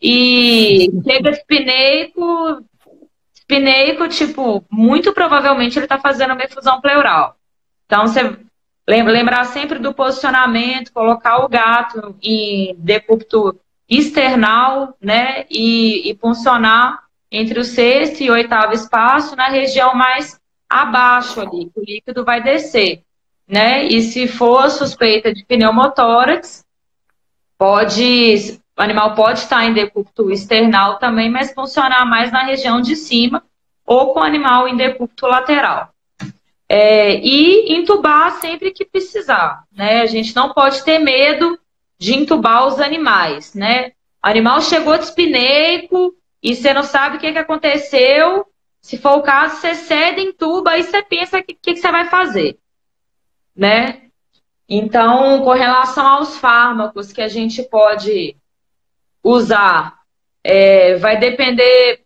e 0.00 0.90
chega 1.04 1.30
espineico, 1.30 2.62
espineico, 3.48 4.06
tipo, 4.08 4.62
muito 4.70 5.12
provavelmente 5.14 5.78
ele 5.78 5.86
está 5.86 5.98
fazendo 5.98 6.34
uma 6.34 6.44
efusão 6.44 6.80
pleural. 6.82 7.34
Então, 7.86 8.06
você 8.06 8.36
lembrar 8.86 9.44
sempre 9.44 9.78
do 9.78 9.94
posicionamento, 9.94 10.92
colocar 10.92 11.38
o 11.38 11.48
gato 11.48 12.14
em 12.22 12.74
decúbito 12.78 13.58
external, 13.88 14.94
né, 15.00 15.46
e, 15.50 16.10
e 16.10 16.16
funcionar 16.16 17.04
entre 17.30 17.58
o 17.58 17.64
sexto 17.64 18.22
e 18.22 18.30
oitavo 18.30 18.74
espaço 18.74 19.34
na 19.34 19.48
região 19.48 19.94
mais 19.94 20.38
abaixo 20.68 21.40
ali, 21.40 21.70
que 21.70 21.80
o 21.80 21.84
líquido 21.84 22.24
vai 22.24 22.42
descer, 22.42 23.02
né, 23.46 23.84
e 23.84 24.02
se 24.02 24.28
for 24.28 24.70
suspeita 24.70 25.32
de 25.32 25.44
pneumotórax, 25.44 26.66
pode, 27.56 28.60
o 28.78 28.82
animal 28.82 29.16
pode 29.16 29.40
estar 29.40 29.64
em 29.64 29.72
decúbito 29.72 30.30
external 30.30 31.00
também, 31.00 31.28
mas 31.28 31.52
funcionar 31.52 32.06
mais 32.06 32.30
na 32.30 32.44
região 32.44 32.80
de 32.80 32.94
cima, 32.94 33.42
ou 33.84 34.14
com 34.14 34.20
o 34.20 34.22
animal 34.22 34.68
em 34.68 34.76
decúbito 34.76 35.26
lateral. 35.26 35.92
É, 36.68 37.16
e 37.16 37.74
entubar 37.74 38.30
sempre 38.40 38.70
que 38.70 38.84
precisar, 38.84 39.64
né? 39.72 40.02
A 40.02 40.06
gente 40.06 40.36
não 40.36 40.52
pode 40.52 40.84
ter 40.84 41.00
medo 41.00 41.58
de 41.98 42.14
entubar 42.14 42.68
os 42.68 42.78
animais, 42.78 43.52
né? 43.52 43.88
O 44.24 44.28
animal 44.28 44.60
chegou 44.60 44.94
espineco 44.94 46.14
e 46.40 46.54
você 46.54 46.72
não 46.72 46.84
sabe 46.84 47.16
o 47.16 47.20
que, 47.20 47.32
que 47.32 47.38
aconteceu. 47.38 48.46
Se 48.80 48.96
for 48.96 49.16
o 49.18 49.22
caso, 49.22 49.56
você 49.56 49.74
cede, 49.74 50.20
entuba 50.20 50.78
e 50.78 50.84
você 50.84 51.02
pensa 51.02 51.38
o 51.38 51.42
que, 51.42 51.54
que, 51.54 51.74
que 51.74 51.80
você 51.80 51.90
vai 51.90 52.04
fazer, 52.04 52.56
né? 53.56 54.02
Então, 54.68 55.42
com 55.42 55.50
relação 55.50 56.06
aos 56.06 56.36
fármacos 56.36 57.12
que 57.12 57.22
a 57.22 57.28
gente 57.28 57.62
pode 57.64 58.36
usar, 59.22 59.98
é, 60.42 60.96
vai 60.96 61.18
depender 61.18 62.00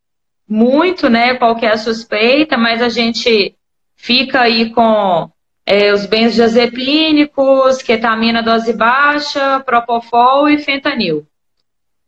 muito, 0.49 1.09
né, 1.09 1.35
qual 1.35 1.57
é 1.59 1.69
a 1.69 1.79
suspeita, 1.79 2.57
mas 2.57 2.83
a 2.83 2.89
gente 2.89 3.57
fica 3.97 4.41
aí 4.41 4.71
com 4.71 5.31
é, 5.65 5.93
os 5.93 6.07
benzodiazepínicos, 6.07 7.83
ketamina 7.83 8.43
dose 8.43 8.73
baixa, 8.73 9.61
propofol 9.61 10.49
e 10.49 10.59
fentanil. 10.59 11.27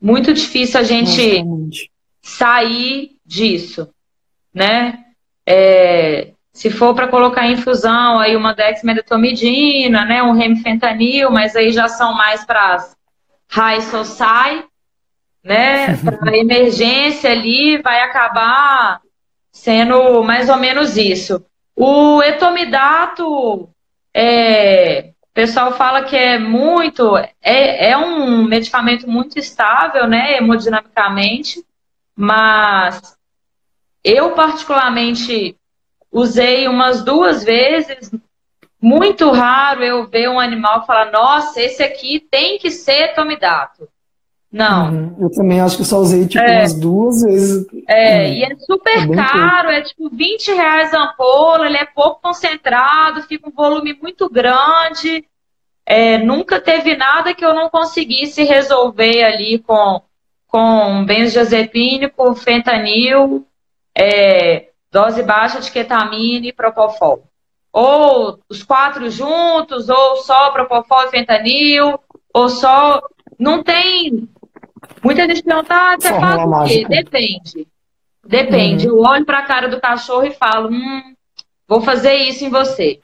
Muito 0.00 0.34
difícil 0.34 0.80
a 0.80 0.82
gente 0.82 1.44
sair 2.20 3.12
disso, 3.24 3.88
né? 4.52 5.04
É, 5.46 6.32
se 6.52 6.70
for 6.70 6.94
para 6.94 7.08
colocar 7.08 7.46
em 7.46 7.54
infusão, 7.54 8.18
aí 8.18 8.36
uma 8.36 8.54
dexmedetomidina, 8.54 10.04
né, 10.04 10.22
um 10.22 10.32
remfentanil, 10.32 11.30
mas 11.30 11.56
aí 11.56 11.72
já 11.72 11.88
são 11.88 12.14
mais 12.14 12.44
para 12.44 12.74
as 12.74 12.96
high 13.48 13.80
society, 13.82 14.68
né, 15.44 15.88
emergência 16.32 17.30
ali, 17.30 17.80
vai 17.82 18.00
acabar 18.00 19.00
sendo 19.52 20.22
mais 20.24 20.48
ou 20.48 20.56
menos 20.56 20.96
isso. 20.96 21.44
O 21.76 22.22
etomidato, 22.22 23.68
é, 24.12 25.10
o 25.22 25.34
pessoal 25.34 25.72
fala 25.74 26.04
que 26.04 26.16
é 26.16 26.38
muito, 26.38 27.16
é, 27.42 27.90
é 27.90 27.96
um 27.96 28.44
medicamento 28.44 29.08
muito 29.08 29.38
estável, 29.38 30.08
né, 30.08 30.38
hemodinamicamente, 30.38 31.62
mas 32.16 33.16
eu 34.02 34.32
particularmente 34.32 35.56
usei 36.10 36.68
umas 36.68 37.04
duas 37.04 37.44
vezes, 37.44 38.10
muito 38.80 39.30
raro 39.30 39.82
eu 39.82 40.06
ver 40.06 40.28
um 40.28 40.38
animal 40.38 40.86
falar, 40.86 41.10
nossa, 41.10 41.60
esse 41.60 41.82
aqui 41.82 42.20
tem 42.20 42.58
que 42.58 42.70
ser 42.70 43.10
etomidato. 43.10 43.88
Não. 44.54 44.92
Uhum. 44.92 45.16
Eu 45.18 45.30
também 45.32 45.60
acho 45.60 45.76
que 45.76 45.84
só 45.84 45.98
usei 45.98 46.28
tipo 46.28 46.44
é. 46.44 46.60
umas 46.60 46.74
duas 46.74 47.22
vezes. 47.22 47.66
É, 47.88 48.18
uhum. 48.18 48.32
e 48.34 48.44
é 48.44 48.56
super 48.56 49.10
é 49.10 49.14
caro, 49.16 49.68
é 49.68 49.82
tipo 49.82 50.08
20 50.08 50.52
reais 50.52 50.94
a 50.94 51.06
ampola, 51.06 51.66
ele 51.66 51.76
é 51.76 51.84
pouco 51.84 52.20
concentrado, 52.22 53.24
fica 53.24 53.48
um 53.48 53.52
volume 53.52 53.98
muito 54.00 54.30
grande. 54.30 55.24
É, 55.84 56.18
nunca 56.18 56.60
teve 56.60 56.96
nada 56.96 57.34
que 57.34 57.44
eu 57.44 57.52
não 57.52 57.68
conseguisse 57.68 58.44
resolver 58.44 59.24
ali 59.24 59.58
com, 59.58 60.00
com 60.46 61.04
benzodiazepínico, 61.04 62.36
fentanil, 62.36 63.44
é, 63.92 64.68
dose 64.88 65.24
baixa 65.24 65.60
de 65.60 65.68
ketamina 65.72 66.46
e 66.46 66.52
propofol. 66.52 67.24
Ou 67.72 68.38
os 68.48 68.62
quatro 68.62 69.10
juntos, 69.10 69.88
ou 69.88 70.18
só 70.18 70.52
propofol 70.52 71.06
e 71.06 71.10
fentanil, 71.10 71.98
ou 72.32 72.48
só. 72.48 73.02
Não 73.36 73.64
tem 73.64 74.28
Muita 75.02 75.22
gente 75.22 75.42
pergunta, 75.42 75.74
ah, 75.74 75.96
você 75.98 76.08
faz 76.08 76.42
o 76.42 76.64
quê? 76.64 76.86
Depende. 76.88 77.68
Depende. 78.26 78.88
Uhum. 78.88 78.96
Eu 78.96 79.02
olho 79.02 79.24
para 79.24 79.38
a 79.38 79.46
cara 79.46 79.68
do 79.68 79.80
cachorro 79.80 80.24
e 80.24 80.32
falo, 80.32 80.70
hum, 80.70 81.14
vou 81.68 81.80
fazer 81.80 82.14
isso 82.14 82.44
em 82.44 82.50
você. 82.50 83.00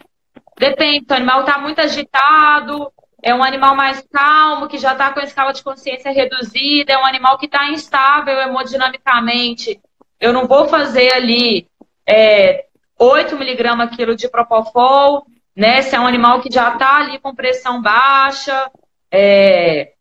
Depende, 0.59 1.07
o 1.09 1.15
animal 1.15 1.41
está 1.41 1.59
muito 1.59 1.81
agitado, 1.81 2.93
é 3.23 3.35
um 3.35 3.43
animal 3.43 3.75
mais 3.75 4.03
calmo, 4.13 4.69
que 4.69 4.79
já 4.79 4.93
está 4.93 5.11
com 5.13 5.21
a 5.21 5.25
escala 5.25 5.53
de 5.53 5.63
consciência 5.63 6.11
reduzida, 6.11 6.93
é 6.93 6.99
um 6.99 7.07
animal 7.07 7.39
que 7.39 7.47
está 7.47 7.71
instável 7.71 8.39
hemodinamicamente. 8.39 9.81
Eu 10.19 10.33
não 10.33 10.47
vou 10.47 10.69
fazer 10.69 11.13
ali 11.13 11.67
é, 12.07 12.67
8 12.99 13.37
miligramas 13.39 13.95
quilo 13.95 14.15
de 14.15 14.29
propofol, 14.29 15.27
né? 15.57 15.83
Se 15.83 15.97
é 15.97 16.01
um 16.01 16.07
animal 16.07 16.41
que 16.41 16.53
já 16.53 16.73
está 16.73 16.99
ali 16.99 17.19
com 17.19 17.35
pressão 17.35 17.81
baixa, 17.81 18.71
é, 19.11 19.93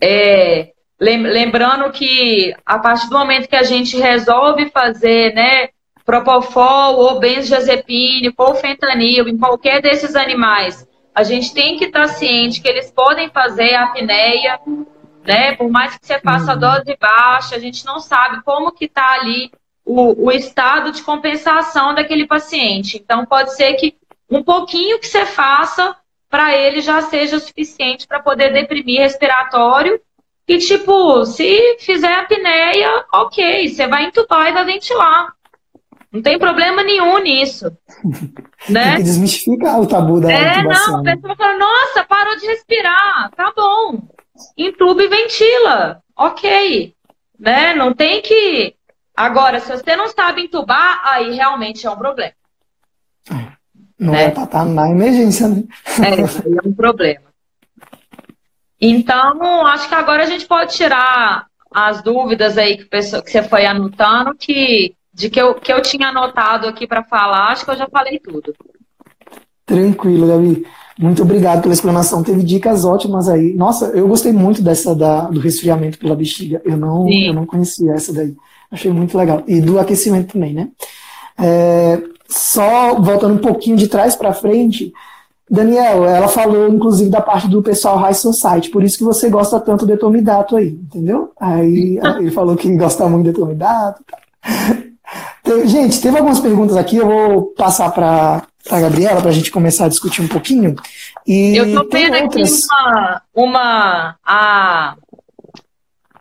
é, 0.00 0.72
Lembrando 0.98 1.92
que 1.92 2.54
a 2.64 2.78
partir 2.78 3.08
do 3.08 3.18
momento 3.18 3.48
que 3.48 3.56
a 3.56 3.62
gente 3.62 3.98
resolve 3.98 4.70
fazer, 4.70 5.34
né, 5.34 5.68
propofol 6.06 6.96
ou 6.96 7.18
benzodiazepínico 7.18 8.42
ou 8.42 8.54
fentanil 8.54 9.28
em 9.28 9.36
qualquer 9.36 9.82
desses 9.82 10.16
animais, 10.16 10.88
a 11.14 11.22
gente 11.22 11.52
tem 11.52 11.76
que 11.76 11.86
estar 11.86 12.08
ciente 12.08 12.62
que 12.62 12.68
eles 12.68 12.90
podem 12.90 13.28
fazer 13.28 13.74
apneia, 13.74 14.60
né? 15.24 15.54
Por 15.56 15.70
mais 15.70 15.96
que 15.96 16.06
você 16.06 16.20
faça 16.20 16.52
a 16.52 16.54
uhum. 16.54 16.60
dose 16.60 16.96
baixa, 16.98 17.56
a 17.56 17.58
gente 17.58 17.84
não 17.84 17.98
sabe 17.98 18.42
como 18.42 18.72
que 18.72 18.84
está 18.84 19.14
ali 19.14 19.50
o, 19.84 20.26
o 20.26 20.30
estado 20.30 20.92
de 20.92 21.02
compensação 21.02 21.94
daquele 21.94 22.26
paciente. 22.26 22.98
Então, 22.98 23.26
pode 23.26 23.54
ser 23.54 23.74
que 23.74 23.96
um 24.30 24.42
pouquinho 24.42 24.98
que 24.98 25.06
você 25.06 25.24
faça 25.26 25.96
para 26.28 26.54
ele 26.54 26.80
já 26.80 27.00
seja 27.02 27.36
o 27.36 27.40
suficiente 27.40 28.06
para 28.06 28.20
poder 28.20 28.52
deprimir 28.52 29.00
respiratório 29.00 30.00
e, 30.48 30.58
tipo, 30.58 31.24
se 31.26 31.76
fizer 31.80 32.12
apneia, 32.12 33.04
ok, 33.12 33.68
você 33.68 33.86
vai 33.88 34.04
entubar 34.04 34.48
e 34.48 34.52
vai 34.52 34.64
ventilar. 34.64 35.34
Não 36.12 36.22
tem 36.22 36.38
problema 36.38 36.82
nenhum 36.82 37.18
nisso. 37.18 37.66
né? 38.70 38.84
Tem 38.84 38.96
que 38.96 39.02
desmistificar 39.02 39.80
o 39.80 39.86
tabu 39.86 40.20
da 40.20 40.30
É, 40.30 40.62
não, 40.62 41.00
a 41.00 41.02
pessoa 41.02 41.36
fala, 41.36 41.58
nossa, 41.58 42.04
parou 42.04 42.36
de 42.36 42.46
respirar. 42.46 43.30
Tá 43.36 43.52
bom. 43.54 44.02
Entuba 44.56 45.02
e 45.02 45.08
ventila. 45.08 46.02
Ok. 46.16 46.94
Né? 47.38 47.74
Não 47.74 47.92
tem 47.92 48.22
que. 48.22 48.74
Agora, 49.16 49.60
se 49.60 49.70
você 49.70 49.96
não 49.96 50.08
sabe 50.08 50.42
entubar, 50.42 51.00
aí 51.04 51.34
realmente 51.34 51.86
é 51.86 51.90
um 51.90 51.96
problema. 51.96 52.32
Não 53.98 54.12
né? 54.12 54.24
é 54.24 54.30
pra 54.30 54.44
estar 54.44 54.60
tá 54.60 54.64
na 54.64 54.90
emergência, 54.90 55.48
né? 55.48 55.64
É, 56.00 56.20
é 56.20 56.68
um 56.68 56.72
problema. 56.72 57.25
Então, 58.80 59.64
acho 59.66 59.88
que 59.88 59.94
agora 59.94 60.22
a 60.22 60.26
gente 60.26 60.46
pode 60.46 60.74
tirar 60.74 61.46
as 61.72 62.02
dúvidas 62.02 62.56
aí 62.58 62.76
que, 62.76 62.84
pessoa, 62.84 63.22
que 63.22 63.30
você 63.30 63.42
foi 63.42 63.66
anotando, 63.66 64.34
que 64.34 64.94
de 65.12 65.30
que 65.30 65.40
eu, 65.40 65.54
que 65.54 65.72
eu 65.72 65.80
tinha 65.80 66.08
anotado 66.08 66.68
aqui 66.68 66.86
para 66.86 67.02
falar, 67.02 67.48
acho 67.48 67.64
que 67.64 67.70
eu 67.70 67.76
já 67.76 67.88
falei 67.88 68.18
tudo. 68.18 68.54
Tranquilo, 69.64 70.28
Gabi. 70.28 70.66
Muito 70.98 71.22
obrigado 71.22 71.62
pela 71.62 71.74
explanação. 71.74 72.22
Teve 72.22 72.42
dicas 72.42 72.84
ótimas 72.84 73.28
aí. 73.28 73.54
Nossa, 73.54 73.86
eu 73.86 74.06
gostei 74.06 74.32
muito 74.32 74.62
dessa 74.62 74.94
da, 74.94 75.22
do 75.22 75.40
resfriamento 75.40 75.98
pela 75.98 76.14
bexiga. 76.14 76.60
Eu 76.64 76.76
não, 76.76 77.08
eu 77.10 77.34
não 77.34 77.46
conhecia 77.46 77.92
essa 77.92 78.12
daí. 78.12 78.34
Achei 78.70 78.92
muito 78.92 79.16
legal. 79.16 79.42
E 79.46 79.60
do 79.60 79.78
aquecimento 79.78 80.34
também, 80.34 80.52
né? 80.52 80.68
É, 81.38 82.02
só 82.28 82.94
voltando 83.00 83.34
um 83.34 83.38
pouquinho 83.38 83.76
de 83.76 83.88
trás 83.88 84.14
para 84.16 84.32
frente, 84.32 84.92
Daniel, 85.48 86.04
ela 86.04 86.26
falou 86.26 86.68
inclusive 86.68 87.08
da 87.08 87.20
parte 87.20 87.46
do 87.48 87.62
pessoal 87.62 87.96
High 87.96 88.14
Society, 88.14 88.68
por 88.68 88.82
isso 88.82 88.98
que 88.98 89.04
você 89.04 89.30
gosta 89.30 89.60
tanto 89.60 89.86
do 89.86 89.92
Etomidato 89.92 90.56
aí, 90.56 90.68
entendeu? 90.68 91.32
Aí 91.40 91.98
ele 92.18 92.30
falou 92.30 92.56
que 92.56 92.74
gosta 92.76 93.08
muito 93.08 93.24
do 93.24 93.30
Etomidato. 93.30 94.04
Gente, 95.64 96.00
teve 96.00 96.18
algumas 96.18 96.40
perguntas 96.40 96.76
aqui, 96.76 96.96
eu 96.96 97.06
vou 97.06 97.42
passar 97.54 97.90
para 97.92 98.42
a 98.68 98.80
Gabriela 98.80 99.20
para 99.20 99.30
a 99.30 99.32
gente 99.32 99.52
começar 99.52 99.84
a 99.84 99.88
discutir 99.88 100.20
um 100.20 100.28
pouquinho. 100.28 100.74
E 101.24 101.56
eu 101.56 101.72
tô 101.72 101.88
vendo 101.88 102.16
outras... 102.16 102.64
aqui 102.64 102.68
uma, 102.72 103.22
uma 103.32 104.16
a 104.24 104.96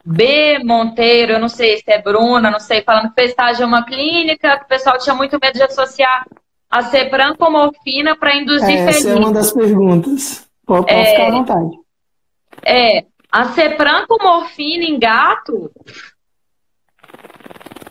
B 0.06 0.60
Monteiro, 0.64 1.34
eu 1.34 1.40
não 1.40 1.50
sei 1.50 1.78
se 1.78 1.84
é 1.88 2.00
Bruna, 2.00 2.52
não 2.52 2.60
sei, 2.60 2.84
falando 2.84 3.10
que 3.10 3.16
fez 3.16 3.32
estágio 3.32 3.64
em 3.64 3.68
uma 3.68 3.84
clínica, 3.84 4.60
que 4.60 4.66
o 4.66 4.68
pessoal 4.68 5.00
tinha 5.00 5.16
muito 5.16 5.40
medo 5.42 5.56
de 5.56 5.64
associar 5.64 6.28
a 6.76 6.82
Cepran 6.84 7.36
com 7.38 7.50
morfina 7.50 8.18
para 8.18 8.36
induzir 8.36 8.78
Essa 8.78 9.00
feliz. 9.00 9.06
é 9.06 9.16
uma 9.16 9.32
das 9.32 9.54
perguntas. 9.54 10.46
Pode, 10.66 10.88
pode 10.88 11.00
é, 11.00 11.06
ficar 11.06 11.28
à 11.28 11.32
vontade. 11.32 11.70
É, 12.66 13.06
a 13.32 13.46
Cepran 13.46 14.06
com 14.06 14.22
morfina 14.22 14.84
em 14.84 15.00
gato 15.00 15.72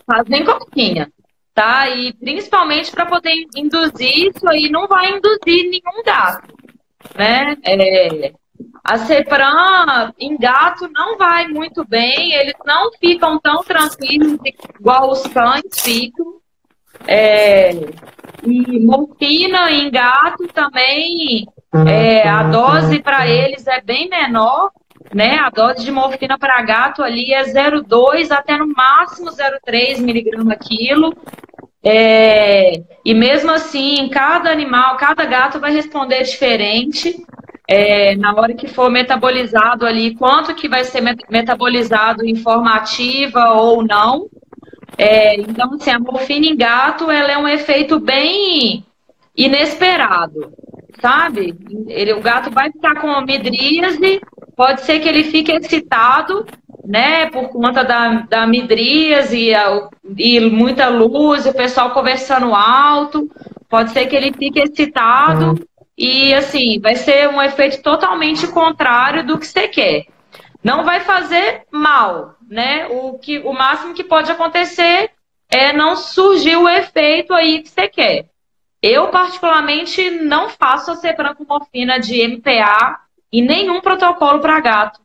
fazem 0.07 0.45
coquinha, 0.45 1.11
tá? 1.55 1.89
E 1.89 2.13
principalmente 2.13 2.91
para 2.91 3.07
poder 3.07 3.47
induzir 3.57 4.29
isso 4.29 4.47
aí, 4.51 4.69
não 4.69 4.87
vai 4.87 5.13
induzir 5.13 5.71
nenhum 5.71 6.03
gato, 6.05 6.55
né? 7.17 7.57
É, 7.65 8.35
a 8.85 8.99
Cepran 8.99 10.13
em 10.19 10.37
gato 10.37 10.91
não 10.93 11.17
vai 11.17 11.49
muito 11.49 11.87
bem, 11.89 12.35
eles 12.35 12.55
não 12.67 12.93
ficam 13.01 13.39
tão 13.39 13.63
tranquilos 13.63 14.39
igual 14.79 15.11
os 15.11 15.23
cães 15.29 15.63
ficam. 15.81 16.35
É, 17.07 17.73
e 18.47 18.81
morfina 18.81 19.71
em 19.71 19.91
gato 19.91 20.47
também, 20.49 21.47
é, 21.87 22.29
a 22.29 22.45
dose 22.45 23.01
para 23.01 23.27
eles 23.27 23.67
é 23.67 23.81
bem 23.81 24.09
menor, 24.09 24.71
né? 25.13 25.39
A 25.39 25.51
dose 25.51 25.85
de 25.85 25.91
morfina 25.91 26.39
para 26.39 26.63
gato 26.63 27.03
ali 27.03 27.35
é 27.35 27.43
0,2 27.43 28.31
até 28.31 28.57
no 28.57 28.69
máximo 28.69 29.31
0,3 29.31 29.99
miligrama 29.99 30.55
quilo. 30.57 31.15
É, 31.83 32.83
e 33.05 33.13
mesmo 33.13 33.51
assim, 33.51 34.09
cada 34.09 34.51
animal, 34.51 34.97
cada 34.97 35.25
gato 35.27 35.61
vai 35.61 35.73
responder 35.73 36.23
diferente. 36.23 37.15
É, 37.69 38.15
na 38.17 38.35
hora 38.35 38.55
que 38.55 38.69
for 38.69 38.91
metabolizado 38.91 39.87
ali, 39.87 40.15
quanto 40.15 40.55
que 40.55 40.69
vai 40.69 40.85
ser 40.85 41.03
metabolizado 41.31 42.25
em 42.25 42.37
forma 42.37 42.75
ativa 42.75 43.53
ou 43.55 43.83
não. 43.83 44.29
É, 44.97 45.37
então, 45.37 45.75
assim, 45.75 45.91
a 45.91 45.99
morfina 45.99 46.47
em 46.47 46.57
gato, 46.57 47.11
ela 47.11 47.33
é 47.33 47.39
um 47.39 47.49
efeito 47.49 47.99
bem 47.99 48.85
inesperado, 49.37 50.53
sabe? 51.01 51.57
Ele, 51.89 52.13
o 52.13 52.21
gato 52.21 52.51
vai 52.51 52.71
ficar 52.71 53.01
com 53.01 53.21
midríase, 53.23 54.21
pode 54.57 54.83
ser 54.83 55.01
que 55.01 55.09
ele 55.09 55.25
fique 55.25 55.53
excitado, 55.53 56.47
né, 56.85 57.27
por 57.27 57.49
conta 57.49 57.83
da, 57.83 58.27
da 58.29 58.47
midríase 58.47 59.51
e, 59.51 59.55
e 60.19 60.41
muita 60.41 60.89
luz, 60.89 61.47
o 61.47 61.55
pessoal 61.55 61.91
conversando 61.91 62.55
alto, 62.55 63.29
pode 63.69 63.91
ser 63.91 64.07
que 64.07 64.15
ele 64.15 64.33
fique 64.33 64.61
excitado 64.61 65.51
uhum. 65.51 65.59
e, 65.99 66.33
assim, 66.35 66.79
vai 66.81 66.95
ser 66.95 67.29
um 67.29 67.43
efeito 67.43 67.83
totalmente 67.83 68.47
contrário 68.49 69.27
do 69.27 69.39
que 69.39 69.47
você 69.47 69.67
quer. 69.67 70.05
Não 70.63 70.85
vai 70.85 71.01
fazer 71.01 71.63
mal, 71.71 72.34
né? 72.49 72.87
O, 72.87 73.19
que, 73.19 73.39
o 73.39 73.53
máximo 73.53 73.95
que 73.95 74.05
pode 74.05 74.31
acontecer 74.31 75.11
é 75.49 75.73
não 75.73 75.97
surgir 75.97 76.57
o 76.57 76.69
efeito 76.69 77.33
aí 77.33 77.63
que 77.63 77.69
você 77.69 77.89
quer. 77.89 78.27
Eu, 78.83 79.09
particularmente, 79.09 80.11
não 80.11 80.51
faço 80.51 80.91
a 80.91 80.97
ceprancomorfina 80.97 81.99
de 81.99 82.27
MPA 82.27 83.01
em 83.33 83.43
nenhum 83.43 83.81
protocolo 83.81 84.41
para 84.41 84.61
gato. 84.61 85.01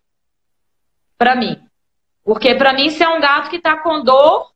Para 1.18 1.36
mim. 1.36 1.58
Porque, 2.24 2.54
para 2.56 2.74
mim, 2.74 2.90
se 2.90 3.04
é 3.04 3.10
um 3.10 3.22
gato 3.22 3.50
que 3.50 3.56
está 3.56 3.78
com 3.78 4.04
dor, 4.04 4.52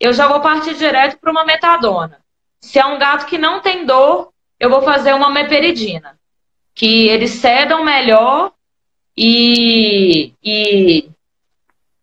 eu 0.00 0.12
já 0.12 0.26
vou 0.26 0.40
partir 0.40 0.74
direto 0.74 1.18
para 1.18 1.30
uma 1.30 1.44
metadona. 1.44 2.18
Se 2.60 2.78
é 2.78 2.84
um 2.84 2.98
gato 2.98 3.26
que 3.26 3.38
não 3.38 3.60
tem 3.60 3.86
dor, 3.86 4.32
eu 4.58 4.68
vou 4.68 4.82
fazer 4.82 5.14
uma 5.14 5.30
meperidina. 5.30 6.18
Que 6.74 7.08
eles 7.08 7.30
cedam 7.30 7.84
melhor 7.84 8.52
e, 9.16 10.32
e, 10.42 11.08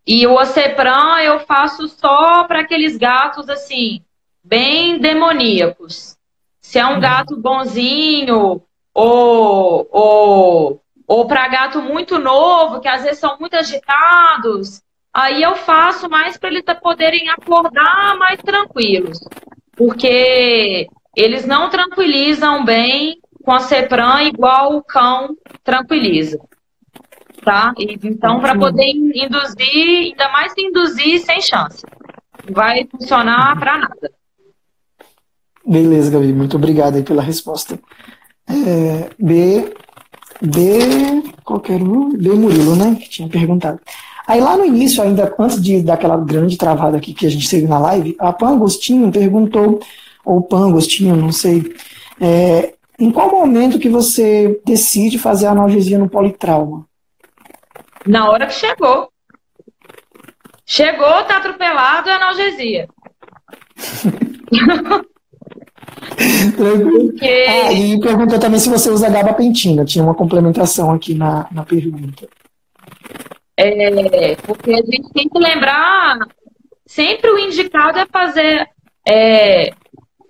e 0.05 0.25
o 0.25 0.33
Ocepran 0.33 1.19
eu 1.21 1.39
faço 1.41 1.87
só 1.87 2.43
para 2.45 2.61
aqueles 2.61 2.97
gatos 2.97 3.49
assim, 3.49 4.01
bem 4.43 4.99
demoníacos. 4.99 6.17
Se 6.59 6.79
é 6.79 6.85
um 6.85 6.95
uhum. 6.95 6.99
gato 6.99 7.37
bonzinho 7.37 8.61
ou, 8.93 9.87
ou, 9.91 10.81
ou 11.07 11.27
para 11.27 11.47
gato 11.47 11.81
muito 11.81 12.17
novo, 12.17 12.79
que 12.79 12.87
às 12.87 13.03
vezes 13.03 13.19
são 13.19 13.37
muito 13.39 13.55
agitados, 13.55 14.81
aí 15.13 15.43
eu 15.43 15.55
faço 15.55 16.09
mais 16.09 16.37
para 16.37 16.49
eles 16.49 16.63
poderem 16.81 17.29
acordar 17.29 18.17
mais 18.17 18.41
tranquilos. 18.41 19.19
Porque 19.75 20.87
eles 21.15 21.45
não 21.45 21.69
tranquilizam 21.69 22.65
bem 22.65 23.19
com 23.43 23.51
a 23.51 23.59
Cepran 23.59 24.23
igual 24.23 24.75
o 24.75 24.83
cão 24.83 25.35
tranquiliza 25.63 26.39
tá? 27.43 27.73
E, 27.77 27.97
então, 28.03 28.39
para 28.39 28.57
poder 28.57 28.85
induzir, 28.85 30.11
ainda 30.11 30.29
mais 30.31 30.53
induzir 30.57 31.19
sem 31.21 31.41
chance. 31.41 31.83
Vai 32.49 32.87
funcionar 32.89 33.59
para 33.59 33.77
nada. 33.77 34.11
Beleza, 35.65 36.11
Gabi, 36.11 36.33
muito 36.33 36.57
obrigado 36.57 36.95
aí 36.95 37.03
pela 37.03 37.21
resposta. 37.21 37.79
É, 38.49 39.09
B, 39.19 39.73
B, 40.41 40.79
qualquer 41.43 41.81
um, 41.81 42.15
B 42.17 42.29
Murilo, 42.31 42.75
né, 42.75 42.95
que 42.95 43.09
tinha 43.09 43.29
perguntado. 43.29 43.79
Aí 44.27 44.39
lá 44.39 44.57
no 44.57 44.65
início, 44.65 45.03
ainda 45.03 45.33
antes 45.37 45.61
de 45.61 45.81
daquela 45.81 46.17
grande 46.17 46.57
travada 46.57 46.97
aqui 46.97 47.13
que 47.13 47.25
a 47.25 47.29
gente 47.29 47.49
teve 47.49 47.67
na 47.67 47.77
live, 47.79 48.15
a 48.19 48.31
Pan 48.33 48.55
Agostinho 48.55 49.11
perguntou, 49.11 49.79
ou 50.25 50.41
Pan 50.41 50.69
Agostinho, 50.69 51.15
não 51.15 51.31
sei, 51.31 51.73
é, 52.19 52.73
em 52.99 53.11
qual 53.11 53.31
momento 53.31 53.79
que 53.79 53.89
você 53.89 54.59
decide 54.65 55.17
fazer 55.17 55.47
analgesia 55.47 55.97
no 55.97 56.09
politrauma? 56.09 56.85
Na 58.05 58.29
hora 58.29 58.47
que 58.47 58.53
chegou. 58.53 59.09
Chegou, 60.65 61.23
tá 61.23 61.37
atropelado, 61.37 62.09
é 62.09 62.13
analgesia. 62.13 62.87
Porque... 66.55 67.45
Ah, 67.47 67.71
e 67.73 67.99
perguntou 67.99 68.39
também 68.39 68.59
se 68.59 68.69
você 68.69 68.89
usa 68.89 69.09
gabapentina. 69.09 69.85
Tinha 69.85 70.03
uma 70.03 70.15
complementação 70.15 70.91
aqui 70.91 71.13
na, 71.13 71.47
na 71.51 71.63
pergunta. 71.63 72.27
É, 73.57 74.35
porque 74.35 74.71
a 74.71 74.77
gente 74.77 75.11
tem 75.13 75.29
que 75.29 75.39
lembrar, 75.39 76.19
sempre 76.85 77.29
o 77.29 77.37
indicado 77.37 77.99
é 77.99 78.05
fazer 78.05 78.67
é, 79.07 79.71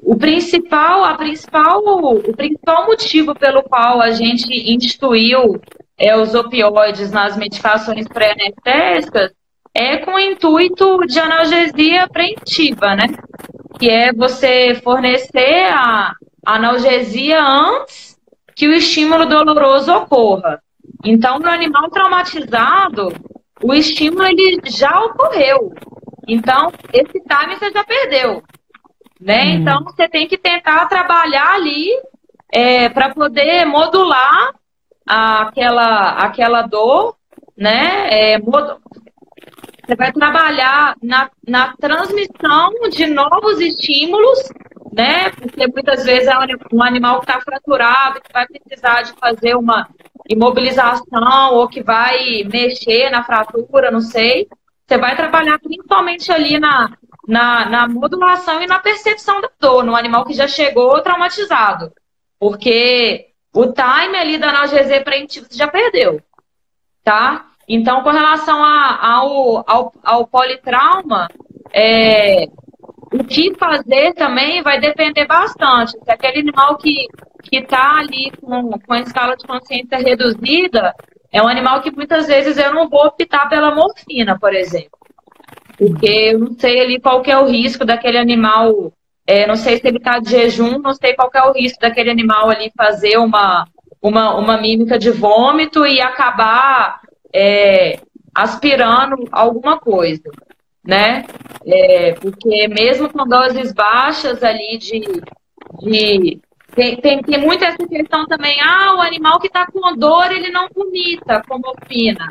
o 0.02 0.16
principal, 0.16 1.04
a 1.04 1.16
principal, 1.16 1.82
o 1.86 2.34
principal 2.36 2.88
motivo 2.88 3.36
pelo 3.36 3.64
qual 3.64 4.02
a 4.02 4.12
gente 4.12 4.52
instituiu 4.74 5.62
é, 6.02 6.18
os 6.18 6.34
opioides 6.34 7.12
nas 7.12 7.38
medicações 7.38 8.08
pré-anestésicas 8.08 9.32
é 9.72 9.97
com 9.97 10.16
o 10.16 10.20
intuito 10.20 11.06
de 11.06 11.20
analgesia 11.20 12.10
preventiva, 12.10 12.95
né? 12.95 13.06
Que 13.80 13.88
é 13.88 14.12
você 14.12 14.82
fornecer 14.84 15.68
a 15.72 16.14
analgesia 16.43 17.39
antes 17.39 18.18
que 18.56 18.68
o 18.68 18.74
estímulo 18.74 19.28
doloroso 19.28 19.93
ocorra. 19.93 20.60
Então, 21.06 21.38
no 21.38 21.47
animal 21.47 21.88
traumatizado, 21.91 23.14
o 23.64 23.72
estímulo 23.72 24.26
ele 24.26 24.60
já 24.66 24.99
ocorreu. 25.06 25.72
Então, 26.28 26.72
esse 26.91 27.22
time 27.22 27.56
você 27.56 27.72
já 27.72 27.84
perdeu. 27.84 28.41
Né? 29.20 29.43
Hum. 29.43 29.49
Então, 29.54 29.84
você 29.84 30.10
tem 30.10 30.28
que 30.28 30.38
tentar 30.38 30.88
trabalhar 30.88 31.54
ali 31.54 31.89
é, 32.52 32.89
para 32.89 33.14
poder 33.14 33.66
modular 33.66 34.52
aquela, 35.12 36.12
aquela 36.12 36.62
dor, 36.62 37.18
né? 37.57 38.07
É, 38.09 38.39
você 38.39 39.95
vai 39.97 40.12
trabalhar 40.14 40.95
na, 41.03 41.30
na 41.45 41.76
transmissão 41.76 42.72
de 42.89 43.07
novos 43.07 43.59
estímulos, 43.59 44.39
né? 44.93 45.30
Porque 45.32 45.68
muitas 45.68 46.05
vezes 46.05 46.28
é 46.28 46.34
um 46.72 46.82
animal 46.82 47.20
que 47.20 47.30
está 47.30 47.41
fraturado, 47.41 48.22
que 48.22 48.32
vai 48.32 48.47
precisar 48.47 49.01
de 49.01 49.12
fazer 49.14 49.55
uma 49.55 49.89
imobilização 50.30 51.55
ou 51.55 51.68
que 51.68 51.84
vai 51.84 52.43
mexer 52.45 53.09
na 53.09 53.24
fratura, 53.24 53.91
não 53.91 54.01
sei. 54.01 54.47
Você 54.88 54.97
vai 54.97 55.16
trabalhar 55.16 55.59
principalmente 55.59 56.32
ali 56.32 56.57
na, 56.57 56.95
na, 57.28 57.70
na 57.70 57.88
modulação 57.88 58.62
e 58.62 58.68
na 58.68 58.80
percepção 58.80 59.41
da 59.41 59.49
dor, 59.59 59.84
no 59.84 59.95
animal 59.95 60.24
que 60.26 60.34
já 60.34 60.47
chegou 60.47 61.01
traumatizado. 61.01 61.91
Porque 62.39 63.31
o 63.54 63.68
time 63.68 64.18
ali 64.18 64.38
da 64.38 64.49
analgesia 64.49 65.04
preventiva 65.04 65.47
você 65.49 65.58
já 65.58 65.68
perdeu, 65.68 66.22
tá? 67.04 67.47
Então, 67.68 68.04
com 68.04 68.10
relação 68.10 68.64
a, 68.64 69.08
ao, 69.08 69.64
ao, 69.70 69.93
ao 70.04 70.28
politrauma, 70.28 71.28
é, 71.74 72.47
o 73.14 73.24
que 73.24 73.54
fazer 73.56 74.14
também 74.14 74.62
vai 74.62 74.80
depender 74.80 75.26
bastante. 75.26 75.91
Se 75.91 76.12
aquele 76.12 76.39
animal 76.39 76.78
que 76.78 77.08
está 77.52 77.97
ali 77.97 78.32
com, 78.41 78.72
com 78.72 78.93
a 78.93 79.02
escala 79.02 79.36
de 79.36 79.45
consciência 79.45 79.97
reduzida, 79.97 80.93
é 81.32 81.41
um 81.41 81.47
animal 81.47 81.82
que 81.82 81.91
muitas 81.91 82.28
vezes 82.28 82.58
eu 82.58 82.74
não 82.74 82.89
vou 82.89 83.06
optar 83.06 83.47
pela 83.47 83.74
morfina, 83.74 84.38
por 84.39 84.54
exemplo. 84.54 84.99
Porque 85.78 86.08
eu 86.34 86.39
não 86.39 86.54
sei 86.60 86.80
ali 86.80 86.99
qual 86.99 87.22
que 87.22 87.32
é 87.32 87.38
o 87.38 87.47
risco 87.47 87.86
daquele 87.86 88.18
animal, 88.18 88.93
é, 89.26 89.48
não 89.48 89.56
sei 89.56 89.78
se 89.78 89.88
ele 89.88 89.98
está 89.98 90.20
de 90.20 90.30
jejum, 90.30 90.80
não 90.80 90.94
sei 90.94 91.14
qual 91.14 91.30
é 91.34 91.44
o 91.44 91.54
risco 91.54 91.80
daquele 91.80 92.10
animal 92.10 92.50
ali 92.50 92.72
fazer 92.76 93.18
uma, 93.18 93.68
uma, 94.02 94.36
uma 94.36 94.58
mímica 94.58 94.98
de 94.98 95.12
vômito 95.12 95.86
e 95.86 96.02
acabar 96.02 97.02
é, 97.34 98.00
aspirando 98.34 99.28
alguma 99.32 99.80
coisa, 99.80 100.30
né? 100.86 101.26
É, 101.66 102.14
porque 102.14 102.68
mesmo 102.68 103.10
com 103.10 103.28
doses 103.28 103.72
baixas 103.72 104.44
ali 104.44 104.78
de, 104.78 105.00
de 105.80 106.42
tem, 106.76 106.96
tem, 106.98 107.22
tem 107.22 107.38
muito 107.38 107.64
essa 107.64 107.86
questão 107.86 108.26
também, 108.26 108.60
ah, 108.62 108.96
o 108.96 109.02
animal 109.02 109.40
que 109.40 109.48
está 109.48 109.66
com 109.68 109.96
dor, 109.96 110.32
ele 110.32 110.50
não 110.50 110.68
vomita 110.74 111.42
com 111.48 111.60
morfina. 111.60 112.28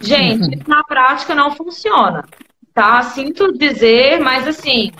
Gente, 0.00 0.56
uhum. 0.56 0.62
na 0.68 0.84
prática 0.84 1.34
não 1.34 1.50
funciona, 1.50 2.24
tá? 2.72 3.02
Sinto 3.02 3.52
dizer, 3.52 4.20
mas 4.20 4.46
assim, 4.46 4.92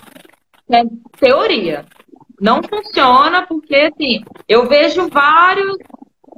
é 0.75 0.83
teoria. 1.19 1.85
Não 2.39 2.61
funciona 2.61 3.45
porque, 3.47 3.75
assim, 3.75 4.23
eu 4.47 4.67
vejo 4.67 5.09
vários, 5.09 5.77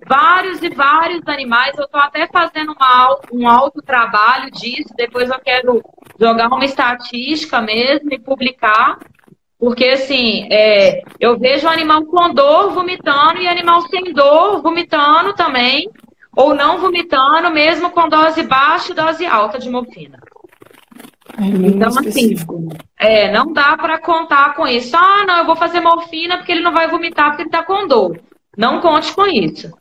vários 0.08 0.64
e 0.64 0.70
vários 0.70 1.22
animais, 1.28 1.78
eu 1.78 1.86
estou 1.86 2.00
até 2.00 2.28
fazendo 2.28 2.72
uma, 2.72 3.20
um 3.34 3.50
alto 3.50 3.82
trabalho 3.82 4.50
disso, 4.52 4.94
depois 4.96 5.30
eu 5.30 5.40
quero 5.40 5.84
jogar 6.20 6.48
uma 6.48 6.64
estatística 6.64 7.62
mesmo 7.62 8.14
e 8.14 8.20
publicar, 8.20 8.98
porque, 9.58 9.86
assim, 9.90 10.48
é, 10.50 11.02
eu 11.20 11.38
vejo 11.38 11.68
animal 11.68 12.06
com 12.06 12.34
dor 12.34 12.72
vomitando 12.72 13.42
e 13.42 13.48
animal 13.48 13.82
sem 13.82 14.14
dor 14.14 14.62
vomitando 14.62 15.34
também, 15.34 15.90
ou 16.34 16.56
não 16.56 16.78
vomitando, 16.78 17.52
mesmo 17.52 17.90
com 17.92 18.08
dose 18.08 18.44
baixa 18.44 18.94
e 18.94 18.96
dose 18.96 19.26
alta 19.26 19.60
de 19.60 19.70
morfina. 19.70 20.18
É 21.38 21.46
então, 21.46 21.90
assim, 21.90 22.36
é, 22.98 23.32
não 23.32 23.54
dá 23.54 23.78
para 23.78 24.00
contar 24.00 24.56
com 24.56 24.68
isso. 24.68 24.96
Ah, 24.96 25.26
não, 25.26 25.38
eu 25.40 25.46
vou 25.46 25.56
fazer 25.56 25.80
morfina 25.80 26.38
porque 26.38 26.52
ele 26.52 26.62
não 26.62 26.74
vai 26.74 26.88
vomitar 26.90 27.30
porque 27.30 27.44
ele 27.44 27.50
está 27.50 27.64
com 27.64 27.88
dor. 27.88 28.20
Não 28.58 28.82
conte 28.82 29.14
com 29.14 29.26
isso, 29.26 29.72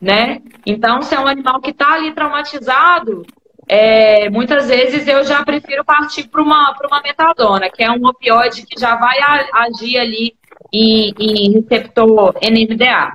né? 0.00 0.40
Então, 0.66 1.02
se 1.02 1.14
é 1.14 1.20
um 1.20 1.26
animal 1.26 1.60
que 1.60 1.70
está 1.70 1.94
ali 1.94 2.12
traumatizado, 2.12 3.24
é, 3.68 4.30
muitas 4.30 4.68
vezes 4.68 5.06
eu 5.06 5.24
já 5.24 5.44
prefiro 5.44 5.84
partir 5.84 6.28
para 6.28 6.42
uma, 6.42 6.76
uma 6.84 7.02
metadona, 7.02 7.68
que 7.70 7.82
é 7.82 7.90
um 7.90 8.06
opioide 8.06 8.64
que 8.64 8.80
já 8.80 8.96
vai 8.96 9.18
agir 9.52 9.98
ali 9.98 10.34
em, 10.72 11.12
em 11.18 11.52
receptor 11.52 12.34
NMDA. 12.42 13.12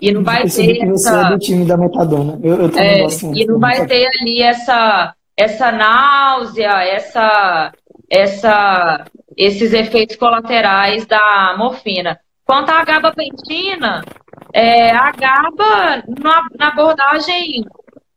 E 0.00 0.12
não 0.12 0.22
vai 0.22 0.42
ter 0.42 0.74
que 0.80 0.86
você 0.86 1.08
essa... 1.08 1.28
é 1.28 1.30
do 1.30 1.38
time 1.38 1.64
da 1.64 1.76
metadona. 1.76 2.38
Eu, 2.42 2.56
eu 2.56 2.68
também 2.68 2.98
é, 2.98 3.02
gosto 3.02 3.26
muito. 3.26 3.40
E 3.40 3.46
não 3.46 3.58
vai 3.58 3.86
ter 3.86 4.06
ali 4.06 4.42
essa, 4.42 5.14
essa 5.36 5.72
náusea, 5.72 6.82
essa, 6.84 7.72
essa, 8.10 9.04
esses 9.36 9.72
efeitos 9.72 10.16
colaterais 10.16 11.06
da 11.06 11.54
morfina. 11.58 12.18
Quanto 12.44 12.70
à 12.70 12.84
gabapentina, 12.84 14.04
é, 14.52 14.90
a 14.90 15.10
GABA, 15.12 16.04
na, 16.20 16.46
na 16.58 16.68
abordagem 16.68 17.64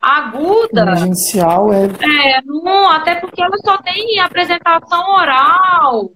aguda. 0.01 0.82
Emergencial 0.82 1.74
é. 1.74 1.86
É, 1.86 2.41
não, 2.45 2.89
até 2.89 3.15
porque 3.15 3.41
ela 3.41 3.57
só 3.63 3.78
tem 3.78 4.20
apresentação 4.20 5.09
oral. 5.11 6.11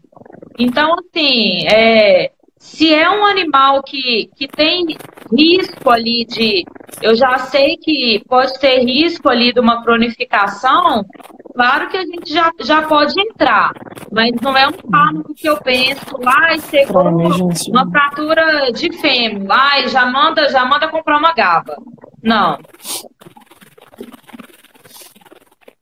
Então, 0.60 0.94
assim, 0.94 1.66
é, 1.68 2.32
se 2.58 2.94
é 2.94 3.10
um 3.10 3.26
animal 3.26 3.82
que, 3.82 4.30
que 4.36 4.48
tem 4.48 4.98
risco 5.36 5.90
ali 5.90 6.26
de. 6.26 6.66
Eu 7.02 7.16
já 7.16 7.38
sei 7.38 7.78
que 7.78 8.22
pode 8.28 8.60
ter 8.60 8.84
risco 8.84 9.30
ali 9.30 9.54
de 9.54 9.60
uma 9.60 9.84
cronificação, 9.84 11.06
claro 11.54 11.90
que 11.90 11.98
a 11.98 12.06
gente 12.06 12.34
já, 12.34 12.52
já 12.60 12.82
pode 12.84 13.20
entrar. 13.20 13.72
Mas 14.12 14.32
não 14.42 14.56
é 14.58 14.68
um 14.68 14.74
fármaco 14.92 15.34
que 15.34 15.48
eu 15.48 15.58
penso, 15.58 16.18
ai, 16.26 16.60
chegou 16.60 17.08
uma 17.08 17.90
fratura 17.90 18.72
de 18.72 18.92
fêmur, 19.00 19.48
ai, 19.50 19.88
já 19.88 20.06
manda, 20.06 20.50
já 20.50 20.66
manda 20.66 20.88
comprar 20.88 21.18
uma 21.18 21.34
GABA. 21.34 21.78
Não. 22.22 22.60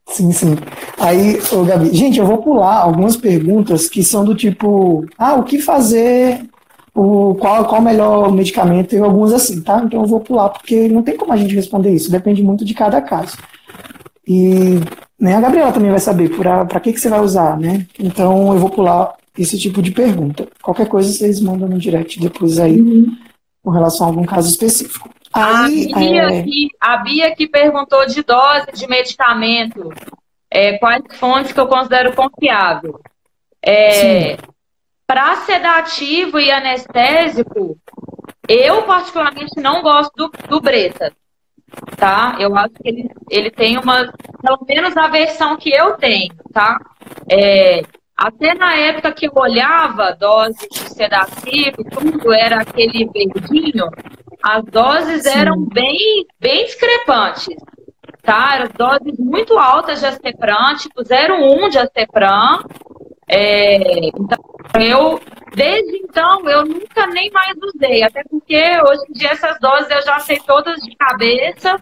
Sim, 0.10 0.32
sim. 0.32 0.56
Aí, 1.00 1.40
ô 1.52 1.64
Gabi, 1.64 1.96
gente, 1.96 2.20
eu 2.20 2.26
vou 2.26 2.40
pular 2.40 2.80
algumas 2.80 3.16
perguntas 3.16 3.88
que 3.88 4.04
são 4.04 4.26
do 4.26 4.36
tipo, 4.36 5.06
ah, 5.18 5.36
o 5.36 5.44
que 5.44 5.60
fazer, 5.60 6.42
o, 6.94 7.36
qual, 7.36 7.66
qual 7.66 7.82
o 7.82 7.84
melhor 7.84 8.32
medicamento, 8.32 8.96
e 8.96 9.00
algumas 9.00 9.34
assim, 9.34 9.62
tá? 9.62 9.82
Então 9.84 10.02
eu 10.02 10.08
vou 10.08 10.20
pular, 10.20 10.50
porque 10.50 10.88
não 10.88 11.04
tem 11.04 11.18
como 11.18 11.34
a 11.34 11.38
gente 11.38 11.56
responder 11.56 11.92
isso, 11.92 12.12
depende 12.12 12.44
muito 12.44 12.66
de 12.66 12.74
cada 12.74 13.02
caso. 13.02 13.38
E 14.28 14.80
né, 15.20 15.36
a 15.36 15.42
Gabriela 15.42 15.72
também 15.72 15.90
vai 15.90 16.00
saber 16.00 16.30
para 16.36 16.80
que, 16.80 16.94
que 16.94 17.00
você 17.00 17.10
vai 17.10 17.20
usar, 17.20 17.58
né? 17.58 17.86
Então 18.00 18.54
eu 18.54 18.60
vou 18.60 18.70
pular 18.70 19.16
esse 19.38 19.58
tipo 19.58 19.82
de 19.82 19.92
pergunta. 19.92 20.48
Qualquer 20.62 20.88
coisa 20.88 21.12
vocês 21.12 21.40
mandam 21.40 21.68
no 21.68 21.78
direct 21.78 22.20
depois 22.20 22.60
aí, 22.60 22.80
uhum. 22.80 23.18
com 23.64 23.72
relação 23.72 24.06
a 24.06 24.10
algum 24.10 24.26
caso 24.26 24.50
específico. 24.50 25.10
Aí, 25.34 25.92
a, 25.94 26.00
Bia 26.00 26.24
é... 26.24 26.44
que, 26.44 26.68
a 26.80 26.98
Bia 26.98 27.36
que 27.36 27.48
perguntou 27.48 28.06
de 28.06 28.24
dose 28.24 28.72
de 28.74 28.88
medicamento, 28.88 29.94
é, 30.52 30.78
quais 30.78 31.04
fontes 31.14 31.52
que 31.52 31.60
eu 31.60 31.68
considero 31.68 32.14
confiável. 32.14 33.00
É, 33.62 34.38
Para 35.10 35.38
sedativo 35.38 36.40
e 36.40 36.52
anestésico, 36.52 37.76
eu 38.48 38.84
particularmente 38.84 39.60
não 39.60 39.82
gosto 39.82 40.12
do, 40.16 40.32
do 40.48 40.62
Breta, 40.62 41.12
tá? 41.98 42.38
Eu 42.40 42.56
acho 42.56 42.76
que 42.76 42.88
ele, 42.88 43.10
ele 43.28 43.50
tem 43.50 43.80
uma, 43.80 44.14
pelo 44.40 44.60
menos 44.68 44.96
a 44.96 45.08
versão 45.08 45.58
que 45.58 45.72
eu 45.72 45.98
tenho, 45.98 46.32
tá? 46.54 46.80
É, 47.28 47.82
até 48.16 48.54
na 48.54 48.76
época 48.76 49.12
que 49.12 49.26
eu 49.26 49.32
olhava 49.36 50.12
dose 50.16 50.70
de 50.70 50.78
sedativo, 50.78 51.84
tudo 51.90 52.32
era 52.32 52.62
aquele 52.62 53.10
verdinho, 53.10 53.90
as 54.44 54.64
doses 54.66 55.24
Sim. 55.24 55.40
eram 55.40 55.60
bem, 55.60 56.24
bem 56.40 56.66
discrepantes. 56.66 57.48
Tá? 58.22 58.58
Eram 58.58 58.70
doses 58.78 59.18
muito 59.18 59.58
altas 59.58 60.02
de 60.02 60.06
Astepran, 60.06 60.76
tipo 60.76 61.02
0,1 61.02 61.70
de 61.70 61.80
Astepran. 61.80 62.60
É, 63.28 64.08
então, 64.08 64.38
eu, 64.76 65.20
desde 65.56 65.98
então, 65.98 66.48
eu 66.50 66.66
nunca 66.66 67.08
nem 67.08 67.32
mais 67.32 67.56
usei, 67.74 68.04
até 68.04 68.24
porque 68.24 68.80
hoje 68.82 69.02
em 69.10 69.14
dia 69.14 69.32
essas 69.32 69.60
doses 69.60 69.90
eu 69.90 70.02
já 70.02 70.20
sei 70.20 70.40
todas 70.46 70.80
de 70.82 70.96
cabeça. 70.96 71.82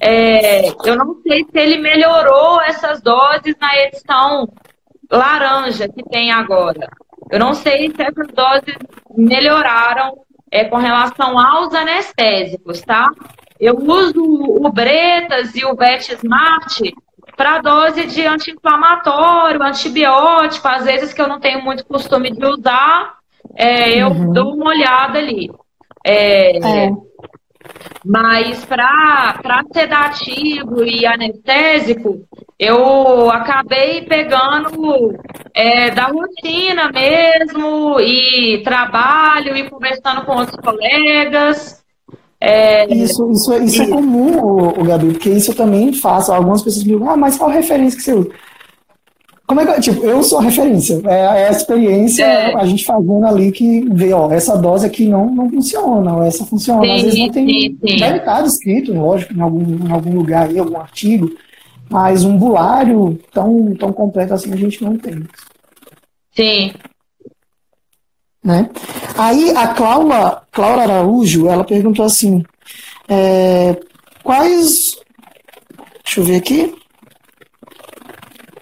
É, 0.00 0.68
eu 0.84 0.96
não 0.96 1.20
sei 1.22 1.44
se 1.44 1.58
ele 1.58 1.78
melhorou 1.78 2.60
essas 2.60 3.00
doses 3.00 3.54
na 3.60 3.76
edição 3.78 4.48
laranja 5.10 5.88
que 5.88 6.02
tem 6.04 6.30
agora. 6.30 6.88
Eu 7.30 7.38
não 7.38 7.54
sei 7.54 7.90
se 7.90 8.02
essas 8.02 8.28
doses 8.28 8.76
melhoraram 9.16 10.18
é, 10.50 10.64
com 10.64 10.76
relação 10.76 11.38
aos 11.38 11.72
anestésicos, 11.74 12.82
tá? 12.82 13.08
Eu 13.58 13.76
uso 13.76 14.22
o 14.22 14.70
Bretas 14.70 15.54
e 15.54 15.64
o 15.64 15.74
Bet 15.74 16.12
Smart 16.14 16.92
para 17.42 17.60
dose 17.60 18.06
de 18.06 18.24
anti-inflamatório, 18.24 19.60
antibiótico, 19.60 20.68
às 20.68 20.84
vezes 20.84 21.12
que 21.12 21.20
eu 21.20 21.26
não 21.26 21.40
tenho 21.40 21.60
muito 21.60 21.84
costume 21.84 22.30
de 22.30 22.46
usar, 22.46 23.16
é, 23.56 24.00
eu 24.00 24.10
uhum. 24.10 24.32
dou 24.32 24.54
uma 24.54 24.70
olhada 24.70 25.18
ali. 25.18 25.50
É, 26.06 26.56
é. 26.58 26.90
Mas 28.04 28.64
para 28.64 29.64
sedativo 29.72 30.84
e 30.84 31.04
anestésico, 31.04 32.24
eu 32.56 33.28
acabei 33.28 34.02
pegando 34.02 35.18
é, 35.52 35.90
da 35.90 36.04
rotina 36.04 36.92
mesmo, 36.92 37.98
e 37.98 38.62
trabalho, 38.62 39.56
e 39.56 39.68
conversando 39.68 40.24
com 40.24 40.36
outros 40.36 40.60
colegas. 40.60 41.81
É, 42.44 42.92
isso, 42.92 43.30
isso, 43.30 43.52
é, 43.52 43.58
isso 43.58 43.82
é 43.82 43.86
comum, 43.86 44.36
o, 44.36 44.80
o 44.80 44.84
Gabi, 44.84 45.12
porque 45.12 45.30
isso 45.30 45.52
eu 45.52 45.54
também 45.54 45.92
faço. 45.92 46.32
Algumas 46.32 46.60
pessoas 46.60 46.82
me 46.82 46.90
perguntam, 46.90 47.14
ah, 47.14 47.16
mas 47.16 47.36
qual 47.36 47.48
referência 47.48 47.96
que 47.96 48.02
você 48.02 48.14
usa? 48.14 48.30
Como 49.46 49.60
é 49.60 49.74
que, 49.74 49.80
tipo, 49.80 50.04
eu 50.04 50.24
sou 50.24 50.40
a 50.40 50.42
referência, 50.42 51.00
é, 51.04 51.20
é 51.20 51.48
a 51.48 51.50
experiência, 51.52 52.24
é. 52.24 52.56
a 52.56 52.64
gente 52.64 52.84
fazendo 52.84 53.24
ali 53.24 53.52
que 53.52 53.88
vê, 53.92 54.12
ó, 54.12 54.28
essa 54.32 54.56
dose 54.56 54.84
aqui 54.84 55.06
não, 55.06 55.32
não 55.32 55.48
funciona, 55.48 56.16
ou 56.16 56.22
essa 56.24 56.44
funciona. 56.44 56.82
Sim, 56.82 56.90
Às 56.90 57.02
vezes 57.02 57.18
não 57.20 57.30
tem, 57.30 57.46
sim, 57.46 57.78
sim. 57.86 57.96
deve 57.96 58.18
estar 58.18 58.44
escrito, 58.44 58.92
lógico, 58.92 59.34
em 59.34 59.40
algum, 59.40 59.86
em 59.86 59.92
algum 59.92 60.14
lugar 60.14 60.48
aí, 60.48 60.58
algum 60.58 60.80
artigo, 60.80 61.30
mas 61.88 62.24
um 62.24 62.36
bulário 62.36 63.20
tão, 63.32 63.72
tão 63.76 63.92
completo 63.92 64.34
assim 64.34 64.52
a 64.52 64.56
gente 64.56 64.82
não 64.82 64.98
tem. 64.98 65.22
Sim. 66.34 66.72
Né? 68.42 68.68
Aí 69.16 69.50
a 69.56 69.68
Cláudia, 69.68 70.42
Cláudia 70.50 70.84
Araújo, 70.84 71.48
ela 71.48 71.64
perguntou 71.64 72.04
assim, 72.04 72.42
é, 73.08 73.78
quais, 74.22 74.96
deixa 76.04 76.20
eu 76.20 76.24
ver 76.24 76.36
aqui, 76.36 76.74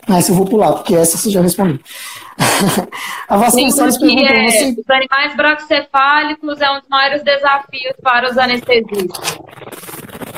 ah, 0.09 0.19
essa 0.19 0.33
eu 0.33 0.35
vou 0.35 0.45
pular, 0.45 0.73
porque 0.73 0.95
essa 0.97 1.17
você 1.17 1.31
já 1.31 1.41
respondeu. 1.41 1.79
a 3.29 3.37
Vasconcelos 3.37 3.97
perguntou... 3.97 4.27
É, 4.27 4.51
você... 4.51 4.77
Os 4.77 4.91
animais 4.91 5.37
braquicefálicos 5.37 6.61
é 6.61 6.71
um 6.71 6.81
dos 6.81 6.89
maiores 6.89 7.23
desafios 7.23 7.95
para 8.03 8.29
os 8.29 8.37
anestesistas. 8.37 9.39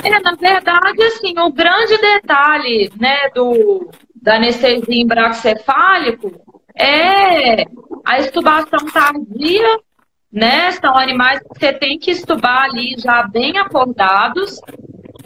É, 0.03 0.19
na 0.19 0.35
verdade, 0.35 1.03
assim, 1.03 1.33
o 1.39 1.51
grande 1.51 1.97
detalhe, 1.97 2.91
né, 2.99 3.29
do, 3.33 3.89
da 4.21 4.35
anestesia 4.35 4.83
em 4.89 5.07
braquicefálico 5.07 6.31
é 6.77 7.65
a 8.05 8.19
estubação 8.19 8.85
tardia, 8.93 9.79
né? 10.33 10.71
São 10.71 10.97
animais 10.97 11.39
que 11.39 11.59
você 11.59 11.71
tem 11.71 11.99
que 11.99 12.09
estubar 12.09 12.63
ali 12.63 12.95
já 12.97 13.21
bem 13.23 13.57
acordados. 13.59 14.59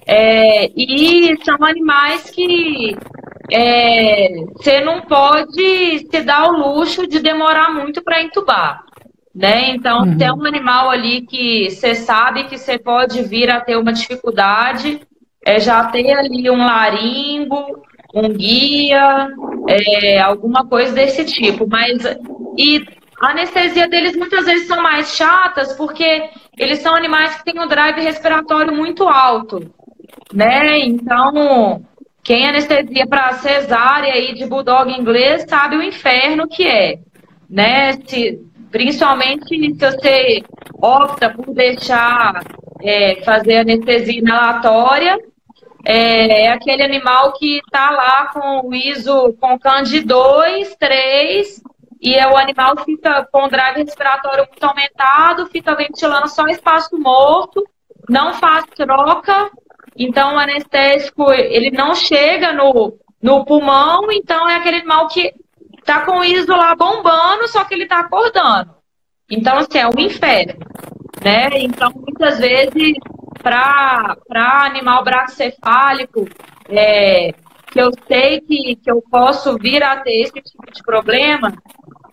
É, 0.05 0.69
e 0.75 1.37
são 1.43 1.57
animais 1.63 2.29
que 2.29 2.95
é, 3.51 4.43
você 4.55 4.81
não 4.81 5.01
pode 5.01 6.07
se 6.09 6.21
dar 6.23 6.49
o 6.49 6.57
luxo 6.57 7.07
de 7.07 7.19
demorar 7.19 7.73
muito 7.73 8.03
para 8.03 8.21
entubar. 8.21 8.83
Né? 9.33 9.69
Então, 9.69 9.99
uhum. 9.99 10.17
tem 10.17 10.31
um 10.31 10.45
animal 10.45 10.89
ali 10.89 11.21
que 11.21 11.69
você 11.69 11.95
sabe 11.95 12.45
que 12.45 12.57
você 12.57 12.77
pode 12.77 13.21
vir 13.23 13.49
a 13.49 13.61
ter 13.61 13.77
uma 13.77 13.93
dificuldade, 13.93 14.99
é, 15.45 15.59
já 15.59 15.85
ter 15.85 16.11
ali 16.11 16.49
um 16.49 16.65
laringo, 16.65 17.81
um 18.13 18.29
guia, 18.29 19.29
é, 19.69 20.19
alguma 20.19 20.65
coisa 20.65 20.91
desse 20.93 21.23
tipo. 21.23 21.67
Mas 21.67 22.03
e 22.57 22.83
a 23.19 23.31
anestesia 23.31 23.87
deles 23.87 24.15
muitas 24.15 24.45
vezes 24.45 24.67
são 24.67 24.81
mais 24.81 25.15
chatas 25.15 25.73
porque 25.73 26.29
eles 26.57 26.79
são 26.79 26.95
animais 26.95 27.35
que 27.35 27.45
têm 27.45 27.59
um 27.59 27.67
drive 27.67 27.99
respiratório 27.99 28.73
muito 28.73 29.07
alto, 29.07 29.71
né? 30.33 30.79
Então, 30.79 31.83
quem 32.23 32.47
anestesia 32.47 33.07
para 33.07 33.33
cesárea 33.33 34.13
aí 34.13 34.35
de 34.35 34.45
bulldog 34.45 34.91
inglês 34.91 35.45
sabe 35.47 35.77
o 35.77 35.83
inferno 35.83 36.47
que 36.47 36.67
é, 36.67 36.99
né? 37.49 37.93
Se, 38.05 38.39
principalmente 38.69 39.47
se 39.47 39.73
você 39.73 40.43
opta 40.79 41.29
por 41.31 41.53
deixar 41.53 42.43
é, 42.83 43.21
fazer 43.23 43.57
anestesia 43.57 44.19
inalatória, 44.19 45.17
é, 45.85 46.43
é 46.43 46.51
aquele 46.51 46.83
animal 46.83 47.33
que 47.33 47.59
está 47.59 47.89
lá 47.89 48.27
com 48.27 48.67
o 48.67 48.75
ISO 48.75 49.33
com 49.39 49.57
CAND 49.57 50.01
2, 50.01 50.75
3, 50.75 51.63
e 52.01 52.15
é, 52.15 52.27
o 52.27 52.37
animal 52.37 52.75
fica 52.83 53.27
com 53.31 53.45
o 53.45 53.49
drive 53.49 53.77
respiratório 53.77 54.45
muito 54.47 54.63
aumentado, 54.63 55.47
fica 55.47 55.75
ventilando 55.75 56.27
só 56.27 56.45
espaço 56.47 56.97
morto, 56.97 57.67
não 58.09 58.33
faz 58.33 58.65
troca, 58.75 59.49
então 59.95 60.35
o 60.35 60.39
anestésico 60.39 61.31
ele 61.31 61.71
não 61.71 61.95
chega 61.95 62.53
no, 62.53 62.97
no 63.21 63.43
pulmão, 63.45 64.11
então 64.11 64.47
é 64.47 64.55
aquele 64.55 64.77
animal 64.77 65.07
que 65.07 65.33
está 65.79 66.05
com 66.05 66.19
o 66.19 66.23
ISO 66.23 66.51
lá 66.51 66.75
bombando, 66.75 67.47
só 67.47 67.63
que 67.63 67.73
ele 67.73 67.83
está 67.83 67.99
acordando. 67.99 68.75
Então, 69.29 69.57
assim, 69.57 69.79
é 69.79 69.87
um 69.87 69.99
inferno, 69.99 70.59
né? 71.23 71.49
Então, 71.53 71.91
muitas 71.95 72.37
vezes 72.39 72.93
para 73.41 74.17
animal 74.65 75.03
bracefálico, 75.03 76.27
é, 76.69 77.31
que 77.71 77.79
eu 77.79 77.91
sei 78.07 78.41
que, 78.41 78.75
que 78.75 78.91
eu 78.91 79.01
posso 79.09 79.57
vir 79.57 79.83
a 79.83 79.97
ter 79.97 80.21
esse 80.21 80.33
tipo 80.33 80.71
de 80.71 80.81
problema, 80.83 81.53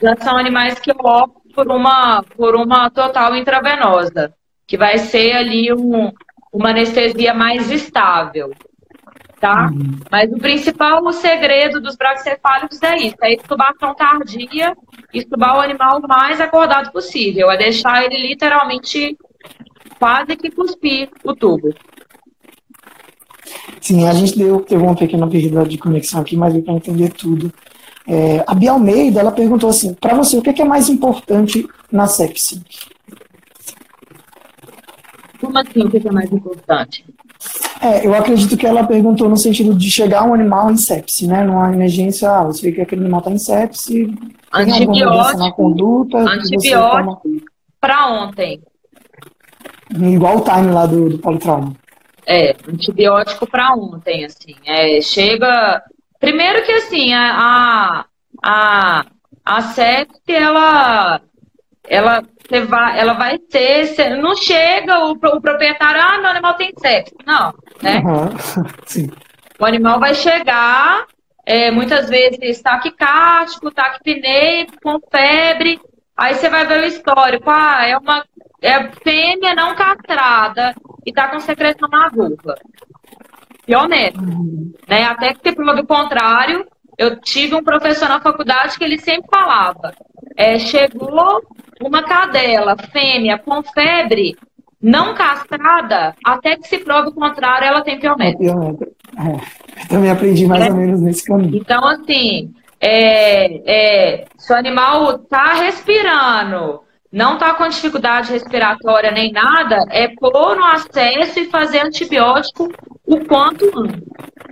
já 0.01 0.17
são 0.17 0.37
animais 0.37 0.79
que 0.79 0.91
eu 0.91 0.97
opto 0.97 1.41
por 1.55 1.69
uma, 1.69 2.23
por 2.37 2.57
uma 2.57 2.91
total 2.91 3.37
intravenosa, 3.37 4.35
que 4.67 4.77
vai 4.77 4.99
ser 4.99 5.33
ali 5.33 5.73
um, 5.73 6.13
uma 6.53 6.71
anestesia 6.71 7.33
mais 7.33 7.71
estável. 7.71 8.53
Tá? 9.41 9.71
Uhum. 9.71 10.01
Mas 10.11 10.33
o 10.33 10.39
principal 10.39 11.05
o 11.05 11.13
segredo 11.13 11.81
dos 11.81 11.97
braxefálicos 11.97 12.83
é 12.83 12.97
isso, 12.97 13.17
é 13.23 13.35
estubação 13.35 13.95
tardia, 13.95 14.75
estubar 15.13 15.59
o 15.59 15.61
animal 15.61 16.01
o 16.01 16.09
mais 16.09 16.41
acordado 16.41 16.91
possível, 16.91 17.51
é 17.51 17.57
deixar 17.57 18.05
ele 18.05 18.27
literalmente 18.27 19.17
quase 19.99 20.37
que 20.37 20.51
cuspir 20.51 21.11
o 21.23 21.35
tubo. 21.35 21.75
Sim, 23.81 24.09
a 24.09 24.15
gente 24.15 24.39
deu, 24.39 24.61
teve 24.61 24.83
uma 24.83 24.97
pequena 24.97 25.29
perda 25.29 25.65
de 25.65 25.77
conexão 25.77 26.23
aqui, 26.23 26.37
mas 26.37 26.55
deu 26.55 26.63
para 26.63 26.75
entender 26.75 27.13
tudo. 27.13 27.53
É, 28.07 28.45
a 28.47 28.55
Bia 28.55 28.73
Almeida, 28.73 29.21
ela 29.21 29.33
perguntou 29.33 29.71
assim, 29.71 29.95
para 29.95 30.15
você, 30.15 30.37
o 30.37 30.43
que 30.43 30.61
é 30.61 30.65
mais 30.65 30.89
importante 30.89 31.67
na 31.91 32.07
sepsi? 32.07 32.63
Como 35.41 35.59
assim, 35.59 35.83
o 35.83 35.91
que 35.91 36.07
é 36.07 36.13
mais 36.13 36.31
importante? 36.31 37.05
É, 37.81 38.07
eu 38.07 38.15
acredito 38.15 38.57
que 38.57 38.67
ela 38.67 38.85
perguntou 38.85 39.29
no 39.29 39.37
sentido 39.37 39.75
de 39.75 39.91
chegar 39.91 40.25
um 40.25 40.33
animal 40.33 40.71
em 40.71 40.77
sepsi, 40.77 41.27
né? 41.27 41.45
Numa 41.45 41.73
emergência, 41.73 42.31
ah, 42.31 42.45
você 42.45 42.63
vê 42.63 42.73
que 42.73 42.81
aquele 42.81 43.03
animal 43.03 43.21
está 43.21 43.31
em 43.31 43.39
sepsi, 43.39 44.15
antibiótico, 44.53 45.39
na 45.39 45.53
conduta, 45.53 46.19
antibiótico 46.19 47.23
para 47.81 48.07
ontem. 48.07 48.63
Igual 49.91 50.39
o 50.39 50.41
time 50.41 50.73
lá 50.73 50.87
do, 50.87 51.11
do 51.11 51.19
politrauma. 51.19 51.75
É, 52.27 52.57
antibiótico 52.67 53.47
para 53.47 53.75
ontem, 53.75 54.25
assim. 54.25 54.55
É, 54.65 55.01
chega. 55.03 55.83
Primeiro 56.25 56.64
que 56.64 56.72
assim, 56.72 57.12
a, 57.12 58.07
a, 58.43 59.05
a 59.45 59.62
sepse, 59.62 60.33
ela, 60.33 61.20
ela, 61.87 62.22
vai, 62.66 62.99
ela 62.99 63.12
vai 63.12 63.39
ter. 63.39 64.16
Não 64.16 64.35
chega 64.35 65.05
o, 65.05 65.12
o 65.12 65.41
proprietário, 65.41 66.01
ah, 66.01 66.18
meu 66.18 66.31
animal 66.31 66.55
tem 66.55 66.72
sepse. 66.79 67.14
Não, 67.27 67.53
né? 67.83 67.99
Uhum. 67.99 68.31
Sim. 68.87 69.11
O 69.59 69.66
animal 69.66 70.01
vai 70.01 70.14
chegar, 70.14 71.05
é, 71.45 71.70
muitas 71.70 72.09
vezes 72.09 72.62
taquicárdico, 72.62 73.70
taquipneico, 73.70 74.81
com 74.83 74.99
febre. 75.11 75.79
Aí 76.16 76.35
você 76.35 76.49
vai 76.49 76.66
ver 76.66 76.85
o 76.85 76.87
histórico. 76.87 77.51
Ah, 77.51 77.87
é 77.87 77.99
uma 77.99 78.25
é 78.62 78.91
fêmea 79.03 79.55
não 79.55 79.75
castrada 79.75 80.75
e 81.05 81.11
está 81.11 81.29
com 81.29 81.39
secreção 81.39 81.87
na 81.87 82.09
vulva. 82.09 82.57
Honesto. 83.73 84.21
Né? 84.89 85.05
Até 85.05 85.35
que 85.35 85.49
se 85.49 85.55
prova 85.55 85.81
o 85.81 85.87
contrário, 85.87 86.67
eu 86.99 87.21
tive 87.21 87.55
um 87.55 87.62
professor 87.62 88.09
na 88.09 88.21
faculdade 88.21 88.77
que 88.77 88.85
ele 88.85 88.99
sempre 88.99 89.29
falava: 89.31 89.95
é, 90.37 90.59
chegou 90.59 91.41
uma 91.81 92.03
cadela 92.03 92.77
fêmea 92.77 93.39
com 93.39 93.62
febre 93.62 94.37
não 94.85 95.15
castrada, 95.15 96.15
até 96.23 96.57
que 96.57 96.69
se 96.69 96.77
prove 96.77 97.09
o 97.09 97.15
contrário, 97.15 97.67
ela 97.67 97.81
tem 97.81 97.99
piométrio. 97.99 98.79
É, 99.17 99.87
também 99.89 100.11
aprendi 100.11 100.47
mais 100.47 100.67
é. 100.67 100.71
ou 100.71 100.77
menos 100.77 101.01
nesse 101.01 101.25
caminho. 101.25 101.57
Então, 101.57 101.83
assim, 101.87 102.53
é, 102.79 103.62
é, 103.65 104.25
se 104.37 104.53
o 104.53 104.57
animal 104.57 105.17
está 105.17 105.55
respirando, 105.55 106.83
não 107.15 107.35
está 107.35 107.55
com 107.55 107.69
dificuldade 107.69 108.33
respiratória 108.33 109.12
nem 109.12 109.31
nada, 109.31 109.87
é 109.89 110.09
pôr 110.09 110.57
no 110.57 110.65
acesso 110.65 111.39
e 111.39 111.49
fazer 111.49 111.79
antibiótico 111.87 112.69
o 113.07 113.25
quanto. 113.25 113.65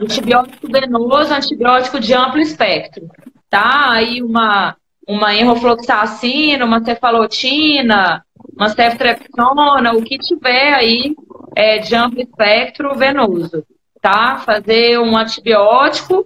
Antibiótico 0.01 0.69
venoso, 0.71 1.35
antibiótico 1.35 1.99
de 1.99 2.15
amplo 2.15 2.41
espectro. 2.41 3.09
Tá? 3.51 3.91
Aí 3.91 4.23
uma, 4.23 4.77
uma 5.09 5.35
enrofloxacina, 5.35 6.65
uma 6.65 6.85
cefalotina, 6.85 8.25
uma 8.57 8.69
ceftriaxona, 8.69 9.93
o 9.95 10.03
que 10.05 10.17
tiver 10.19 10.73
aí 10.73 11.17
é, 11.57 11.79
de 11.79 11.97
amplo 11.97 12.21
espectro 12.21 12.95
venoso. 12.95 13.67
Tá? 14.01 14.39
Fazer 14.39 15.01
um 15.01 15.17
antibiótico, 15.17 16.25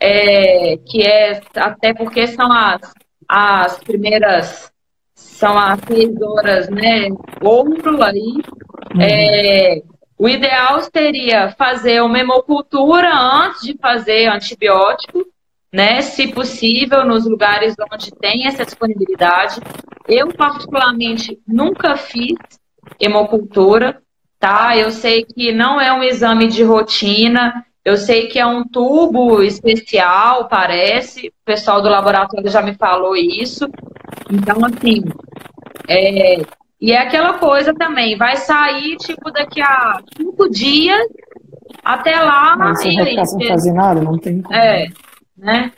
é, 0.00 0.78
que 0.78 1.02
é 1.02 1.42
até 1.56 1.92
porque 1.92 2.26
são 2.26 2.50
as, 2.50 2.80
as 3.28 3.78
primeiras 3.80 4.72
são 5.44 5.58
as 5.58 5.78
seis 5.80 6.22
horas, 6.22 6.70
né? 6.70 7.08
Outro 7.42 8.02
aí. 8.02 8.40
Uhum. 8.94 9.00
É, 9.02 9.82
o 10.18 10.26
ideal 10.26 10.80
seria 10.80 11.50
fazer 11.50 12.02
uma 12.02 12.18
hemocultura 12.18 13.14
antes 13.14 13.60
de 13.60 13.76
fazer 13.76 14.26
antibiótico, 14.28 15.26
né? 15.70 16.00
Se 16.00 16.28
possível, 16.28 17.04
nos 17.04 17.26
lugares 17.26 17.74
onde 17.92 18.10
tem 18.12 18.46
essa 18.46 18.64
disponibilidade. 18.64 19.60
Eu, 20.08 20.28
particularmente, 20.28 21.38
nunca 21.46 21.94
fiz 21.94 22.38
hemocultura, 22.98 24.00
tá? 24.38 24.74
Eu 24.78 24.90
sei 24.90 25.26
que 25.26 25.52
não 25.52 25.78
é 25.78 25.92
um 25.92 26.02
exame 26.02 26.48
de 26.48 26.62
rotina, 26.62 27.66
eu 27.84 27.96
sei 27.96 28.28
que 28.28 28.38
é 28.38 28.46
um 28.46 28.64
tubo 28.64 29.42
especial, 29.42 30.48
parece. 30.48 31.28
O 31.28 31.44
pessoal 31.44 31.82
do 31.82 31.88
laboratório 31.88 32.50
já 32.50 32.62
me 32.62 32.74
falou 32.74 33.14
isso. 33.14 33.68
Então, 34.30 34.64
assim, 34.64 35.02
é, 35.86 36.42
e 36.80 36.92
é 36.92 36.98
aquela 36.98 37.34
coisa 37.38 37.74
também, 37.74 38.16
vai 38.16 38.36
sair, 38.36 38.96
tipo, 38.96 39.30
daqui 39.30 39.60
a 39.60 40.00
cinco 40.16 40.48
dias, 40.48 41.06
até 41.84 42.18
lá... 42.20 42.56
Mas 42.56 42.80
você 42.80 42.94
vai 42.94 43.06
ficar 43.06 43.26
sem 43.26 43.48
fazer 43.48 43.72
nada, 43.72 44.00
não 44.00 44.18
tem 44.18 44.40
como. 44.40 44.54
É, 44.54 44.86
né? 45.36 45.72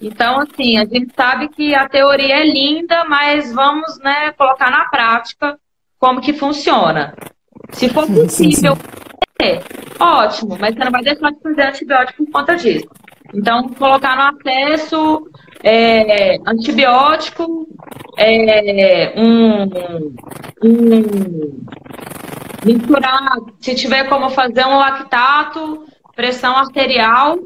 Então, 0.00 0.40
assim, 0.40 0.78
a 0.78 0.84
gente 0.84 1.12
sabe 1.14 1.48
que 1.48 1.74
a 1.74 1.88
teoria 1.88 2.36
é 2.36 2.46
linda, 2.46 3.04
mas 3.04 3.52
vamos, 3.52 3.98
né, 3.98 4.32
colocar 4.32 4.70
na 4.70 4.84
prática 4.86 5.58
como 5.98 6.20
que 6.20 6.32
funciona. 6.32 7.14
Se 7.72 7.88
for 7.88 8.06
possível, 8.06 8.76
sim, 8.76 8.82
sim. 8.82 9.09
É, 9.42 9.58
ótimo, 9.98 10.56
mas 10.60 10.74
você 10.74 10.84
não 10.84 10.90
vai 10.90 11.02
deixar 11.02 11.30
de 11.30 11.40
fazer 11.40 11.62
antibiótico 11.62 12.24
por 12.24 12.32
conta 12.32 12.56
disso. 12.56 12.86
Então, 13.32 13.68
colocar 13.70 14.16
no 14.16 14.38
acesso 14.38 15.30
é, 15.62 16.36
antibiótico, 16.46 17.66
é, 18.18 19.14
um, 19.16 19.62
um 20.62 21.66
misturar, 22.64 23.36
se 23.60 23.74
tiver 23.74 24.08
como 24.08 24.30
fazer 24.30 24.66
um 24.66 24.76
lactato, 24.76 25.86
pressão 26.14 26.56
arterial, 26.56 27.38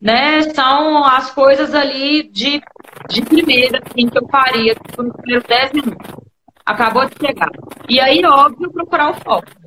né? 0.00 0.42
São 0.54 1.04
as 1.04 1.30
coisas 1.30 1.74
ali 1.74 2.28
de, 2.28 2.60
de 3.08 3.22
primeira 3.22 3.80
assim, 3.84 4.08
que 4.08 4.18
eu 4.18 4.28
faria 4.28 4.74
nos 4.96 5.12
primeiros 5.16 5.44
10 5.46 5.72
minutos. 5.72 6.16
Acabou 6.66 7.06
de 7.06 7.14
chegar. 7.18 7.50
E 7.88 7.98
aí, 8.00 8.22
óbvio, 8.24 8.70
procurar 8.70 9.10
o 9.10 9.14
foco. 9.14 9.57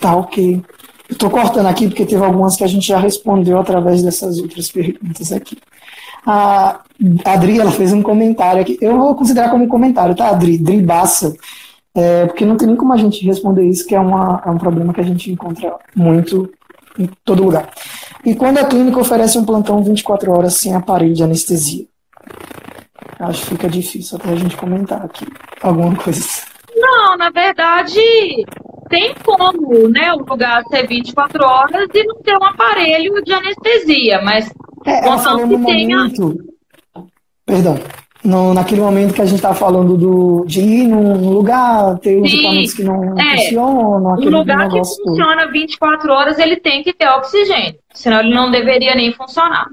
Tá, 0.00 0.16
ok. 0.16 0.62
Estou 1.10 1.30
cortando 1.30 1.66
aqui 1.66 1.88
porque 1.88 2.04
teve 2.04 2.22
algumas 2.22 2.54
que 2.56 2.64
a 2.64 2.66
gente 2.66 2.86
já 2.86 2.98
respondeu 2.98 3.58
através 3.58 4.02
dessas 4.02 4.38
outras 4.38 4.70
perguntas 4.70 5.32
aqui. 5.32 5.56
A 6.26 6.80
Adri, 7.24 7.58
ela 7.58 7.70
fez 7.70 7.92
um 7.92 8.02
comentário 8.02 8.60
aqui. 8.60 8.76
Eu 8.80 8.98
vou 8.98 9.14
considerar 9.14 9.50
como 9.50 9.66
comentário, 9.68 10.14
tá, 10.14 10.28
Adri? 10.28 10.58
Dribaça. 10.58 11.34
É, 11.94 12.26
porque 12.26 12.44
não 12.44 12.56
tem 12.56 12.68
nem 12.68 12.76
como 12.76 12.92
a 12.92 12.96
gente 12.96 13.24
responder 13.24 13.64
isso, 13.64 13.86
que 13.86 13.94
é, 13.94 14.00
uma, 14.00 14.42
é 14.44 14.50
um 14.50 14.58
problema 14.58 14.92
que 14.92 15.00
a 15.00 15.04
gente 15.04 15.32
encontra 15.32 15.74
muito 15.96 16.52
em 16.98 17.08
todo 17.24 17.42
lugar. 17.42 17.70
E 18.24 18.34
quando 18.34 18.58
a 18.58 18.64
clínica 18.64 19.00
oferece 19.00 19.38
um 19.38 19.44
plantão 19.44 19.82
24 19.82 20.30
horas 20.30 20.54
sem 20.54 20.74
aparelho 20.74 21.14
de 21.14 21.22
anestesia? 21.22 21.86
Acho 23.18 23.42
que 23.42 23.48
fica 23.48 23.68
difícil 23.68 24.18
até 24.18 24.30
a 24.30 24.36
gente 24.36 24.56
comentar 24.56 25.02
aqui 25.02 25.26
alguma 25.62 25.96
coisa. 25.96 26.24
Não, 26.76 27.16
na 27.16 27.30
verdade, 27.30 28.00
tem 28.88 29.14
como, 29.24 29.88
né, 29.88 30.12
o 30.12 30.24
lugar 30.24 30.62
ser 30.64 30.86
24 30.86 31.44
horas 31.44 31.88
e 31.94 32.04
não 32.04 32.16
ter 32.16 32.36
um 32.36 32.44
aparelho 32.44 33.22
de 33.22 33.32
anestesia, 33.32 34.20
mas 34.22 34.50
é, 34.86 35.06
ela 35.06 35.18
falou 35.18 35.46
no 35.46 35.64
tenha... 35.64 35.98
momento, 35.98 36.38
perdão, 37.44 37.78
no, 38.24 38.52
naquele 38.52 38.80
momento 38.80 39.14
que 39.14 39.22
a 39.22 39.26
gente 39.26 39.36
está 39.36 39.54
falando 39.54 39.96
do, 39.96 40.44
de 40.46 40.60
ir 40.60 40.88
num 40.88 41.30
lugar, 41.30 41.98
ter 41.98 42.20
os 42.20 42.32
equipamentos 42.32 42.74
que 42.74 42.82
não 42.82 43.18
é, 43.18 43.36
funcionam. 43.36 44.14
Um 44.14 44.30
lugar 44.30 44.68
que 44.68 44.78
funciona 44.78 45.42
todo. 45.42 45.52
24 45.52 46.12
horas, 46.12 46.38
ele 46.38 46.56
tem 46.56 46.82
que 46.82 46.92
ter 46.92 47.08
oxigênio, 47.08 47.76
senão 47.94 48.20
ele 48.20 48.34
não 48.34 48.50
deveria 48.50 48.94
nem 48.94 49.12
funcionar. 49.12 49.66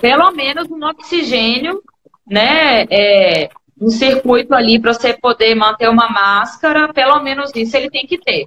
Pelo 0.00 0.30
menos 0.32 0.70
um 0.70 0.84
oxigênio, 0.84 1.80
né, 2.26 2.84
é, 2.90 3.48
um 3.82 3.90
circuito 3.90 4.54
ali 4.54 4.78
para 4.78 4.94
você 4.94 5.12
poder 5.12 5.56
manter 5.56 5.88
uma 5.88 6.08
máscara, 6.08 6.92
pelo 6.92 7.20
menos 7.20 7.50
isso 7.54 7.76
ele 7.76 7.90
tem 7.90 8.06
que 8.06 8.16
ter. 8.16 8.46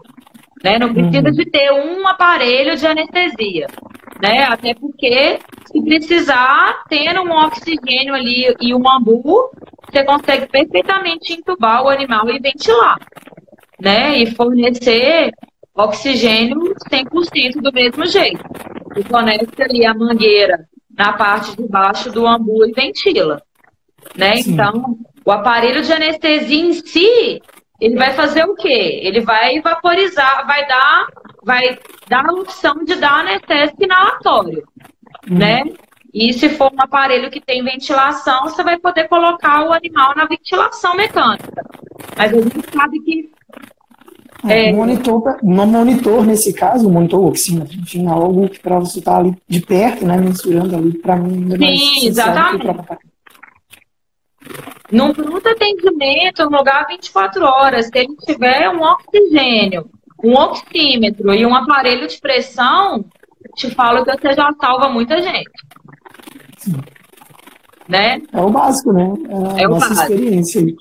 Né? 0.63 0.79
Não 0.79 0.93
precisa 0.93 1.27
uhum. 1.27 1.33
de 1.33 1.45
ter 1.45 1.71
um 1.73 2.07
aparelho 2.07 2.77
de 2.77 2.87
anestesia. 2.87 3.67
Né? 4.21 4.43
Até 4.45 4.73
porque, 4.73 5.39
se 5.65 5.81
precisar, 5.83 6.83
tendo 6.87 7.21
um 7.21 7.31
oxigênio 7.31 8.15
ali 8.15 8.55
e 8.61 8.73
um 8.73 8.89
ambu, 8.89 9.51
você 9.91 10.05
consegue 10.05 10.47
perfeitamente 10.47 11.33
entubar 11.33 11.83
o 11.83 11.89
animal 11.89 12.29
e 12.29 12.39
ventilar. 12.39 12.97
Né? 13.79 14.19
E 14.19 14.31
fornecer 14.31 15.31
oxigênio 15.75 16.73
100% 16.89 17.61
do 17.61 17.73
mesmo 17.73 18.05
jeito. 18.05 18.41
E 18.95 19.03
conecta 19.03 19.65
ali 19.65 19.85
a 19.85 19.93
mangueira 19.93 20.65
na 20.97 21.11
parte 21.11 21.57
de 21.57 21.67
baixo 21.67 22.09
do 22.09 22.25
ambu 22.25 22.65
e 22.65 22.71
ventila. 22.71 23.41
Né? 24.15 24.39
Então, 24.39 24.97
o 25.25 25.31
aparelho 25.31 25.81
de 25.81 25.91
anestesia 25.91 26.65
em 26.65 26.73
si, 26.73 27.41
ele 27.81 27.95
vai 27.95 28.13
fazer 28.13 28.45
o 28.45 28.55
quê? 28.55 29.01
Ele 29.03 29.21
vai 29.21 29.59
vaporizar, 29.59 30.45
vai 30.45 30.65
dar, 30.67 31.07
vai 31.43 31.79
dar 32.07 32.29
a 32.29 32.33
opção 32.33 32.85
de 32.85 32.95
dar 32.95 33.21
anestésico 33.21 33.83
inalatório, 33.83 34.63
uhum. 35.29 35.37
né? 35.37 35.63
E 36.13 36.31
se 36.31 36.47
for 36.47 36.71
um 36.71 36.81
aparelho 36.81 37.29
que 37.29 37.41
tem 37.41 37.61
ventilação, 37.61 38.43
você 38.43 38.63
vai 38.63 38.79
poder 38.79 39.09
colocar 39.09 39.67
o 39.67 39.73
animal 39.73 40.15
na 40.15 40.25
ventilação 40.25 40.95
mecânica. 40.95 41.65
Mas 42.15 42.31
a 42.31 42.41
gente 42.41 42.71
sabe 42.71 42.99
que. 43.01 43.29
É, 44.47 44.69
é... 44.69 44.73
Monitor, 44.73 45.37
no 45.43 45.67
monitor, 45.67 46.25
nesse 46.25 46.53
caso, 46.53 46.89
monitor 46.89 47.25
oxímetro, 47.25 47.75
enfim, 47.77 48.07
algo 48.07 48.49
para 48.61 48.79
você 48.79 48.99
estar 48.99 49.11
tá 49.11 49.17
ali 49.17 49.35
de 49.45 49.59
perto, 49.59 50.05
né, 50.05 50.15
mensurando 50.15 50.77
ali, 50.77 50.97
para 50.99 51.17
mim. 51.17 51.49
Sim, 51.57 52.07
exatamente. 52.07 52.65
Num 54.91 55.13
pronto 55.13 55.47
atendimento, 55.47 56.49
no 56.49 56.57
lugar 56.57 56.85
24 56.87 57.43
horas, 57.43 57.87
se 57.87 57.91
ele 57.95 58.15
tiver 58.25 58.69
um 58.69 58.81
oxigênio, 58.81 59.89
um 60.23 60.33
oxímetro 60.33 61.33
e 61.33 61.45
um 61.45 61.55
aparelho 61.55 62.07
de 62.07 62.19
pressão, 62.19 63.03
te 63.55 63.69
falo 63.71 64.03
que 64.05 64.11
você 64.11 64.33
já 64.33 64.51
salva 64.59 64.89
muita 64.89 65.21
gente. 65.21 65.51
Né? 67.87 68.21
É 68.33 68.41
o 68.41 68.49
básico, 68.49 68.91
né? 68.91 69.13
É 69.57 69.61
a 69.61 69.63
é 69.63 69.67
nossa 69.67 69.89
básico. 69.89 70.13
experiência 70.13 70.61
aí. 70.61 70.75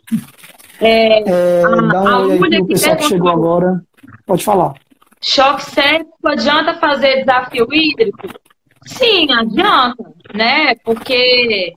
É, 0.81 1.31
é, 1.31 1.65
a, 1.65 1.69
dá 1.69 2.19
um 2.19 2.31
olho 2.33 2.43
aí 2.43 2.59
pro 2.59 2.67
pessoal 2.67 2.97
que 2.97 3.05
chegou 3.05 3.31
agora. 3.31 3.83
Pode 4.27 4.45
falar. 4.45 4.75
Choque 5.21 5.63
séptico 5.63 6.29
adianta 6.29 6.75
fazer 6.75 7.25
desafio 7.25 7.67
hídrico? 7.73 8.29
Sim, 8.87 9.33
adianta, 9.33 10.13
né? 10.35 10.75
Porque 10.85 11.75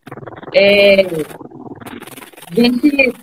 é, 0.54 1.06
a 2.50 2.56
gente, 2.56 3.14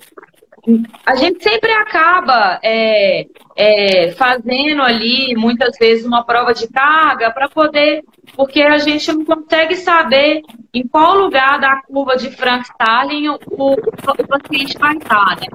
a 1.07 1.15
gente 1.15 1.43
sempre 1.43 1.71
acaba 1.73 2.59
é, 2.63 3.27
é, 3.57 4.13
fazendo 4.13 4.83
ali, 4.83 5.35
muitas 5.37 5.77
vezes, 5.79 6.05
uma 6.05 6.25
prova 6.25 6.53
de 6.53 6.69
carga 6.69 7.31
para 7.31 7.49
poder, 7.49 8.03
porque 8.35 8.63
a 8.63 8.79
gente 8.79 9.13
não 9.13 9.25
consegue 9.25 9.77
saber 9.77 10.43
em 10.73 10.87
qual 10.87 11.17
lugar 11.17 11.61
da 11.61 11.83
curva 11.83 12.17
de 12.17 12.31
Frank-Starling 12.31 13.29
o, 13.29 13.39
o, 13.51 13.73
o, 13.73 14.29
paciente 14.29 14.77
vai 14.79 14.97
estar, 14.97 15.37
né? 15.37 15.47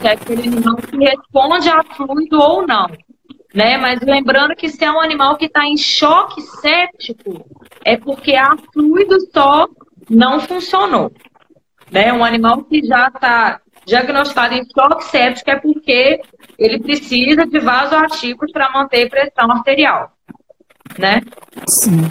Se 0.00 0.06
é 0.06 0.12
aquele 0.12 0.48
animal 0.48 0.76
que 0.76 0.96
responde 0.96 1.68
a 1.68 1.82
fluido 1.82 2.38
ou 2.40 2.66
não. 2.66 2.86
Né? 3.54 3.78
Mas 3.78 4.00
lembrando 4.00 4.54
que 4.54 4.68
se 4.68 4.84
é 4.84 4.90
um 4.90 5.00
animal 5.00 5.36
que 5.36 5.46
está 5.46 5.64
em 5.64 5.76
choque 5.76 6.42
séptico, 6.42 7.44
é 7.84 7.96
porque 7.96 8.34
a 8.34 8.56
fluido 8.72 9.18
só 9.32 9.66
não 10.10 10.40
funcionou. 10.40 11.10
Né? 11.90 12.12
Um 12.12 12.24
animal 12.24 12.64
que 12.64 12.84
já 12.84 13.08
está 13.08 13.60
diagnosticado 13.86 14.54
em 14.54 14.64
choque 14.64 15.04
séptico 15.04 15.50
é 15.50 15.56
porque 15.56 16.20
ele 16.58 16.80
precisa 16.80 17.46
de 17.46 17.60
vasoativos 17.60 18.50
para 18.52 18.70
manter 18.72 19.08
pressão 19.08 19.50
arterial. 19.50 20.10
Né? 20.98 21.20
Sim. 21.68 22.02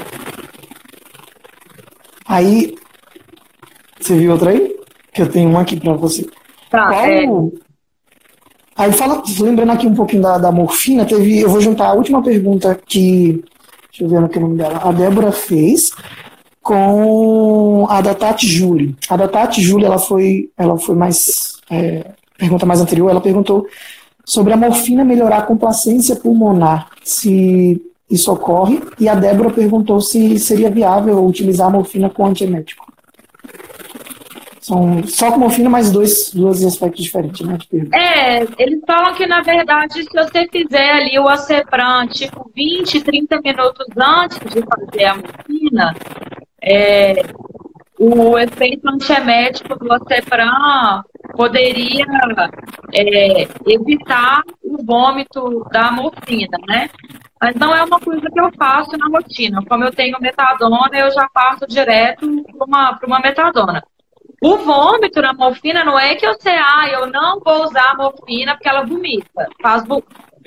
Aí, 2.28 2.76
você 4.00 4.18
viu 4.18 4.32
outra 4.32 4.52
aí? 4.52 4.76
Que 5.14 5.22
eu 5.22 5.32
tenho 5.32 5.50
uma 5.50 5.62
aqui 5.62 5.80
para 5.80 5.94
você. 5.94 6.28
Tá, 6.70 6.88
Qual... 6.88 7.06
é... 7.06 7.26
Aí 8.78 8.92
fala, 8.92 9.24
lembrando 9.40 9.72
aqui 9.72 9.88
um 9.88 9.96
pouquinho 9.96 10.22
da, 10.22 10.38
da 10.38 10.52
morfina, 10.52 11.06
teve, 11.06 11.40
eu 11.40 11.50
vou 11.50 11.62
juntar 11.62 11.88
a 11.88 11.94
última 11.94 12.22
pergunta 12.22 12.76
que, 12.76 13.42
deixa 13.90 14.04
eu 14.04 14.10
ver 14.10 14.20
no 14.20 14.28
que 14.28 14.38
nome 14.38 14.58
dela, 14.58 14.82
a 14.84 14.92
Débora 14.92 15.32
fez, 15.32 15.92
com 16.66 17.86
a 17.88 18.02
da 18.02 18.16
Tati. 18.16 18.96
A 19.08 19.16
da 19.16 19.28
Tati 19.28 19.62
ela 19.84 20.00
foi, 20.00 20.50
ela 20.58 20.76
foi 20.80 20.96
mais, 20.96 21.62
é, 21.70 22.08
pergunta 22.40 22.66
mais 22.66 22.82
anterior, 22.82 23.12
ela 23.12 23.22
perguntou 23.22 23.68
sobre 24.26 24.52
a 24.52 24.58
morfina 24.58 25.06
melhorar 25.06 25.38
a 25.38 25.42
complacência 25.44 26.16
pulmonar, 26.16 26.90
se 27.04 27.80
isso 28.10 28.32
ocorre, 28.34 28.82
e 29.00 29.08
a 29.08 29.14
Débora 29.14 29.52
perguntou 29.52 30.02
se 30.02 30.40
seria 30.40 30.72
viável 30.72 31.24
utilizar 31.24 31.68
a 31.68 31.70
morfina 31.70 32.10
com 32.10 32.26
antiemético. 32.26 32.84
São 34.60 35.04
só 35.04 35.32
com 35.32 35.38
morfina, 35.38 35.70
mas 35.70 35.92
dois, 35.92 36.32
dois 36.34 36.64
aspectos 36.64 37.04
diferentes, 37.04 37.46
né? 37.46 37.60
É, 37.94 38.42
eles 38.58 38.82
falam 38.88 39.14
que, 39.14 39.28
na 39.28 39.44
verdade, 39.44 40.02
se 40.02 40.10
você 40.12 40.48
fizer 40.52 40.94
ali 40.94 41.20
o 41.20 41.28
acepran, 41.28 42.08
tipo, 42.08 42.50
20, 42.56 43.02
30 43.02 43.42
minutos 43.42 43.86
antes 43.96 44.40
de 44.40 44.64
fazer 44.64 45.06
a 45.06 45.16
morfina, 45.16 45.94
é, 46.66 47.14
o 48.00 48.38
efeito 48.38 48.90
antiemético 48.90 49.78
do 49.78 49.94
Acepran 49.94 51.04
poderia 51.36 52.06
é, 52.94 53.48
evitar 53.68 54.42
o 54.64 54.84
vômito 54.84 55.64
da 55.72 55.92
morfina, 55.92 56.58
né? 56.68 56.90
Mas 57.40 57.56
não 57.56 57.76
é 57.76 57.84
uma 57.84 58.00
coisa 58.00 58.30
que 58.30 58.40
eu 58.40 58.52
faço 58.58 58.98
na 58.98 59.08
rotina. 59.08 59.62
Como 59.68 59.84
eu 59.84 59.92
tenho 59.92 60.18
metadona, 60.20 60.90
eu 60.94 61.12
já 61.12 61.30
passo 61.30 61.68
direto 61.68 62.28
para 62.44 62.66
uma, 62.66 63.00
uma 63.06 63.20
metadona. 63.20 63.84
O 64.42 64.58
vômito 64.58 65.22
na 65.22 65.34
morfina 65.34 65.84
não 65.84 65.98
é 65.98 66.16
que 66.16 66.28
você, 66.28 66.50
ah, 66.50 66.88
eu 66.92 67.08
não 67.08 67.40
vou 67.40 67.64
usar 67.64 67.92
a 67.92 67.96
morfina 67.96 68.54
porque 68.54 68.70
ela 68.70 68.86
vomita. 68.86 69.48
Faz, 69.62 69.84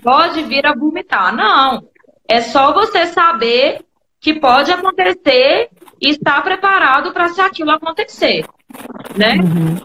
pode 0.03 0.43
vir 0.45 0.67
a 0.67 0.75
vomitar. 0.75 1.35
Não. 1.35 1.83
É 2.29 2.41
só 2.41 2.73
você 2.73 3.07
saber 3.07 3.81
que 4.21 4.35
pode 4.35 4.71
acontecer 4.71 5.71
e 6.01 6.11
estar 6.11 6.43
preparado 6.43 7.13
para 7.13 7.29
se 7.29 7.41
aquilo 7.41 7.71
acontecer, 7.71 8.45
né? 9.17 9.35
Uhum. 9.37 9.77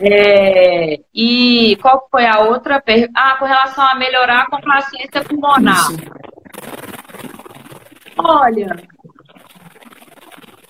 É, 0.00 1.00
e 1.14 1.76
qual 1.80 2.08
foi 2.10 2.26
a 2.26 2.40
outra 2.40 2.80
pergunta? 2.80 3.12
Ah, 3.14 3.36
com 3.38 3.44
relação 3.44 3.84
a 3.84 3.94
melhorar 3.94 4.42
a 4.42 4.50
complacência 4.50 5.22
pulmonar. 5.22 5.92
Isso. 5.92 6.24
Olha, 8.16 8.76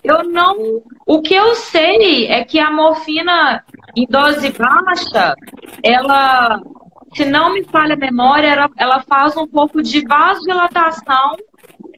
eu 0.03 0.23
não. 0.25 0.83
O 1.07 1.23
que 1.23 1.35
eu 1.35 1.55
sei 1.55 2.27
é 2.27 2.45
que 2.45 2.59
a 2.59 2.71
morfina 2.71 3.65
em 3.97 4.07
dose 4.07 4.53
baixa, 4.53 5.35
ela, 5.83 6.61
se 7.15 7.25
não 7.25 7.55
me 7.55 7.65
falha 7.65 7.95
a 7.95 7.99
memória, 7.99 8.49
ela, 8.49 8.71
ela 8.77 9.03
faz 9.03 9.37
um 9.37 9.47
pouco 9.47 9.83
de 9.83 10.07
vasodilatação 10.07 11.37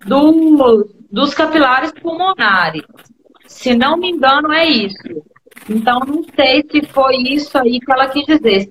do, 0.07 0.89
dos 1.17 1.33
capilares 1.33 1.91
pulmonares. 1.93 2.83
Se 3.47 3.75
não 3.75 3.97
me 3.97 4.11
engano, 4.11 4.53
é 4.53 4.67
isso. 4.67 5.25
Então, 5.67 5.99
não 6.01 6.23
sei 6.23 6.63
se 6.71 6.83
foi 6.89 7.17
isso 7.17 7.57
aí 7.57 7.81
que 7.81 7.91
ela 7.91 8.07
quis 8.09 8.27
dizer. 8.27 8.71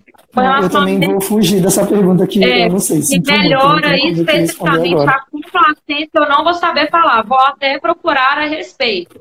eu 0.61 0.69
também 0.69 0.99
vou 0.99 1.19
fugir 1.19 1.59
dessa 1.59 1.83
pergunta 1.87 2.23
aqui, 2.23 2.43
é, 2.43 2.69
não 2.69 2.77
sei. 2.77 3.01
Se 3.01 3.19
melhora 3.19 3.97
especificamente 3.97 5.09
a 5.09 5.21
complacência, 5.31 6.11
eu 6.13 6.29
não 6.29 6.43
vou 6.43 6.53
saber 6.53 6.87
falar. 6.91 7.23
Vou 7.23 7.39
até 7.39 7.79
procurar 7.79 8.37
a 8.37 8.45
respeito, 8.45 9.19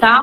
tá? 0.00 0.22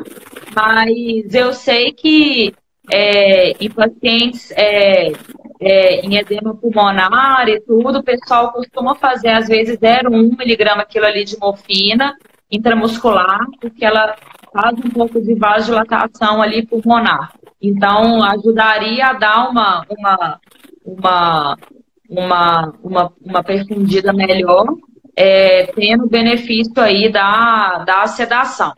Mas 0.54 1.34
eu 1.34 1.54
sei 1.54 1.94
que 1.94 2.54
é, 2.92 3.52
em 3.52 3.70
pacientes 3.70 4.52
é, 4.52 5.14
é, 5.62 6.02
em 6.02 6.18
edema 6.18 6.54
pulmonar 6.54 7.48
e 7.48 7.62
tudo, 7.62 8.00
o 8.00 8.04
pessoal 8.04 8.52
costuma 8.52 8.96
fazer, 8.96 9.30
às 9.30 9.48
vezes, 9.48 9.78
0,1 9.80 10.38
miligrama 10.38 10.82
aquilo 10.82 11.06
ali 11.06 11.24
de 11.24 11.40
morfina 11.40 12.14
intramuscular, 12.56 13.40
porque 13.60 13.84
ela 13.84 14.16
faz 14.54 14.78
um 14.78 14.90
pouco 14.90 15.20
de 15.20 15.34
vasodilatação 15.36 16.42
ali 16.42 16.66
pulmonar. 16.66 17.34
Então, 17.62 18.24
ajudaria 18.24 19.08
a 19.08 19.14
dar 19.14 19.50
uma, 19.50 19.86
uma, 19.90 20.40
uma, 20.86 21.58
uma, 22.10 22.74
uma, 22.84 23.14
uma 23.22 23.44
perfundida 23.44 24.14
melhor, 24.14 24.66
é, 25.16 25.68
tendo 25.68 26.08
benefício 26.08 26.80
aí 26.82 27.12
da, 27.12 27.84
da 27.86 28.06
sedação. 28.08 28.74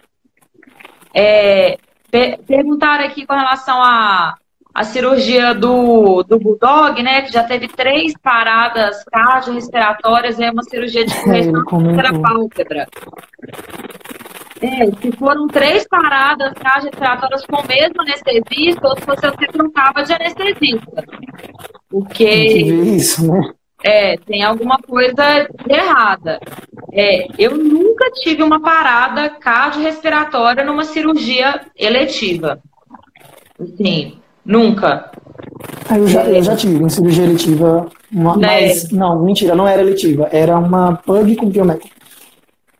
É, 1.13 1.77
per 2.11 2.39
perguntaram 2.45 3.05
aqui 3.05 3.25
com 3.25 3.33
relação 3.33 3.81
a, 3.81 4.35
a 4.75 4.83
cirurgia 4.83 5.55
do, 5.55 6.21
do 6.23 6.37
Bulldog, 6.37 7.01
né, 7.01 7.21
que 7.21 7.31
já 7.31 7.43
teve 7.45 7.69
três 7.69 8.13
paradas 8.21 9.05
cardiorrespiratórias, 9.05 10.37
é 10.37 10.51
uma 10.51 10.63
cirurgia 10.63 11.05
de 11.05 11.15
correção 11.23 11.63
da 11.95 12.19
pálpebra. 12.19 12.85
É, 14.61 14.85
se 15.01 15.11
foram 15.17 15.47
três 15.47 15.87
paradas 15.87 16.51
respiratórias 16.83 17.45
com 17.45 17.61
o 17.61 17.67
mesmo 17.67 18.01
anestesista, 18.01 18.85
ou 18.85 18.97
se 18.97 19.05
você, 19.05 19.47
trocava 19.47 20.03
de 20.03 20.11
anestesista. 20.11 21.03
Porque. 21.89 22.29
Isso, 22.29 23.31
né? 23.31 23.53
É, 23.81 24.17
tem 24.17 24.43
alguma 24.43 24.77
coisa 24.79 25.47
errada. 25.69 26.39
É, 26.91 27.27
eu 27.37 27.55
nunca 27.55 28.11
tive 28.11 28.43
uma 28.43 28.59
parada 28.59 29.29
cardiorrespiratória 29.29 30.65
numa 30.65 30.83
cirurgia 30.83 31.61
eletiva. 31.77 32.59
Assim, 33.59 34.19
nunca. 34.45 35.11
Ah, 35.89 35.97
eu, 35.97 36.07
já, 36.07 36.23
eu 36.25 36.43
já 36.43 36.55
tive 36.55 36.77
uma 36.77 36.89
cirurgia 36.89 37.23
eletiva, 37.23 37.87
uma, 38.11 38.33
é. 38.33 38.37
mas 38.37 38.91
não, 38.91 39.23
mentira, 39.23 39.55
não 39.55 39.67
era 39.67 39.81
eletiva, 39.81 40.29
era 40.31 40.57
uma 40.57 40.95
pug 40.97 41.35
com 41.35 41.49
biométrica. 41.49 41.95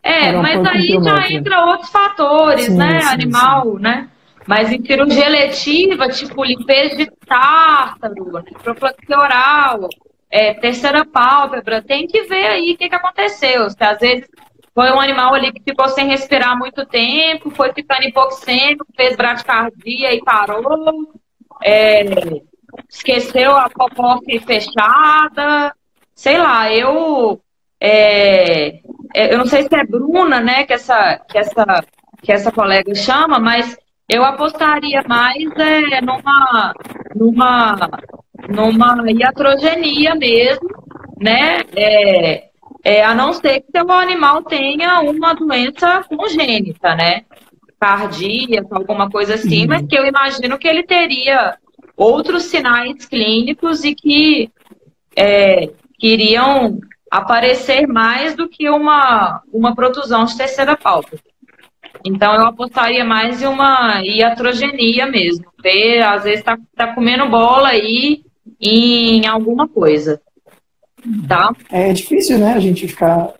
É, 0.02 0.32
mas 0.34 0.64
aí 0.66 1.00
já 1.04 1.32
entra 1.32 1.66
outros 1.66 1.90
fatores, 1.90 2.66
sim, 2.66 2.78
né? 2.78 3.02
Sim, 3.02 3.08
Animal, 3.08 3.76
sim. 3.76 3.82
né? 3.82 4.10
Mas 4.48 4.72
em 4.72 4.86
cirurgia 4.86 5.28
letiva, 5.28 6.08
tipo 6.10 6.44
limpeza 6.44 6.96
de 6.96 7.08
tártaro, 7.28 8.44
profilaxia 8.62 9.18
oral, 9.18 9.90
é, 10.30 10.54
terceira 10.54 11.04
pálpebra, 11.04 11.82
tem 11.82 12.06
que 12.06 12.22
ver 12.24 12.46
aí 12.46 12.74
o 12.74 12.78
que, 12.78 12.88
que 12.88 12.96
aconteceu. 12.96 13.68
Se 13.72 13.84
às 13.84 13.98
vezes 13.98 14.28
foi 14.74 14.92
um 14.92 15.00
animal 15.00 15.34
ali 15.34 15.52
que 15.52 15.64
ficou 15.64 15.88
sem 15.90 16.08
respirar 16.08 16.58
muito 16.58 16.86
tempo, 16.86 17.50
foi 17.50 17.74
ficando 17.74 18.04
hipoxêmico, 18.04 18.86
fez 18.96 19.16
bradicardia 19.16 20.14
e 20.14 20.24
parou, 20.24 21.10
é, 21.66 22.06
esqueceu 22.90 23.56
a 23.56 23.70
popó 23.70 24.20
fechada, 24.46 25.74
sei 26.14 26.38
lá, 26.38 26.72
eu 26.72 27.42
é, 27.80 28.80
é, 29.14 29.34
eu 29.34 29.38
não 29.38 29.46
sei 29.46 29.64
se 29.64 29.76
é 29.76 29.84
Bruna, 29.84 30.40
né, 30.40 30.64
que 30.66 30.74
essa, 30.74 31.20
que 31.28 31.38
essa, 31.38 31.84
que 32.22 32.32
essa 32.32 32.52
colega 32.52 32.94
chama, 32.96 33.40
mas 33.40 33.78
eu 34.08 34.24
apostaria 34.24 35.04
mais 35.08 35.44
é, 35.58 36.02
numa, 36.02 36.74
numa, 37.16 37.90
numa 38.50 39.12
iatrogenia 39.12 40.16
mesmo, 40.16 40.70
né? 41.20 41.62
É, 41.76 42.50
é, 42.84 43.04
a 43.04 43.16
não 43.16 43.34
ser 43.34 43.62
que 43.62 43.72
seu 43.76 43.92
animal 43.92 44.44
tenha 44.44 45.00
uma 45.00 45.34
doença 45.34 46.04
congênita, 46.04 46.94
né? 46.96 47.24
Cardíaca, 47.86 48.76
alguma 48.76 49.10
coisa 49.10 49.36
assim, 49.36 49.62
uhum. 49.62 49.68
mas 49.68 49.86
que 49.88 49.96
eu 49.96 50.06
imagino 50.06 50.58
que 50.58 50.68
ele 50.68 50.84
teria 50.84 51.56
outros 51.96 52.44
sinais 52.44 53.06
clínicos 53.06 53.84
e 53.84 53.94
que, 53.94 54.50
é, 55.16 55.70
iriam 56.02 56.80
aparecer 57.10 57.88
mais 57.88 58.36
do 58.36 58.50
que 58.50 58.70
uma, 58.70 59.42
uma 59.54 59.76
protusão 59.76 60.26
de 60.26 60.38
terceira 60.38 60.76
pálpebra. 60.76 61.20
Então 62.04 62.34
eu 62.34 62.46
apostaria 62.46 63.06
mais 63.06 63.42
em 63.42 63.48
uma 63.48 64.02
iatrogenia 64.04 65.06
mesmo. 65.06 65.46
Ver, 65.62 66.02
às 66.02 66.24
vezes 66.24 66.40
está 66.40 66.58
tá 66.76 66.94
comendo 66.94 67.30
bola 67.30 67.70
aí 67.70 68.24
em 68.60 69.26
alguma 69.26 69.68
coisa. 69.68 70.22
Tá? 71.28 71.52
É 71.72 71.94
difícil, 71.94 72.38
né, 72.38 72.54
a 72.54 72.60
gente 72.60 72.88
ficar 72.88 73.34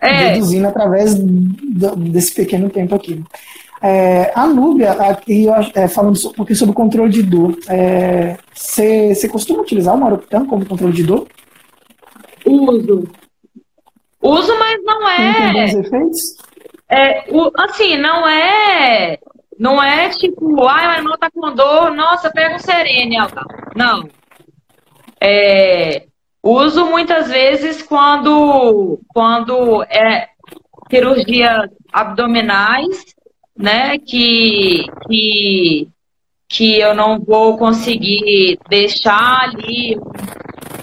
é. 0.00 0.32
deduzindo 0.32 0.66
através 0.66 1.14
do, 1.14 1.96
desse 1.96 2.34
pequeno 2.34 2.68
tempo 2.68 2.94
aqui. 2.94 3.22
É, 3.82 4.32
a 4.34 4.46
Núbia, 4.46 4.92
aqui, 4.92 5.46
é, 5.74 5.88
falando 5.88 6.16
um 6.16 6.32
pouquinho 6.32 6.56
sobre 6.56 6.72
o 6.72 6.76
controle 6.76 7.10
de 7.10 7.22
dor, 7.22 7.56
você 8.54 9.12
é, 9.20 9.28
costuma 9.28 9.62
utilizar 9.62 9.94
o 9.94 9.98
Maroptan 9.98 10.46
como 10.46 10.64
controle 10.64 10.92
de 10.92 11.02
dor? 11.02 11.26
Uso. 12.46 13.08
Uso, 14.22 14.58
mas 14.58 14.80
não 14.84 15.08
é. 15.08 15.52
Tem 15.52 15.80
efeitos? 15.80 16.36
É, 16.88 17.24
o, 17.30 17.50
assim, 17.58 17.96
não 17.96 18.28
é. 18.28 19.18
Não 19.58 19.82
é 19.82 20.08
tipo, 20.10 20.66
ai, 20.66 20.86
o 20.86 20.90
animal 20.90 21.18
tá 21.18 21.30
com 21.30 21.52
dor, 21.52 21.92
nossa, 21.92 22.30
pega 22.30 22.54
um 22.54 22.58
serene. 22.58 23.16
Não. 23.74 24.08
É, 25.20 26.04
uso 26.42 26.86
muitas 26.86 27.28
vezes 27.28 27.82
quando, 27.82 29.00
quando 29.08 29.82
é 29.84 30.28
cirurgias 30.90 31.68
abdominais, 31.92 33.14
né, 33.56 33.98
que, 33.98 34.84
que, 35.06 35.88
que 36.48 36.78
eu 36.78 36.94
não 36.94 37.20
vou 37.20 37.56
conseguir 37.56 38.58
deixar 38.68 39.42
ali 39.42 39.98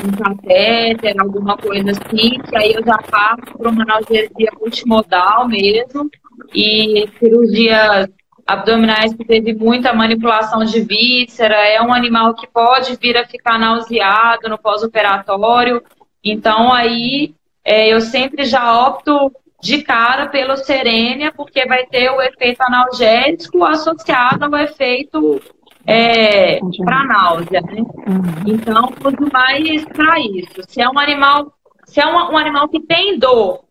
um 0.04 0.12
catéter, 0.12 1.16
alguma 1.20 1.58
coisa 1.58 1.92
assim, 1.92 2.40
que 2.40 2.56
aí 2.56 2.74
eu 2.74 2.84
já 2.84 2.98
passo 2.98 3.58
para 3.58 3.70
uma 3.70 3.84
analgesia 3.84 4.50
multimodal 4.60 5.48
mesmo, 5.48 6.10
e 6.54 7.08
cirurgias 7.20 8.08
abdominais 8.48 9.14
que 9.14 9.26
teve 9.26 9.54
muita 9.54 9.94
manipulação 9.94 10.64
de 10.64 10.82
víscera, 10.82 11.56
é 11.56 11.82
um 11.82 11.94
animal 11.94 12.34
que 12.34 12.48
pode 12.48 12.96
vir 12.96 13.16
a 13.18 13.28
ficar 13.28 13.60
nauseado 13.60 14.50
no 14.50 14.58
pós-operatório, 14.58 15.84
então 16.24 16.74
aí 16.74 17.34
é, 17.64 17.90
eu 17.90 18.02
sempre 18.02 18.46
já 18.46 18.88
opto 18.88 19.32
de 19.62 19.82
cara 19.84 20.28
pelo 20.28 20.56
Serênia, 20.56 21.32
porque 21.36 21.66
vai 21.66 21.86
ter 21.86 22.10
o 22.10 22.22
efeito 22.22 22.62
analgésico 22.62 23.64
associado 23.64 24.46
ao 24.46 24.58
efeito 24.58 25.42
é, 25.86 26.60
para 26.84 27.04
náusea, 27.06 27.62
né? 27.62 27.82
Uhum. 27.82 28.54
Então, 28.54 28.94
quanto 29.02 29.32
mais 29.32 29.84
para 29.86 30.20
isso. 30.20 30.62
Se 30.68 30.82
é 30.82 30.90
um 30.90 31.00
animal, 31.00 31.52
se 31.86 32.00
é 32.00 32.06
um, 32.06 32.34
um, 32.34 32.38
animal 32.38 32.70
que 32.70 32.80
tem 32.80 33.18
dor 33.18 33.62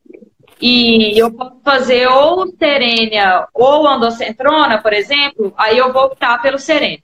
e 0.61 1.17
eu 1.19 1.33
posso 1.33 1.57
fazer 1.65 2.09
ou 2.09 2.47
serênia 2.59 3.47
ou 3.55 3.87
andocentrona, 3.87 4.79
por 4.79 4.93
exemplo, 4.93 5.53
aí 5.57 5.79
eu 5.79 5.93
vou 5.93 6.07
optar 6.07 6.43
pelo 6.43 6.59
serênia. 6.59 7.01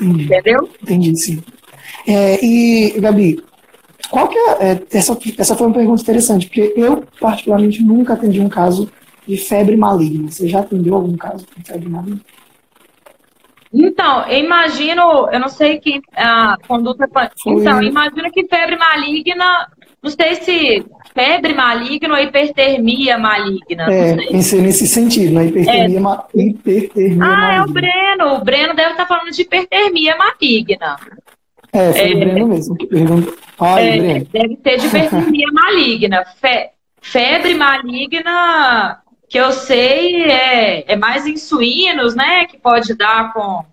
Entendi. 0.00 0.24
Entendeu? 0.24 0.70
Entendi, 0.82 1.16
sim. 1.16 1.42
É, 2.06 2.44
e, 2.44 3.00
Gabi, 3.00 3.42
qual 4.10 4.28
que 4.28 4.38
é, 4.38 4.72
é, 4.72 4.82
essa, 4.92 5.18
essa 5.38 5.56
foi 5.56 5.66
uma 5.66 5.74
pergunta 5.74 6.02
interessante, 6.02 6.46
porque 6.46 6.72
eu, 6.76 7.04
particularmente, 7.20 7.82
nunca 7.82 8.14
atendi 8.14 8.40
um 8.40 8.48
caso 8.48 8.90
de 9.26 9.36
febre 9.36 9.76
maligna. 9.76 10.30
Você 10.30 10.48
já 10.48 10.60
atendeu 10.60 10.94
algum 10.94 11.16
caso 11.16 11.46
de 11.56 11.62
febre 11.64 11.88
maligna? 11.88 12.20
Então, 13.72 14.26
eu 14.28 14.38
imagino, 14.38 15.28
eu 15.30 15.40
não 15.40 15.48
sei 15.48 15.78
que 15.78 16.00
a 16.14 16.56
conduta. 16.66 17.08
Então, 17.46 17.82
imagino 17.82 18.30
que 18.30 18.46
febre 18.46 18.76
maligna, 18.76 19.68
não 20.02 20.10
sei 20.10 20.34
se 20.36 20.86
febre 21.12 21.52
maligna 21.52 22.14
ou 22.14 22.20
hipertermia 22.20 23.18
maligna. 23.18 23.92
É, 23.92 24.16
pensei 24.28 24.60
nesse 24.60 24.86
sentido, 24.86 25.34
na 25.34 25.44
hipertermia, 25.44 25.98
é. 25.98 26.00
ma... 26.00 26.24
hipertermia 26.34 27.24
ah, 27.24 27.36
maligna. 27.36 27.54
é 27.54 27.62
o 27.62 27.72
Breno. 27.72 28.34
O 28.34 28.44
Breno 28.44 28.74
deve 28.74 28.90
estar 28.92 29.06
falando 29.06 29.30
de 29.30 29.42
hipertermia 29.42 30.16
maligna. 30.16 30.96
É, 31.76 31.92
foi 31.92 32.12
é, 32.12 32.14
o 32.14 32.18
Breno 32.18 32.48
mesmo 32.48 32.76
que 32.76 32.86
perguntou. 32.86 33.34
Ai, 33.60 33.88
é, 33.88 33.98
Breno. 33.98 34.26
Deve 34.32 34.58
ser 34.62 34.78
de 34.78 34.86
hipertermia 34.86 35.48
maligna. 35.52 36.24
Fe... 36.40 36.70
Febre 37.00 37.54
maligna 37.54 39.00
que 39.28 39.38
eu 39.38 39.52
sei 39.52 40.24
é, 40.24 40.92
é 40.92 40.96
mais 40.96 41.26
em 41.26 41.36
suínos, 41.36 42.14
né? 42.14 42.46
Que 42.46 42.58
pode 42.58 42.94
dar 42.94 43.32
com, 43.32 43.64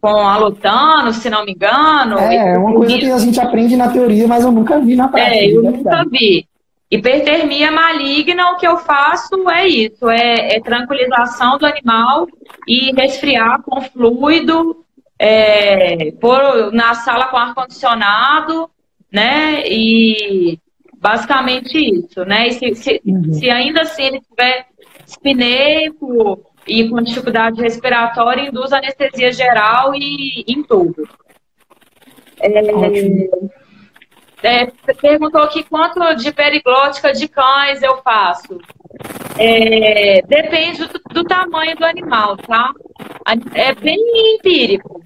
com 0.00 0.08
alutano, 0.08 1.12
se 1.12 1.28
não 1.28 1.44
me 1.44 1.52
engano. 1.52 2.18
É, 2.18 2.54
é 2.54 2.58
uma 2.58 2.74
coisa 2.74 2.98
que 2.98 3.10
a 3.10 3.18
gente 3.18 3.40
aprende 3.40 3.76
na 3.76 3.90
teoria, 3.90 4.26
mas 4.26 4.44
eu 4.44 4.52
nunca 4.52 4.78
vi 4.80 4.96
na 4.96 5.08
prática. 5.08 5.36
É, 5.36 5.50
eu 5.50 5.62
nunca 5.62 6.04
vi. 6.10 6.46
Hipertermia 6.90 7.70
maligna, 7.70 8.50
o 8.50 8.56
que 8.56 8.66
eu 8.66 8.76
faço 8.78 9.48
é 9.48 9.68
isso, 9.68 10.10
é, 10.10 10.56
é 10.56 10.60
tranquilização 10.60 11.56
do 11.56 11.64
animal 11.64 12.26
e 12.66 12.92
resfriar 12.92 13.62
com 13.62 13.80
fluido, 13.80 14.84
é, 15.22 16.12
pôr 16.12 16.72
na 16.72 16.94
sala 16.94 17.26
com 17.26 17.36
ar-condicionado, 17.36 18.70
né? 19.12 19.62
E 19.66 20.58
basicamente 20.96 21.76
isso, 21.76 22.24
né? 22.24 22.48
E 22.48 22.52
se, 22.54 22.74
se, 22.74 23.02
uhum. 23.04 23.30
se 23.34 23.50
ainda 23.50 23.82
assim 23.82 24.04
ele 24.04 24.22
tiver 24.22 24.66
espineco 25.06 26.42
e 26.66 26.88
com 26.88 27.02
dificuldade 27.02 27.60
respiratória, 27.60 28.48
induz 28.48 28.72
anestesia 28.72 29.30
geral 29.30 29.94
e 29.94 30.42
em 30.48 30.62
tudo. 30.62 31.06
É, 34.42 34.62
é, 34.62 34.66
perguntou 35.02 35.42
aqui 35.42 35.62
quanto 35.64 36.14
de 36.14 36.32
periglótica 36.32 37.12
de 37.12 37.28
cães 37.28 37.82
eu 37.82 37.98
faço. 37.98 38.58
É, 39.38 40.22
depende 40.26 40.86
do, 40.86 41.00
do, 41.14 41.24
tamanho 41.24 41.76
do 41.76 41.84
animal, 41.84 42.36
tá? 42.36 42.70
É 43.54 43.74
bem 43.74 43.98
empírico. 44.34 45.00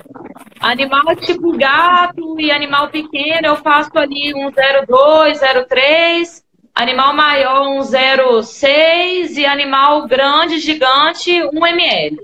Animal 0.61 1.15
tipo 1.17 1.57
gato 1.57 2.41
e 2.41 2.51
animal 2.51 2.89
pequeno, 2.89 3.47
eu 3.47 3.57
faço 3.57 3.91
ali 3.97 4.35
um 4.35 4.51
0,2, 4.51 5.39
0,3. 5.39 6.43
Animal 6.75 7.15
maior, 7.15 7.69
um 7.69 7.79
0,6. 7.81 9.37
E 9.37 9.47
animal 9.47 10.09
grande, 10.09 10.59
gigante, 10.59 11.43
1 11.43 11.67
ml. 11.67 12.19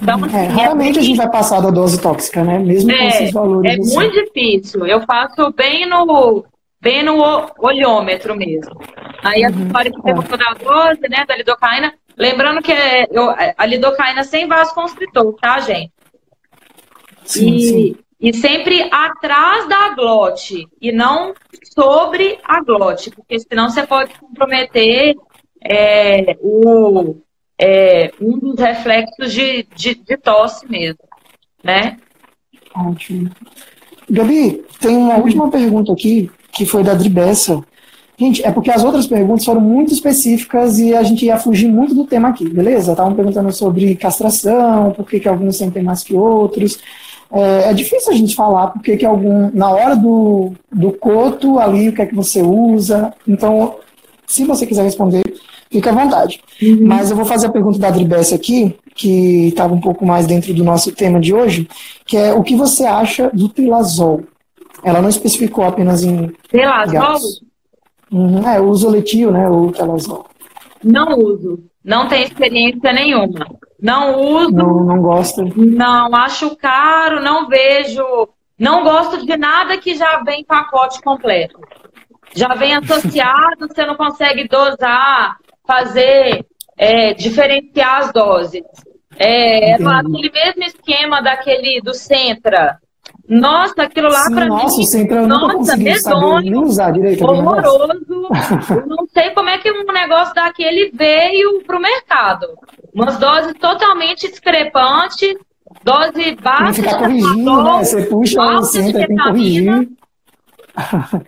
Então, 0.00 0.20
é, 0.26 0.46
assim, 0.46 0.54
raramente 0.54 0.98
é 0.98 1.00
a 1.00 1.04
gente 1.04 1.16
vai 1.16 1.30
passar 1.30 1.60
da 1.60 1.70
dose 1.70 2.00
tóxica, 2.00 2.44
né? 2.44 2.58
Mesmo 2.58 2.90
é, 2.90 2.96
com 2.96 3.04
esses 3.04 3.32
valores. 3.32 3.70
É 3.70 3.80
assim. 3.80 3.94
muito 3.94 4.24
difícil. 4.24 4.86
Eu 4.86 5.00
faço 5.02 5.52
bem 5.52 5.88
no, 5.88 6.44
bem 6.82 7.04
no 7.04 7.16
olhômetro 7.58 8.36
mesmo. 8.36 8.80
Aí 9.22 9.44
a 9.44 9.50
uhum. 9.50 9.66
história 9.66 9.92
que 9.92 10.02
perguntou 10.02 10.36
da 10.36 10.52
dose, 10.52 11.00
né, 11.08 11.24
da 11.26 11.36
lidocaína. 11.36 11.94
Lembrando 12.16 12.60
que 12.60 12.72
é, 12.72 13.06
eu, 13.10 13.32
a 13.56 13.64
lidocaína 13.64 14.24
sem 14.24 14.48
vasoconstritor, 14.48 15.32
tá, 15.40 15.60
gente? 15.60 15.92
Sim, 17.24 17.54
e, 17.54 17.60
sim. 17.60 17.96
e 18.20 18.34
sempre 18.34 18.82
atrás 18.90 19.68
da 19.68 19.90
glote 19.90 20.66
e 20.80 20.90
não 20.90 21.32
sobre 21.72 22.38
a 22.42 22.60
glote, 22.60 23.12
porque 23.12 23.38
senão 23.38 23.70
você 23.70 23.86
pode 23.86 24.12
comprometer 24.18 25.14
é, 25.64 26.36
o, 26.40 27.16
é, 27.56 28.10
um 28.20 28.38
dos 28.40 28.58
reflexos 28.58 29.32
de, 29.32 29.62
de, 29.76 29.94
de 29.94 30.16
tosse 30.16 30.68
mesmo, 30.68 30.98
né? 31.62 31.96
Ótimo. 32.74 33.30
Gabi, 34.10 34.64
tem 34.80 34.96
uma 34.96 35.16
última 35.16 35.48
pergunta 35.48 35.92
aqui 35.92 36.28
que 36.52 36.66
foi 36.66 36.84
da 36.84 36.94
Dribessa. 36.94 37.62
Gente, 38.18 38.44
é 38.46 38.52
porque 38.52 38.70
as 38.70 38.84
outras 38.84 39.06
perguntas 39.06 39.44
foram 39.44 39.60
muito 39.60 39.92
específicas 39.92 40.78
e 40.78 40.94
a 40.94 41.02
gente 41.02 41.24
ia 41.24 41.38
fugir 41.38 41.68
muito 41.68 41.94
do 41.94 42.04
tema 42.04 42.28
aqui, 42.28 42.48
beleza? 42.48 42.92
Estavam 42.92 43.14
perguntando 43.14 43.50
sobre 43.50 43.96
castração, 43.96 44.92
por 44.92 45.06
que, 45.08 45.18
que 45.18 45.28
alguns 45.28 45.56
sentem 45.56 45.82
mais 45.82 46.04
que 46.04 46.14
outros. 46.14 46.78
É, 47.32 47.70
é, 47.70 47.74
difícil 47.74 48.12
a 48.12 48.14
gente 48.14 48.36
falar 48.36 48.68
porque 48.68 48.96
que 48.96 49.06
algum, 49.06 49.50
na 49.54 49.70
hora 49.70 49.96
do, 49.96 50.52
do 50.70 50.92
coto 50.92 51.58
ali, 51.58 51.88
o 51.88 51.92
que 51.94 52.02
é 52.02 52.06
que 52.06 52.14
você 52.14 52.42
usa. 52.42 53.12
Então, 53.26 53.76
se 54.26 54.44
você 54.44 54.66
quiser 54.66 54.82
responder, 54.82 55.22
fica 55.70 55.90
à 55.90 55.94
vontade. 55.94 56.40
Uhum. 56.62 56.80
Mas 56.82 57.10
eu 57.10 57.16
vou 57.16 57.24
fazer 57.24 57.46
a 57.46 57.50
pergunta 57.50 57.78
da 57.78 57.90
Dribessa 57.90 58.34
aqui, 58.34 58.76
que 58.94 59.48
estava 59.48 59.72
um 59.72 59.80
pouco 59.80 60.04
mais 60.04 60.26
dentro 60.26 60.52
do 60.52 60.62
nosso 60.62 60.92
tema 60.92 61.18
de 61.18 61.32
hoje, 61.34 61.66
que 62.04 62.16
é 62.16 62.32
o 62.34 62.42
que 62.42 62.54
você 62.54 62.84
acha 62.84 63.30
do 63.32 63.48
trilazol? 63.48 64.22
Ela 64.84 65.00
não 65.00 65.08
especificou 65.08 65.64
apenas 65.64 66.02
em. 66.02 66.28
Telazol? 66.48 67.18
Uhum, 68.10 68.46
é, 68.48 68.60
o 68.60 68.68
uso 68.68 68.90
letivo, 68.90 69.30
né? 69.30 69.48
O 69.48 69.72
telazol. 69.72 70.26
Não 70.82 71.18
uso. 71.18 71.64
Não 71.84 72.08
tenho 72.08 72.24
experiência 72.24 72.92
nenhuma. 72.92 73.46
Não 73.80 74.20
uso. 74.20 74.52
Não, 74.52 74.84
não 74.84 75.00
gosto. 75.00 75.44
Não, 75.56 76.14
acho 76.14 76.56
caro, 76.56 77.22
não 77.22 77.48
vejo. 77.48 78.04
Não 78.58 78.84
gosto 78.84 79.24
de 79.24 79.36
nada 79.36 79.78
que 79.78 79.94
já 79.94 80.22
vem 80.22 80.44
pacote 80.44 81.00
completo. 81.02 81.58
Já 82.34 82.54
vem 82.54 82.74
associado, 82.76 83.68
você 83.68 83.84
não 83.84 83.96
consegue 83.96 84.46
dosar, 84.46 85.36
fazer, 85.66 86.46
é, 86.76 87.12
diferenciar 87.12 88.04
as 88.04 88.12
doses. 88.12 88.62
É, 89.18 89.72
é 89.72 89.74
aquele 89.74 90.30
mesmo 90.30 90.62
esquema 90.64 91.20
daquele 91.20 91.80
do 91.82 91.92
Centra, 91.92 92.78
nossa, 93.28 93.82
aquilo 93.82 94.08
lá 94.08 94.24
para 94.30 94.44
mim. 94.44 94.50
Nossa, 94.50 94.76
você 94.82 95.02
entrou, 95.02 95.26
nossa, 95.26 95.76
medonho, 95.76 96.62
usar 96.62 96.90
direito. 96.90 97.24
Horroroso. 97.24 98.28
eu 98.70 98.86
não 98.86 99.06
sei 99.06 99.30
como 99.30 99.48
é 99.48 99.58
que 99.58 99.70
um 99.70 99.84
negócio 99.84 100.34
daquele 100.34 100.90
veio 100.92 101.62
para 101.64 101.76
o 101.76 101.80
mercado. 101.80 102.46
Umas 102.92 103.18
doses 103.18 103.54
totalmente 103.54 104.28
discrepantes, 104.28 105.34
dose 105.84 106.36
baixa. 106.42 106.74
Ficar 106.74 106.98
corrigindo, 106.98 107.62
né? 107.62 107.84
Você 107.84 108.02
puxa 108.06 108.62
centro, 108.64 108.92
tem 108.92 109.16
que 109.16 109.22
corrigir. 109.22 109.88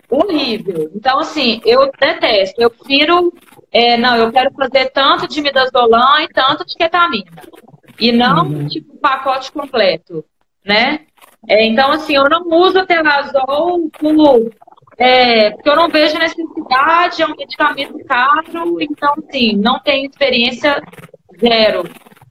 Horrível. 0.09 0.91
Então, 0.95 1.19
assim, 1.19 1.61
eu 1.65 1.91
detesto. 1.99 2.61
Eu 2.61 2.69
prefiro. 2.69 3.33
É, 3.71 3.97
não, 3.97 4.15
eu 4.15 4.31
quero 4.31 4.51
fazer 4.53 4.89
tanto 4.91 5.27
de 5.27 5.41
midazolam 5.41 6.21
e 6.21 6.27
tanto 6.29 6.65
de 6.65 6.75
ketamina. 6.75 7.31
E 7.99 8.11
não, 8.11 8.45
uhum. 8.45 8.67
tipo, 8.67 8.97
pacote 8.97 9.51
completo, 9.51 10.23
né? 10.65 11.01
É, 11.47 11.65
então, 11.65 11.91
assim, 11.91 12.15
eu 12.15 12.27
não 12.29 12.47
uso 12.47 12.79
o 12.79 12.85
telazol 12.85 13.89
por, 13.99 14.51
é, 14.97 15.51
porque 15.51 15.69
eu 15.69 15.75
não 15.75 15.89
vejo 15.89 16.17
necessidade, 16.17 17.21
é 17.21 17.25
um 17.25 17.35
medicamento 17.35 17.97
caro, 18.05 18.81
então, 18.81 19.13
assim, 19.27 19.55
não 19.55 19.79
tenho 19.79 20.09
experiência 20.09 20.81
zero 21.39 21.83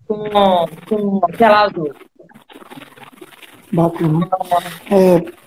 com, 0.08 0.66
com 0.88 1.20
telazol. 1.36 1.92
Bacana. 3.72 4.28
É, 4.90 5.44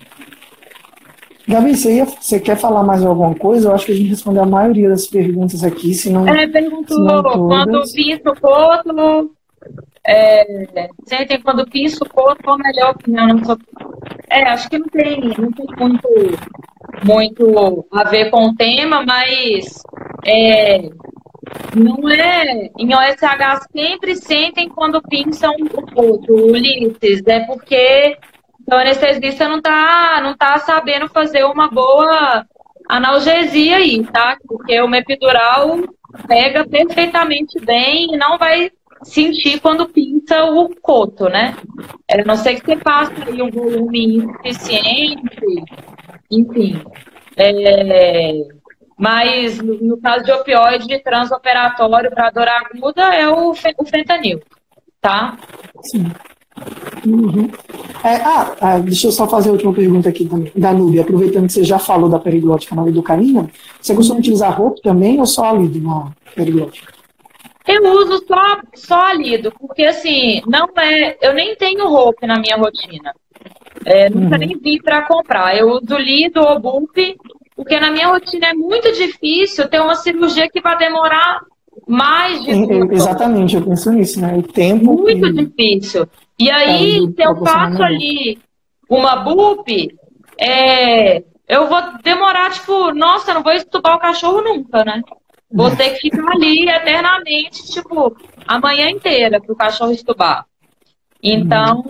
Gabi, 1.48 1.78
você, 1.78 1.96
ia, 1.96 2.06
você 2.06 2.42
quer 2.42 2.58
falar 2.58 2.84
mais 2.84 3.04
alguma 3.06 3.34
coisa? 3.34 3.70
Eu 3.70 3.76
acho 3.76 3.86
que 3.86 3.94
a 3.94 3.96
gente 3.96 4.10
respondeu 4.10 4.44
a 4.44 4.46
maioria 4.46 4.90
das 4.90 5.08
perguntas 5.08 5.64
aqui, 5.64 5.94
se 5.94 6.10
não. 6.10 6.28
É, 6.28 6.46
perguntou 6.46 7.24
quando 7.24 7.84
pinto 7.94 8.32
o 8.32 8.42
corpo, 8.42 9.32
é, 10.08 10.46
sentem 11.06 11.42
quando 11.42 11.70
pinço 11.70 12.04
o 12.04 12.10
corpo, 12.10 12.58
melhor 12.58 12.92
opinião? 12.92 13.28
Não 13.28 13.44
sou... 13.44 13.58
É, 14.30 14.44
acho 14.44 14.70
que 14.70 14.80
não 14.80 14.88
tem, 14.88 15.20
não 15.38 15.52
tem 15.52 15.66
muito, 15.78 16.10
muito 17.04 17.88
a 17.92 18.04
ver 18.06 18.30
com 18.30 18.46
o 18.46 18.56
tema, 18.56 19.04
mas 19.06 19.82
é, 20.26 20.90
não 21.76 22.10
é. 22.10 22.70
Em 22.78 22.94
OSH 22.94 23.68
sempre 23.72 24.16
sentem 24.16 24.70
quando 24.70 25.02
pinçam 25.02 25.54
o 25.60 25.82
corpo, 25.94 26.34
o 26.34 26.52
Ulisses, 26.52 27.22
é 27.28 27.42
porque 27.42 28.18
o 28.66 28.76
anestesista 28.76 29.48
não 29.48 29.62
tá, 29.62 30.20
não 30.22 30.36
tá 30.36 30.58
sabendo 30.60 31.10
fazer 31.10 31.44
uma 31.44 31.70
boa 31.70 32.46
analgesia 32.88 33.78
aí, 33.78 34.06
tá? 34.06 34.38
Porque 34.48 34.80
o 34.82 34.96
epidural 34.96 35.80
pega 36.28 36.66
perfeitamente 36.66 37.60
bem 37.60 38.14
e 38.14 38.18
não 38.18 38.38
vai 38.38 38.72
sentir 39.04 39.60
quando 39.60 39.88
pinta 39.88 40.46
o 40.46 40.70
coto, 40.82 41.30
né? 41.30 41.56
A 42.10 42.24
não 42.24 42.36
sei 42.36 42.56
que 42.56 42.66
você 42.66 42.78
faça 42.78 43.14
aí 43.26 43.42
um 43.42 43.50
volume 43.50 44.18
insuficiente, 44.18 45.64
enfim. 46.32 46.82
É, 47.36 48.34
mas 48.98 49.60
no, 49.60 49.98
caso 49.98 50.26
de 50.26 50.32
opioide 50.32 51.04
transoperatório 51.04 52.10
para 52.10 52.32
dor 52.32 52.48
aguda 52.48 53.14
é 53.14 53.30
o, 53.30 53.52
o 53.52 53.86
fentanil, 53.86 54.42
tá? 55.00 55.38
Sim. 55.84 56.12
Uhum. 57.06 57.50
É, 58.04 58.16
ah, 58.16 58.56
ah, 58.60 58.80
deixa 58.80 59.08
eu 59.08 59.12
só 59.12 59.28
fazer 59.28 59.50
a 59.50 59.52
última 59.52 59.74
pergunta 59.74 60.10
aqui 60.10 60.28
da 60.56 60.74
Nubia. 60.74 61.02
Aproveitando 61.02 61.46
que 61.46 61.54
você 61.54 61.64
já 61.64 61.78
falou 61.78 62.10
da 62.10 62.20
periglótica 62.20 62.76
na 62.76 62.84
lidocaína, 62.84 63.50
você 63.80 63.94
costuma 63.94 64.20
utilizar 64.20 64.58
roupa 64.58 64.82
também 64.82 65.20
ou 65.20 65.26
só 65.26 65.52
a 65.52 65.54
lido 65.54 65.80
na 65.80 66.12
periglótica? 66.36 66.97
Eu 67.68 67.84
uso 67.94 68.24
só, 68.26 68.62
só 68.74 69.12
lido, 69.12 69.52
porque 69.60 69.84
assim, 69.84 70.42
não 70.48 70.70
é. 70.78 71.18
Eu 71.22 71.34
nem 71.34 71.56
tenho 71.56 71.88
roupa 71.88 72.26
na 72.26 72.40
minha 72.40 72.56
rotina. 72.56 73.14
É, 73.86 74.10
nunca 74.10 74.36
uhum. 74.36 74.40
nem 74.40 74.58
vi 74.58 74.82
para 74.82 75.04
comprar. 75.04 75.56
Eu 75.56 75.70
uso 75.70 75.98
lido 75.98 76.42
ou 76.42 76.60
buff, 76.60 77.18
porque 77.56 77.80
na 77.80 77.92
minha 77.92 78.08
rotina 78.08 78.48
é 78.48 78.54
muito 78.54 78.92
difícil 78.94 79.68
ter 79.68 79.82
uma 79.82 79.96
cirurgia 79.96 80.50
que 80.50 80.62
vai 80.62 80.78
demorar 80.78 81.42
mais 81.88 82.44
de. 82.44 82.52
É, 82.52 82.94
exatamente, 82.94 83.56
eu 83.56 83.64
penso 83.64 83.92
nisso, 83.92 84.22
né? 84.22 84.36
O 84.36 84.44
tempo. 84.44 84.94
Muito 84.94 85.34
difícil. 85.34 86.08
E 86.40 86.50
aí, 86.50 87.02
se 87.16 87.24
eu 87.24 87.36
faço 87.38 87.84
ali 87.84 88.40
uma 88.90 89.18
bup, 89.18 89.68
é, 90.40 91.24
eu 91.48 91.68
vou 91.68 91.82
demorar, 92.04 92.52
tipo, 92.52 92.94
nossa, 92.94 93.34
não 93.34 93.44
vou 93.44 93.54
estubar 93.54 93.96
o 93.96 94.00
cachorro 94.00 94.42
nunca, 94.42 94.84
né? 94.84 95.02
Vou 95.52 95.76
ter 95.76 95.92
que 95.92 96.10
ficar 96.10 96.32
ali 96.32 96.70
eternamente, 96.70 97.72
tipo, 97.72 98.16
a 98.48 98.60
manhã 98.60 98.90
inteira 98.90 99.40
para 99.40 99.54
o 99.54 99.56
cachorro 99.56 99.92
estubar. 99.92 100.46
Então, 101.24 101.84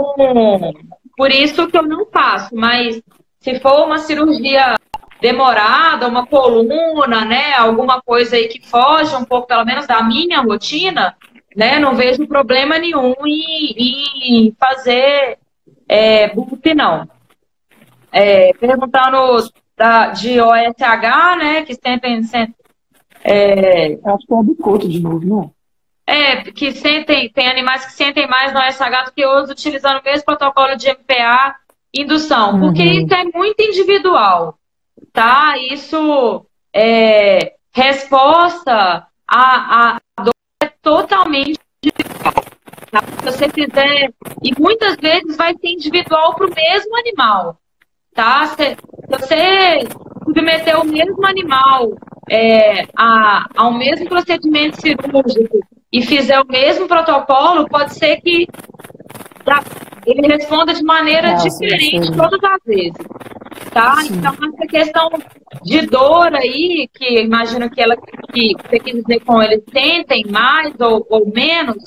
por 1.18 1.32
isso 1.32 1.68
que 1.68 1.78
eu 1.78 1.84
não 1.84 2.06
faço, 2.06 2.56
mas 2.56 3.02
se 3.40 3.60
for 3.60 3.86
uma 3.86 3.98
cirurgia 3.98 4.76
demorada, 5.20 6.08
uma 6.08 6.28
coluna, 6.28 7.26
né, 7.26 7.54
alguma 7.56 8.02
coisa 8.02 8.36
aí 8.36 8.48
que 8.48 8.66
foge 8.68 9.16
um 9.16 9.26
pouco, 9.26 9.48
pelo 9.48 9.66
menos, 9.66 9.88
da 9.88 10.02
minha 10.04 10.42
rotina, 10.42 11.16
né, 11.56 11.80
não 11.80 11.96
vejo 11.96 12.28
problema 12.28 12.78
nenhum 12.78 13.16
em, 13.26 14.46
em 14.48 14.56
fazer 14.60 15.40
é, 15.90 16.30
BUP, 16.30 16.74
não. 16.76 17.08
É, 18.12 18.54
perguntando 18.54 19.52
da, 19.76 20.08
de 20.08 20.40
OSH, 20.40 21.38
né, 21.38 21.64
que 21.64 21.74
sentem... 21.74 22.22
sentem 22.24 22.56
é, 23.28 24.00
Acho 24.06 24.26
que 24.26 24.34
é 24.34 24.44
bicoto 24.44 24.88
de 24.88 25.00
novo, 25.00 25.26
não? 25.26 25.52
É, 26.06 26.38
que 26.52 26.72
sentem, 26.72 27.30
tem 27.30 27.50
animais 27.50 27.86
que 27.86 27.92
sentem 27.92 28.28
mais 28.28 28.54
no 28.54 28.60
OSH 28.60 29.06
do 29.06 29.12
que 29.14 29.26
outros, 29.26 29.50
utilizando 29.50 30.00
o 30.00 30.04
mesmo 30.04 30.24
protocolo 30.26 30.78
de 30.78 30.90
MPA 30.90 31.56
indução, 31.94 32.60
porque 32.60 32.82
uhum. 32.82 33.06
isso 33.06 33.14
é 33.14 33.24
muito 33.26 33.62
individual, 33.62 34.58
tá? 35.12 35.56
Isso 35.58 36.46
é 36.74 37.54
resposta 37.74 39.06
a, 39.28 39.98
a 39.98 40.24
dor 40.24 40.34
é 40.64 40.68
totalmente 40.82 41.60
individual. 41.84 42.34
Tá? 42.92 43.02
Se 43.20 43.26
você 43.26 43.50
fizer, 43.50 44.14
e 44.42 44.60
muitas 44.60 44.96
vezes 44.96 45.36
vai 45.36 45.54
ser 45.54 45.68
individual 45.68 46.36
para 46.36 46.48
o 46.48 46.56
mesmo 46.56 46.98
animal, 46.98 47.60
tá? 48.14 48.48
Se, 48.48 48.78
você 49.10 49.88
submeter 50.24 50.80
o 50.80 50.86
mesmo 50.86 51.26
animal 51.26 51.92
é, 52.30 52.86
a, 52.96 53.48
ao 53.56 53.74
mesmo 53.74 54.08
procedimento 54.08 54.80
cirúrgico 54.82 55.60
e 55.92 56.02
fizer 56.02 56.40
o 56.40 56.48
mesmo 56.48 56.88
protocolo, 56.88 57.68
pode 57.68 57.94
ser 57.94 58.18
que 58.22 58.48
ele 60.06 60.28
responda 60.28 60.74
de 60.74 60.84
maneira 60.84 61.34
diferente 61.34 62.12
todas 62.16 62.44
as 62.44 62.60
vezes. 62.66 62.94
Tá? 63.72 63.96
Então, 64.10 64.34
essa 64.34 64.68
questão 64.68 65.10
de 65.64 65.86
dor 65.88 66.34
aí, 66.34 66.90
que 66.94 67.22
imagino 67.22 67.70
que 67.70 67.82
ela 67.82 67.96
que 68.34 68.54
você 68.54 68.80
quis 68.80 69.04
dizer 69.04 69.20
com 69.22 69.42
eles 69.42 69.64
sentem 69.72 70.26
mais 70.30 70.74
ou, 70.80 71.06
ou 71.10 71.32
menos, 71.34 71.78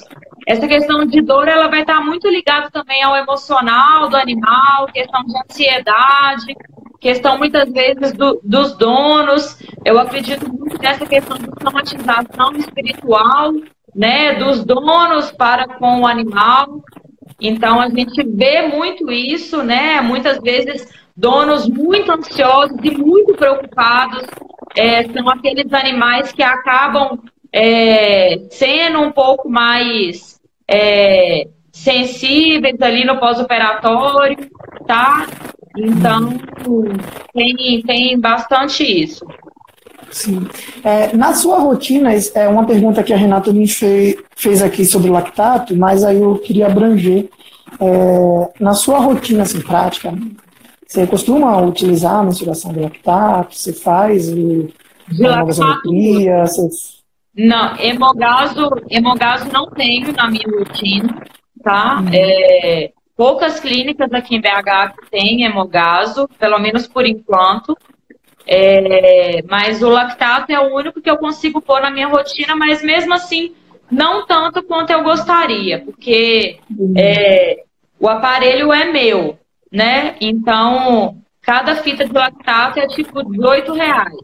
essa 0.46 0.66
questão 0.66 1.04
de 1.04 1.20
dor 1.22 1.48
ela 1.48 1.68
vai 1.68 1.80
estar 1.80 2.00
muito 2.00 2.28
ligada 2.28 2.70
também 2.70 3.02
ao 3.02 3.16
emocional 3.16 4.08
do 4.08 4.16
animal, 4.16 4.86
questão 4.92 5.22
de 5.24 5.32
ansiedade, 5.38 6.54
questão 7.00 7.38
muitas 7.38 7.70
vezes 7.70 8.12
do, 8.12 8.40
dos 8.44 8.76
donos. 8.76 9.58
Eu 9.84 9.98
acredito 9.98 10.46
muito 10.48 10.78
nessa 10.80 11.06
questão 11.06 11.38
de 11.38 11.46
traumatização 11.46 12.52
espiritual, 12.56 13.52
né, 13.94 14.34
dos 14.34 14.64
donos 14.64 15.32
para 15.32 15.66
com 15.66 16.02
o 16.02 16.06
animal. 16.06 16.82
Então 17.40 17.80
a 17.80 17.88
gente 17.88 18.22
vê 18.22 18.62
muito 18.62 19.10
isso, 19.10 19.62
né? 19.62 20.00
Muitas 20.00 20.38
vezes 20.40 20.86
donos 21.16 21.66
muito 21.68 22.12
ansiosos 22.12 22.76
e 22.82 22.90
muito 22.90 23.34
preocupados 23.34 24.26
é, 24.76 25.04
são 25.04 25.28
aqueles 25.28 25.72
animais 25.72 26.32
que 26.32 26.42
acabam 26.42 27.18
é, 27.52 28.38
sendo 28.50 29.00
um 29.00 29.10
pouco 29.10 29.48
mais 29.48 30.40
é, 30.68 31.48
sensíveis 31.72 32.80
ali 32.80 33.04
no 33.04 33.18
pós-operatório, 33.18 34.36
tá? 34.86 35.26
Então 35.76 36.34
tem, 37.32 37.82
tem 37.86 38.18
bastante 38.18 38.82
isso. 38.82 39.26
Sim. 40.10 40.46
É, 40.82 41.16
na 41.16 41.34
sua 41.34 41.58
rotina, 41.58 42.10
é 42.34 42.48
uma 42.48 42.66
pergunta 42.66 43.02
que 43.02 43.12
a 43.12 43.16
Renata 43.16 43.52
me 43.52 43.68
fez, 43.68 44.16
fez 44.36 44.62
aqui 44.62 44.84
sobre 44.84 45.10
o 45.10 45.12
lactato, 45.12 45.76
mas 45.76 46.02
aí 46.02 46.20
eu 46.20 46.38
queria 46.38 46.66
abranger. 46.66 47.28
É, 47.80 48.62
na 48.62 48.74
sua 48.74 48.98
rotina 48.98 49.44
assim, 49.44 49.60
prática, 49.60 50.12
você 50.86 51.06
costuma 51.06 51.60
utilizar 51.60 52.16
a 52.16 52.24
mensuração 52.24 52.72
do 52.72 52.80
lactato? 52.80 53.54
Você 53.54 53.72
faz 53.72 54.28
o, 54.28 54.68
de 55.08 55.26
a 55.26 55.44
Você... 55.44 56.68
Não, 57.36 57.76
hemogaso, 57.76 58.68
hemogaso 58.90 59.48
não 59.52 59.70
tenho 59.70 60.12
na 60.12 60.28
minha 60.28 60.48
rotina, 60.48 61.22
tá? 61.62 62.00
Uhum. 62.00 62.08
É, 62.12 62.92
poucas 63.20 63.60
clínicas 63.60 64.10
aqui 64.14 64.34
em 64.34 64.40
BH 64.40 64.94
que 64.98 65.10
têm 65.10 65.44
hemogaso, 65.44 66.26
pelo 66.38 66.58
menos 66.58 66.86
por 66.88 67.04
enquanto. 67.04 67.76
É, 68.46 69.42
mas 69.46 69.82
o 69.82 69.90
lactato 69.90 70.50
é 70.50 70.58
o 70.58 70.74
único 70.74 71.02
que 71.02 71.10
eu 71.10 71.18
consigo 71.18 71.60
pôr 71.60 71.82
na 71.82 71.90
minha 71.90 72.08
rotina, 72.08 72.56
mas 72.56 72.82
mesmo 72.82 73.12
assim, 73.12 73.52
não 73.90 74.26
tanto 74.26 74.62
quanto 74.62 74.88
eu 74.88 75.02
gostaria, 75.02 75.80
porque 75.80 76.60
é, 76.96 77.62
o 77.98 78.08
aparelho 78.08 78.72
é 78.72 78.86
meu, 78.86 79.38
né? 79.70 80.16
Então, 80.18 81.18
cada 81.42 81.76
fita 81.76 82.06
de 82.06 82.14
lactato 82.14 82.80
é 82.80 82.86
tipo 82.86 83.22
18 83.22 83.74
reais, 83.74 84.16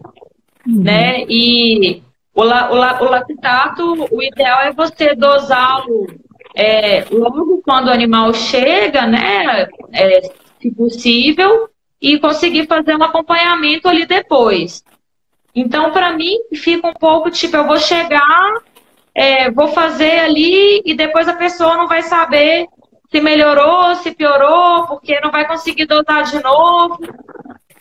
uhum. 0.67 0.83
né? 0.83 1.23
E 1.29 2.03
o, 2.35 2.43
la, 2.43 2.73
o, 2.73 2.75
la, 2.75 3.03
o 3.03 3.11
lactato, 3.11 4.09
o 4.11 4.23
ideal 4.23 4.63
é 4.63 4.73
você 4.73 5.15
dosá-lo 5.15 6.07
é, 6.57 7.05
logo 7.11 7.61
quando 7.63 7.89
o 7.89 7.93
animal 7.93 8.33
chega, 8.33 9.07
né? 9.07 9.69
É, 9.93 10.23
se 10.59 10.71
possível, 10.75 11.69
e 12.01 12.19
conseguir 12.19 12.67
fazer 12.67 12.97
um 12.97 13.03
acompanhamento 13.03 13.89
ali 13.89 14.07
depois. 14.07 14.83
Então, 15.55 15.91
para 15.91 16.13
mim, 16.13 16.35
fica 16.55 16.89
um 16.89 16.95
pouco 16.95 17.31
tipo, 17.31 17.57
eu 17.57 17.67
vou 17.67 17.79
chegar, 17.79 18.55
é, 19.15 19.51
vou 19.51 19.69
fazer 19.69 20.21
ali 20.21 20.83
e 20.85 20.95
depois 20.95 21.29
a 21.29 21.35
pessoa 21.35 21.77
não 21.77 21.87
vai 21.87 22.03
saber 22.03 22.67
se 23.11 23.21
melhorou, 23.21 23.95
se 23.97 24.15
piorou, 24.15 24.87
porque 24.87 25.21
não 25.21 25.31
vai 25.31 25.47
conseguir 25.47 25.87
dosar 25.87 26.25
de 26.25 26.43
novo. 26.43 26.99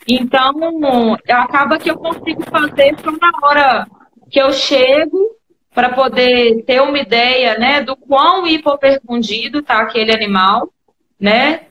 Então, 0.06 1.16
acaba 1.28 1.78
que 1.78 1.90
eu 1.90 1.96
consigo 1.96 2.42
fazer 2.44 2.94
só 3.02 3.10
na 3.10 3.30
hora 3.42 3.86
que 4.30 4.40
eu 4.40 4.52
chego 4.52 5.36
para 5.76 5.90
poder 5.90 6.62
ter 6.62 6.80
uma 6.80 6.98
ideia, 6.98 7.58
né, 7.58 7.82
do 7.82 7.94
quão 7.94 8.46
hipoperfundido 8.46 9.60
tá 9.60 9.80
aquele 9.80 10.10
animal, 10.10 10.72
né? 11.20 11.66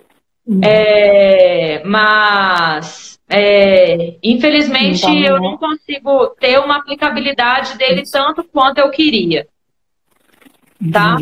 Uhum. 0.45 0.61
É, 0.63 1.81
mas, 1.83 3.19
é, 3.27 4.15
infelizmente, 4.21 5.07
então, 5.07 5.17
eu 5.17 5.41
não 5.41 5.57
consigo 5.57 6.27
ter 6.39 6.59
uma 6.59 6.77
aplicabilidade 6.77 7.79
dele 7.79 8.03
tanto 8.07 8.43
quanto 8.43 8.77
eu 8.77 8.91
queria. 8.91 9.47
Tá? 10.93 11.17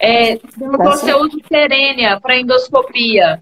É, 0.00 0.40
você 0.56 1.14
usa 1.14 1.38
serênia 1.46 2.18
para 2.20 2.36
endoscopia. 2.36 3.40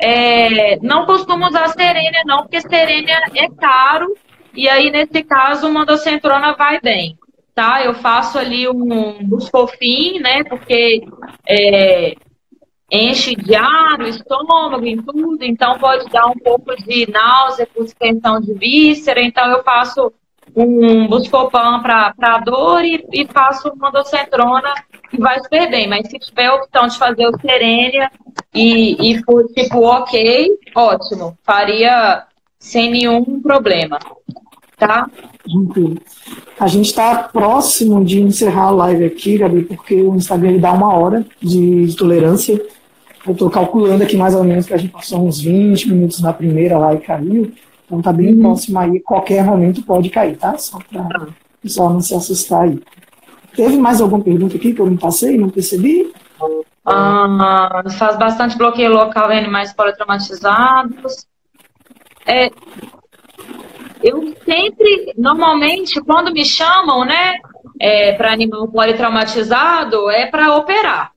É, 0.00 0.78
não 0.78 1.04
costumo 1.04 1.46
usar 1.46 1.68
serênia, 1.68 2.22
não, 2.24 2.38
porque 2.38 2.62
serênia 2.62 3.20
é 3.34 3.50
caro. 3.50 4.16
E 4.54 4.66
aí, 4.66 4.90
nesse 4.90 5.22
caso, 5.22 5.68
uma 5.68 5.84
docentrona 5.84 6.56
vai 6.56 6.80
bem. 6.80 7.18
Tá? 7.58 7.84
Eu 7.84 7.92
faço 7.92 8.38
ali 8.38 8.68
um 8.68 9.18
buscofim, 9.24 10.20
né? 10.20 10.44
Porque 10.44 11.04
é, 11.44 12.14
enche 12.88 13.34
de 13.34 13.52
ar 13.56 13.98
no 13.98 14.06
estômago, 14.06 14.86
em 14.86 15.02
tudo, 15.02 15.42
então 15.42 15.76
pode 15.76 16.08
dar 16.08 16.28
um 16.28 16.36
pouco 16.36 16.76
de 16.76 17.10
náusea 17.10 17.66
por 17.66 17.84
extensão 17.84 18.40
de 18.40 18.54
víscera, 18.54 19.20
então 19.20 19.50
eu 19.50 19.64
faço 19.64 20.12
um 20.54 21.08
buscopan 21.08 21.82
para 21.82 22.38
dor 22.44 22.84
e, 22.84 23.04
e 23.12 23.26
faço 23.26 23.70
uma 23.70 23.90
docentrona 23.90 24.72
e 25.12 25.16
vai 25.16 25.42
super 25.42 25.68
bem, 25.68 25.88
mas 25.88 26.08
se 26.08 26.16
tiver 26.16 26.46
a 26.46 26.54
opção 26.54 26.86
de 26.86 26.96
fazer 26.96 27.26
o 27.26 27.40
serênia 27.40 28.08
e, 28.54 29.10
e 29.10 29.20
for 29.24 29.44
tipo 29.48 29.82
ok, 29.82 30.48
ótimo, 30.76 31.36
faria 31.42 32.24
sem 32.56 32.88
nenhum 32.88 33.42
problema, 33.42 33.98
tá? 34.76 35.10
A 36.58 36.66
gente 36.66 36.86
está 36.86 37.24
próximo 37.24 38.04
de 38.04 38.20
encerrar 38.20 38.66
a 38.66 38.70
live 38.70 39.04
aqui, 39.04 39.38
Gabi, 39.38 39.62
porque 39.64 39.94
o 39.94 40.14
Instagram 40.14 40.58
dá 40.58 40.72
uma 40.72 40.92
hora 40.94 41.24
de 41.40 41.94
tolerância. 41.96 42.60
Eu 43.26 43.32
estou 43.32 43.50
calculando 43.50 44.02
aqui 44.02 44.16
mais 44.16 44.34
ou 44.34 44.44
menos 44.44 44.66
que 44.66 44.74
a 44.74 44.76
gente 44.76 44.92
passou 44.92 45.26
uns 45.26 45.40
20 45.40 45.88
minutos 45.88 46.20
na 46.20 46.32
primeira 46.32 46.78
lá 46.78 46.94
e 46.94 47.00
caiu. 47.00 47.52
Então 47.86 48.02
tá 48.02 48.12
bem 48.12 48.34
uhum. 48.34 48.40
próximo 48.40 48.78
aí, 48.78 49.00
qualquer 49.00 49.44
momento 49.44 49.82
pode 49.82 50.10
cair, 50.10 50.36
tá? 50.36 50.56
Só 50.58 50.78
para 50.78 51.02
o 51.02 51.08
tá. 51.08 51.26
pessoal 51.62 51.90
não 51.90 52.00
se 52.00 52.14
assustar 52.14 52.62
aí. 52.62 52.80
Teve 53.56 53.78
mais 53.78 54.00
alguma 54.00 54.22
pergunta 54.22 54.56
aqui 54.56 54.74
que 54.74 54.80
eu 54.80 54.86
não 54.86 54.96
passei, 54.96 55.38
não 55.38 55.48
percebi? 55.48 56.12
Ah, 56.84 57.82
faz 57.98 58.18
bastante 58.18 58.56
bloqueio 58.56 58.92
local 58.92 59.30
em 59.32 59.38
animais 59.38 59.72
politraumatizados. 59.72 61.26
É, 62.26 62.50
eu 64.02 64.34
sempre, 64.44 65.14
normalmente, 65.16 66.00
quando 66.00 66.32
me 66.32 66.44
chamam, 66.44 67.04
né, 67.04 67.38
é, 67.80 68.12
para 68.12 68.32
animal 68.32 68.68
politraumatizado, 68.68 70.10
é 70.10 70.26
para 70.26 70.56
operar 70.56 71.12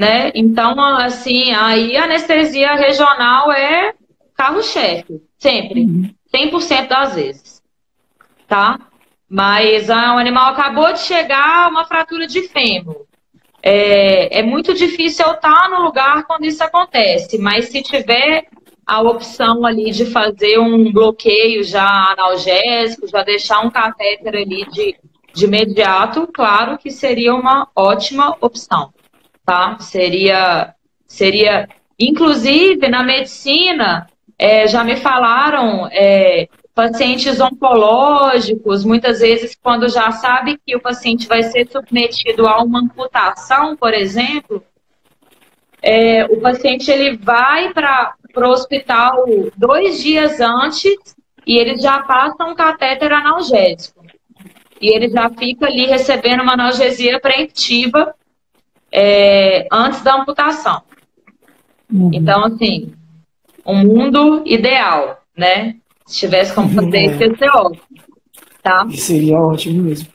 né? 0.00 0.30
Então, 0.34 0.80
assim, 0.96 1.52
aí 1.52 1.94
a 1.94 2.04
anestesia 2.04 2.74
regional 2.74 3.52
é 3.52 3.92
carro-chefe, 4.34 5.20
sempre, 5.36 5.86
100% 6.34 6.80
uhum. 6.80 6.88
das 6.88 7.14
vezes, 7.14 7.62
tá? 8.48 8.78
Mas 9.28 9.90
ah, 9.90 10.14
o 10.14 10.18
animal 10.18 10.54
acabou 10.54 10.90
de 10.94 11.00
chegar, 11.00 11.68
uma 11.68 11.84
fratura 11.84 12.26
de 12.26 12.48
fêmur. 12.48 13.04
É, 13.62 14.38
é 14.38 14.42
muito 14.42 14.72
difícil 14.72 15.26
eu 15.26 15.34
estar 15.34 15.68
no 15.68 15.82
lugar 15.82 16.24
quando 16.24 16.46
isso 16.46 16.64
acontece, 16.64 17.36
mas 17.36 17.66
se 17.66 17.82
tiver 17.82 18.46
a 18.90 19.00
opção 19.02 19.64
ali 19.64 19.92
de 19.92 20.04
fazer 20.04 20.58
um 20.58 20.92
bloqueio 20.92 21.62
já 21.62 22.10
analgésico, 22.10 23.06
já 23.06 23.22
deixar 23.22 23.64
um 23.64 23.70
catéter 23.70 24.34
ali 24.34 24.68
de, 24.68 24.96
de 25.32 25.44
imediato, 25.44 26.26
claro 26.26 26.76
que 26.76 26.90
seria 26.90 27.32
uma 27.32 27.68
ótima 27.76 28.36
opção, 28.40 28.92
tá? 29.46 29.78
Seria, 29.78 30.74
seria, 31.06 31.68
inclusive 31.96 32.88
na 32.88 33.04
medicina, 33.04 34.08
é, 34.36 34.66
já 34.66 34.82
me 34.82 34.96
falaram 34.96 35.88
é, 35.92 36.48
pacientes 36.74 37.40
oncológicos, 37.40 38.84
muitas 38.84 39.20
vezes 39.20 39.56
quando 39.62 39.88
já 39.88 40.10
sabe 40.10 40.58
que 40.66 40.74
o 40.74 40.80
paciente 40.80 41.28
vai 41.28 41.44
ser 41.44 41.68
submetido 41.70 42.48
a 42.48 42.60
uma 42.60 42.80
amputação, 42.80 43.76
por 43.76 43.94
exemplo, 43.94 44.64
é, 45.80 46.24
o 46.24 46.40
paciente 46.40 46.90
ele 46.90 47.16
vai 47.16 47.72
para 47.72 48.14
o 48.36 48.50
hospital 48.50 49.24
dois 49.56 50.02
dias 50.02 50.40
antes 50.40 50.92
e 51.46 51.58
ele 51.58 51.76
já 51.78 52.02
passa 52.02 52.44
um 52.44 52.54
catéter 52.54 53.12
analgésico. 53.12 54.04
E 54.80 54.88
ele 54.88 55.08
já 55.08 55.28
fica 55.30 55.66
ali 55.66 55.86
recebendo 55.86 56.42
uma 56.42 56.54
analgesia 56.54 57.20
preventiva 57.20 58.14
é, 58.90 59.66
antes 59.70 60.02
da 60.02 60.14
amputação. 60.14 60.82
Uhum. 61.92 62.10
Então, 62.12 62.44
assim, 62.44 62.92
um 63.66 63.84
mundo 63.84 64.42
ideal, 64.46 65.20
né? 65.36 65.76
Se 66.06 66.20
tivesse 66.20 66.54
como 66.54 66.68
fazer 66.70 66.96
é. 66.96 67.06
isso, 67.06 67.22
ia 67.22 67.36
ser 67.36 67.50
ótimo. 67.50 67.82
Tá? 68.62 68.86
Seria 68.94 69.38
ótimo 69.38 69.82
mesmo. 69.82 70.08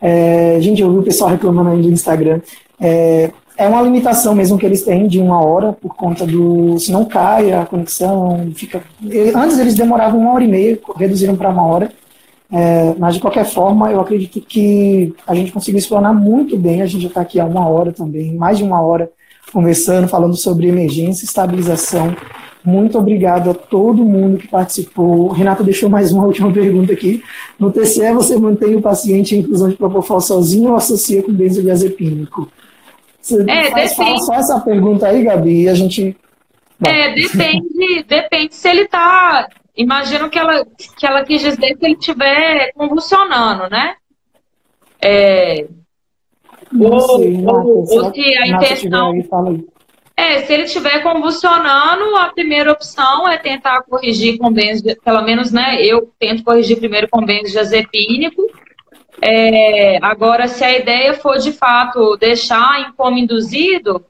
É, 0.00 0.60
gente, 0.60 0.82
eu 0.82 0.92
vi 0.92 0.98
o 0.98 1.02
pessoal 1.02 1.30
reclamando 1.30 1.70
aí 1.70 1.82
do 1.82 1.90
Instagram. 1.90 2.40
É, 2.80 3.30
é 3.62 3.68
uma 3.68 3.82
limitação 3.82 4.34
mesmo 4.34 4.58
que 4.58 4.66
eles 4.66 4.82
têm 4.82 5.06
de 5.06 5.20
uma 5.20 5.42
hora 5.42 5.72
por 5.72 5.94
conta 5.94 6.26
do. 6.26 6.78
Se 6.78 6.90
não 6.90 7.04
cai 7.04 7.52
a 7.52 7.64
conexão, 7.64 8.50
fica. 8.54 8.82
Antes 9.34 9.58
eles 9.58 9.74
demoravam 9.74 10.20
uma 10.20 10.32
hora 10.32 10.44
e 10.44 10.48
meia, 10.48 10.78
reduziram 10.96 11.36
para 11.36 11.50
uma 11.50 11.66
hora. 11.66 11.92
É, 12.50 12.94
mas 12.98 13.14
de 13.14 13.20
qualquer 13.20 13.46
forma, 13.46 13.90
eu 13.90 14.00
acredito 14.00 14.38
que 14.40 15.14
a 15.26 15.34
gente 15.34 15.50
conseguiu 15.52 15.78
explanar 15.78 16.14
muito 16.14 16.56
bem. 16.56 16.82
A 16.82 16.86
gente 16.86 17.02
já 17.02 17.08
está 17.08 17.20
aqui 17.22 17.40
há 17.40 17.44
uma 17.44 17.66
hora 17.66 17.92
também, 17.92 18.34
mais 18.34 18.58
de 18.58 18.64
uma 18.64 18.80
hora, 18.80 19.10
conversando, 19.52 20.06
falando 20.06 20.36
sobre 20.36 20.68
emergência, 20.68 21.24
estabilização. 21.24 22.14
Muito 22.64 22.96
obrigado 22.98 23.50
a 23.50 23.54
todo 23.54 24.04
mundo 24.04 24.38
que 24.38 24.46
participou. 24.46 25.28
Renato 25.28 25.64
deixou 25.64 25.88
mais 25.88 26.12
uma 26.12 26.24
última 26.26 26.52
pergunta 26.52 26.92
aqui. 26.92 27.22
No 27.58 27.72
TCE, 27.72 28.12
você 28.12 28.36
mantém 28.38 28.76
o 28.76 28.82
paciente 28.82 29.34
em 29.34 29.40
inclusão 29.40 29.68
de 29.68 29.76
propofol 29.76 30.20
sozinho 30.20 30.70
ou 30.70 30.76
associa 30.76 31.22
com 31.22 31.32
benzodiazepínico? 31.32 32.48
Você 33.22 33.42
é, 33.48 33.70
faz, 33.70 33.96
depende. 33.96 34.24
só 34.24 34.34
essa 34.34 34.60
pergunta 34.60 35.06
aí, 35.06 35.22
Gabi, 35.22 35.62
e 35.62 35.68
a 35.68 35.74
gente. 35.74 36.16
É, 36.84 37.14
depende, 37.14 38.02
depende 38.02 38.54
se 38.54 38.68
ele 38.68 38.82
está. 38.82 39.48
Imagino 39.76 40.28
que 40.28 40.38
ela, 40.38 40.66
que 40.98 41.06
ela 41.06 41.24
quis 41.24 41.40
dizer 41.40 41.76
que 41.76 41.86
ele 41.86 41.94
estiver 41.94 42.72
convulsionando, 42.72 43.70
né? 43.70 43.94
É, 45.00 45.66
ou, 46.78 47.00
sei, 47.18 47.36
ou, 47.46 47.78
ou, 47.78 48.12
se 48.12 48.36
a 48.36 48.46
intenção. 48.48 49.12
Aí, 49.12 49.64
é, 50.16 50.42
se 50.42 50.52
ele 50.52 50.64
estiver 50.64 51.02
convulsionando, 51.02 52.16
a 52.16 52.28
primeira 52.32 52.72
opção 52.72 53.28
é 53.28 53.38
tentar 53.38 53.82
corrigir 53.82 54.36
com 54.36 54.52
benzo, 54.52 54.84
pelo 55.04 55.22
menos, 55.22 55.52
né? 55.52 55.80
Eu 55.80 56.10
tento 56.18 56.44
corrigir 56.44 56.78
primeiro 56.78 57.08
com 57.08 57.24
benzodiazepínico 57.24 58.42
é, 59.24 59.98
agora, 60.02 60.48
se 60.48 60.64
a 60.64 60.76
ideia 60.76 61.14
for 61.14 61.38
de 61.38 61.52
fato 61.52 62.16
deixar 62.16 62.80
em 62.80 62.92
coma 62.92 63.20
induzido, 63.20 64.04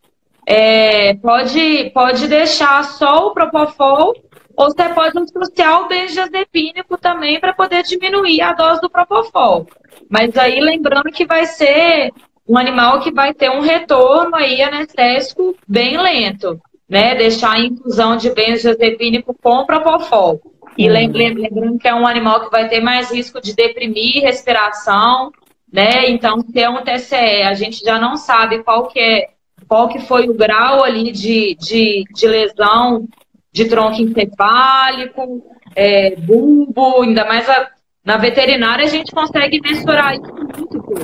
é, 0.47 1.13
pode, 1.17 1.91
pode 1.93 2.27
deixar 2.27 2.83
só 2.85 3.27
o 3.27 3.35
Propofol 3.35 4.15
ou 4.57 4.67
você 4.71 4.89
pode 4.89 5.19
associar 5.19 5.83
o 5.83 5.89
benzodiazepínico 5.89 6.97
também 6.97 7.39
para 7.39 7.53
poder 7.53 7.83
diminuir 7.83 8.41
a 8.41 8.55
dose 8.55 8.81
do 8.81 8.89
Propofol. 8.89 9.67
Mas 10.09 10.35
aí 10.39 10.61
lembrando 10.61 11.13
que 11.13 11.27
vai 11.27 11.45
ser 11.45 12.11
um 12.49 12.57
animal 12.57 13.01
que 13.01 13.13
vai 13.13 13.35
ter 13.35 13.51
um 13.51 13.61
retorno 13.61 14.35
aí 14.35 14.63
anestésico 14.63 15.55
bem 15.69 16.01
lento, 16.01 16.59
né? 16.89 17.15
Deixar 17.15 17.53
a 17.53 17.61
infusão 17.61 18.17
de 18.17 18.31
benzodiazepínico 18.31 19.37
com 19.43 19.67
Propofol. 19.67 20.41
E 20.77 20.89
lembrando 20.89 21.79
que 21.79 21.89
é 21.89 21.95
um 21.95 22.07
animal 22.07 22.45
que 22.45 22.51
vai 22.51 22.69
ter 22.69 22.81
mais 22.81 23.11
risco 23.11 23.41
de 23.41 23.55
deprimir 23.55 24.23
respiração, 24.23 25.31
né? 25.73 26.09
Então, 26.09 26.41
se 26.41 26.61
é 26.61 26.69
um 26.69 26.83
TCE, 26.83 27.43
a 27.43 27.55
gente 27.55 27.85
já 27.85 27.99
não 27.99 28.17
sabe 28.17 28.63
qual 28.63 28.89
que 28.89 28.99
é, 28.99 29.29
qual 29.69 29.89
que 29.89 30.01
foi 30.01 30.29
o 30.29 30.35
grau 30.35 30.83
ali 30.85 31.13
de, 31.13 31.57
de, 31.57 32.05
de 32.15 32.27
lesão 32.27 33.07
de 33.53 33.67
tronco 33.67 34.01
encefálico, 34.01 35.45
é, 35.77 36.17
bulbo, 36.17 37.03
ainda 37.03 37.25
mais 37.25 37.49
a, 37.49 37.69
na 38.05 38.17
veterinária 38.17 38.85
a 38.85 38.89
gente 38.89 39.13
consegue 39.13 39.61
mensurar 39.61 40.15
isso 40.15 40.35
muito 40.35 40.83
pouco. 40.83 41.03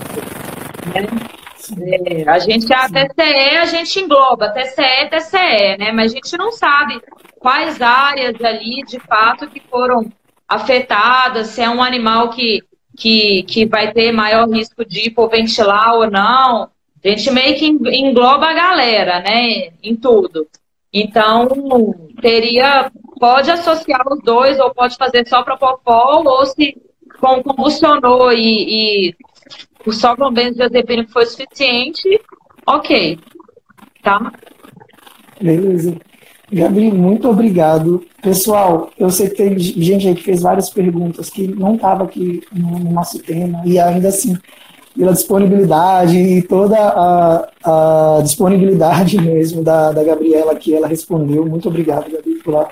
Né? 0.95 1.07
É, 2.07 2.29
a 2.29 2.39
gente, 2.39 2.73
a 2.73 2.89
TCE, 2.89 3.57
a 3.59 3.65
gente 3.67 4.01
engloba, 4.01 4.51
TCE, 4.51 5.11
TCE, 5.11 5.77
né? 5.79 5.93
Mas 5.93 6.13
a 6.13 6.15
gente 6.15 6.37
não 6.39 6.51
sabe 6.53 7.01
quais 7.49 7.81
áreas 7.81 8.37
ali, 8.45 8.85
de 8.87 9.01
fato, 9.01 9.49
que 9.49 9.59
foram 9.59 10.13
afetadas, 10.47 11.47
se 11.47 11.63
é 11.63 11.71
um 11.71 11.83
animal 11.83 12.29
que, 12.29 12.63
que, 12.95 13.43
que 13.45 13.65
vai 13.65 13.91
ter 13.91 14.13
maior 14.13 14.47
risco 14.51 14.85
de 14.85 15.09
hipoventilar 15.09 15.95
ou 15.95 16.11
não. 16.11 16.69
A 17.03 17.09
gente 17.09 17.31
meio 17.31 17.57
que 17.59 17.67
engloba 17.67 18.49
a 18.49 18.53
galera, 18.53 19.21
né? 19.21 19.71
Em 19.83 19.97
tudo. 19.97 20.47
Então, 20.93 21.49
teria, 22.21 22.93
pode 23.19 23.51
associar 23.51 24.03
os 24.13 24.23
dois, 24.23 24.61
ou 24.61 24.75
pode 24.75 24.99
fazer 24.99 25.27
só 25.27 25.43
propofol, 25.43 26.27
ou 26.27 26.45
se 26.45 26.77
convulsionou 27.19 28.31
e, 28.31 29.15
e 29.89 29.91
só 29.91 30.15
com 30.15 30.31
benzodiazepínico 30.31 31.13
foi 31.13 31.25
suficiente, 31.25 32.21
ok. 32.67 33.19
Tá? 34.03 34.33
Beleza. 35.41 35.99
Gabi, 36.51 36.91
muito 36.91 37.29
obrigado. 37.29 38.03
Pessoal, 38.23 38.91
eu 38.99 39.11
sei 39.11 39.29
que 39.29 39.37
tem 39.37 39.59
gente 39.59 40.09
aí 40.09 40.15
que 40.15 40.23
fez 40.25 40.41
várias 40.41 40.71
perguntas 40.71 41.29
que 41.29 41.47
não 41.47 41.75
estava 41.75 42.05
aqui 42.05 42.43
no, 42.53 42.79
no, 42.79 42.91
nosso 42.91 43.19
tema, 43.19 43.61
e 43.67 43.79
ainda 43.79 44.09
assim, 44.09 44.37
pela 44.97 45.13
disponibilidade 45.13 46.17
e 46.17 46.43
toda 46.43 46.77
a, 46.79 47.49
a 47.63 48.23
disponibilidade 48.23 49.21
mesmo 49.21 49.63
da, 49.63 49.93
da 49.93 50.03
Gabriela 50.03 50.55
que 50.55 50.75
ela 50.75 50.89
respondeu. 50.89 51.45
Muito 51.45 51.69
obrigado, 51.69 52.11
Gabi, 52.11 52.37
pela, 52.43 52.71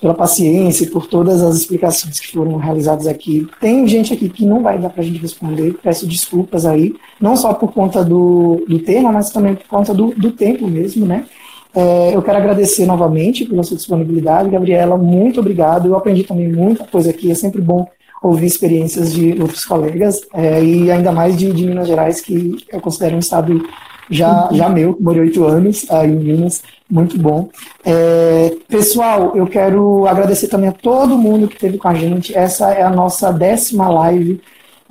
pela 0.00 0.14
paciência 0.14 0.82
e 0.82 0.90
por 0.90 1.06
todas 1.06 1.42
as 1.42 1.56
explicações 1.56 2.18
que 2.18 2.32
foram 2.32 2.56
realizadas 2.56 3.06
aqui. 3.06 3.46
Tem 3.60 3.86
gente 3.86 4.12
aqui 4.12 4.28
que 4.28 4.44
não 4.44 4.64
vai 4.64 4.80
dar 4.80 4.90
para 4.90 5.02
a 5.02 5.04
gente 5.04 5.20
responder, 5.20 5.78
peço 5.80 6.08
desculpas 6.08 6.66
aí, 6.66 6.96
não 7.20 7.36
só 7.36 7.54
por 7.54 7.72
conta 7.72 8.04
do, 8.04 8.64
do 8.68 8.80
tema, 8.80 9.12
mas 9.12 9.30
também 9.30 9.54
por 9.54 9.68
conta 9.68 9.94
do, 9.94 10.08
do 10.08 10.32
tempo 10.32 10.66
mesmo, 10.66 11.06
né? 11.06 11.24
É, 11.74 12.14
eu 12.14 12.22
quero 12.22 12.38
agradecer 12.38 12.86
novamente 12.86 13.44
pela 13.44 13.62
sua 13.62 13.76
disponibilidade, 13.76 14.50
Gabriela, 14.50 14.96
muito 14.96 15.40
obrigado. 15.40 15.88
Eu 15.88 15.96
aprendi 15.96 16.24
também 16.24 16.50
muita 16.50 16.84
coisa 16.84 17.10
aqui, 17.10 17.30
é 17.30 17.34
sempre 17.34 17.60
bom 17.60 17.86
ouvir 18.22 18.46
experiências 18.46 19.12
de 19.12 19.40
outros 19.40 19.64
colegas, 19.64 20.20
é, 20.34 20.62
e 20.62 20.90
ainda 20.90 21.10
mais 21.10 21.36
de, 21.36 21.52
de 21.52 21.66
Minas 21.66 21.88
Gerais, 21.88 22.20
que 22.20 22.58
eu 22.70 22.80
considero 22.80 23.16
um 23.16 23.20
estado 23.20 23.62
já, 24.10 24.48
já 24.52 24.68
meu, 24.68 24.96
morei 25.00 25.22
oito 25.22 25.44
anos 25.44 25.86
aí 25.88 26.10
em 26.10 26.16
Minas, 26.16 26.62
muito 26.90 27.16
bom. 27.16 27.48
É, 27.84 28.56
pessoal, 28.68 29.36
eu 29.36 29.46
quero 29.46 30.06
agradecer 30.06 30.48
também 30.48 30.68
a 30.68 30.72
todo 30.72 31.16
mundo 31.16 31.46
que 31.46 31.54
esteve 31.54 31.78
com 31.78 31.86
a 31.86 31.94
gente. 31.94 32.36
Essa 32.36 32.72
é 32.72 32.82
a 32.82 32.90
nossa 32.90 33.32
décima 33.32 33.88
live 33.88 34.40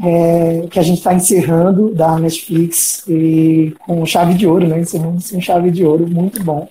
é, 0.04 0.68
que 0.70 0.80
a 0.80 0.82
gente 0.82 1.00
está 1.00 1.14
encerrando 1.14 1.94
da 1.94 2.18
Netflix 2.18 3.04
e 3.08 3.74
com 3.86 4.06
chave 4.06 4.34
de 4.34 4.48
ouro, 4.48 4.68
né? 4.68 4.80
Encerrando 4.80 5.20
com 5.22 5.42
chave 5.42 5.72
de 5.72 5.84
ouro, 5.84 6.08
muito 6.08 6.44
bom. 6.44 6.68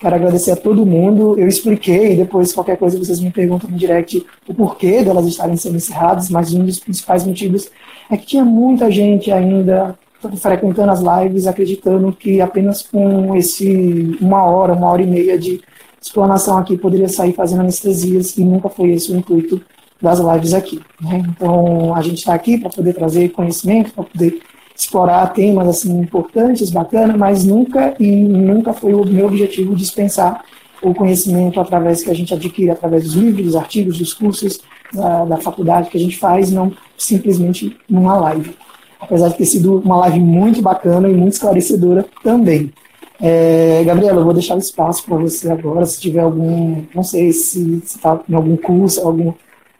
Quero 0.00 0.16
agradecer 0.16 0.50
a 0.50 0.56
todo 0.56 0.84
mundo. 0.84 1.38
Eu 1.38 1.46
expliquei, 1.46 2.16
depois 2.16 2.52
qualquer 2.52 2.76
coisa 2.76 2.98
vocês 2.98 3.20
me 3.20 3.30
perguntam 3.30 3.70
no 3.70 3.76
direct 3.76 4.26
o 4.48 4.54
porquê 4.54 5.02
delas 5.02 5.26
estarem 5.26 5.56
sendo 5.56 5.76
encerradas, 5.76 6.28
mas 6.28 6.52
um 6.52 6.64
dos 6.64 6.80
principais 6.80 7.24
motivos 7.24 7.70
é 8.10 8.16
que 8.16 8.26
tinha 8.26 8.44
muita 8.44 8.90
gente 8.90 9.30
ainda 9.30 9.96
frequentando 10.36 10.90
as 10.90 11.00
lives, 11.00 11.46
acreditando 11.46 12.12
que 12.12 12.40
apenas 12.40 12.82
com 12.82 13.36
esse 13.36 14.16
uma 14.20 14.44
hora, 14.44 14.72
uma 14.72 14.90
hora 14.90 15.02
e 15.02 15.06
meia 15.06 15.38
de 15.38 15.60
explanação 16.00 16.58
aqui 16.58 16.76
poderia 16.76 17.08
sair 17.08 17.32
fazendo 17.32 17.60
anestesias 17.60 18.36
e 18.36 18.44
nunca 18.44 18.68
foi 18.68 18.90
esse 18.90 19.12
o 19.12 19.16
intuito 19.16 19.60
das 20.02 20.18
lives 20.18 20.52
aqui. 20.52 20.80
Né? 21.00 21.22
Então 21.28 21.94
a 21.94 22.02
gente 22.02 22.18
está 22.18 22.34
aqui 22.34 22.58
para 22.58 22.70
poder 22.70 22.92
trazer 22.92 23.28
conhecimento, 23.30 23.92
para 23.92 24.04
poder 24.04 24.42
explorar 24.74 25.28
temas 25.28 25.68
assim 25.68 26.00
importantes, 26.00 26.70
bacana, 26.70 27.16
mas 27.16 27.44
nunca 27.44 27.94
e 28.00 28.10
nunca 28.10 28.72
foi 28.72 28.92
o 28.92 29.04
meu 29.04 29.26
objetivo 29.26 29.76
dispensar 29.76 30.44
o 30.82 30.92
conhecimento 30.92 31.60
através 31.60 32.02
que 32.02 32.10
a 32.10 32.14
gente 32.14 32.34
adquire 32.34 32.70
através 32.70 33.04
dos 33.04 33.14
livros, 33.14 33.46
dos 33.46 33.56
artigos, 33.56 33.98
dos 33.98 34.12
cursos 34.12 34.60
da, 34.92 35.24
da 35.24 35.36
faculdade 35.36 35.88
que 35.88 35.96
a 35.96 36.00
gente 36.00 36.18
faz, 36.18 36.50
não 36.50 36.72
simplesmente 36.98 37.76
numa 37.88 38.16
live. 38.16 38.56
Apesar 39.00 39.28
de 39.28 39.36
ter 39.36 39.46
sido 39.46 39.78
uma 39.78 39.96
live 39.98 40.20
muito 40.20 40.60
bacana 40.60 41.08
e 41.08 41.14
muito 41.14 41.34
esclarecedora 41.34 42.04
também. 42.22 42.72
É, 43.20 43.84
Gabriela, 43.84 44.20
eu 44.20 44.24
vou 44.24 44.34
deixar 44.34 44.56
o 44.56 44.58
espaço 44.58 45.04
para 45.04 45.16
você 45.16 45.50
agora, 45.50 45.86
se 45.86 46.00
tiver 46.00 46.20
algum, 46.20 46.82
não 46.92 47.04
sei 47.04 47.32
se 47.32 47.80
está 47.84 48.20
em 48.28 48.34
algum 48.34 48.56
curso, 48.56 49.00
algum, 49.00 49.32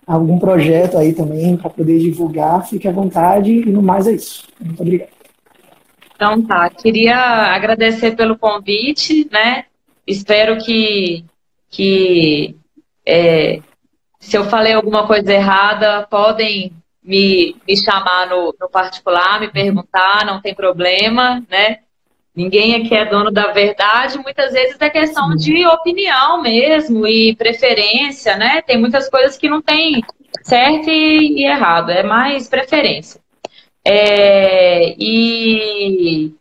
algum 0.07 0.39
projeto 0.39 0.99
aí 0.99 1.15
também 1.15 1.57
para 1.57 1.70
poder 1.70 1.99
divulgar, 1.99 2.66
fique 2.66 2.89
à 2.89 2.93
vontade 2.93 3.51
e 3.51 3.66
no 3.66 3.83
mais 3.83 4.07
é 4.07 4.12
isso. 4.12 4.47
Muito 4.61 4.83
obrigado. 4.83 5.11
Então 6.15 6.43
tá, 6.43 6.69
queria 6.70 7.16
agradecer 7.16 8.15
pelo 8.15 8.39
convite, 8.39 9.29
né? 9.31 9.65
Espero 10.07 10.59
que, 10.59 11.24
que 11.69 12.57
é, 13.07 13.61
se 14.20 14.37
eu 14.37 14.45
falei 14.45 14.73
alguma 14.73 15.07
coisa 15.07 15.33
errada, 15.33 16.07
podem 16.09 16.73
me, 17.03 17.57
me 17.66 17.77
chamar 17.77 18.29
no, 18.29 18.55
no 18.61 18.69
particular, 18.69 19.41
me 19.41 19.51
perguntar, 19.51 20.24
não 20.24 20.41
tem 20.41 20.55
problema, 20.55 21.43
né? 21.51 21.79
Ninguém 22.34 22.76
aqui 22.76 22.94
é 22.94 23.04
dono 23.04 23.30
da 23.30 23.52
verdade, 23.52 24.18
muitas 24.18 24.52
vezes 24.52 24.76
é 24.80 24.88
questão 24.88 25.36
de 25.36 25.66
opinião 25.66 26.40
mesmo 26.40 27.06
e 27.06 27.36
preferência, 27.36 28.36
né? 28.36 28.62
Tem 28.62 28.78
muitas 28.78 29.09
coisas 29.10 29.36
que 29.36 29.50
não 29.50 29.60
tem 29.60 30.02
certo 30.42 30.88
e, 30.88 31.44
errado, 31.44 31.90
é 31.90 32.02
mais 32.02 32.48
preferência. 32.48 33.20
É, 33.84 34.94
e 34.98 36.32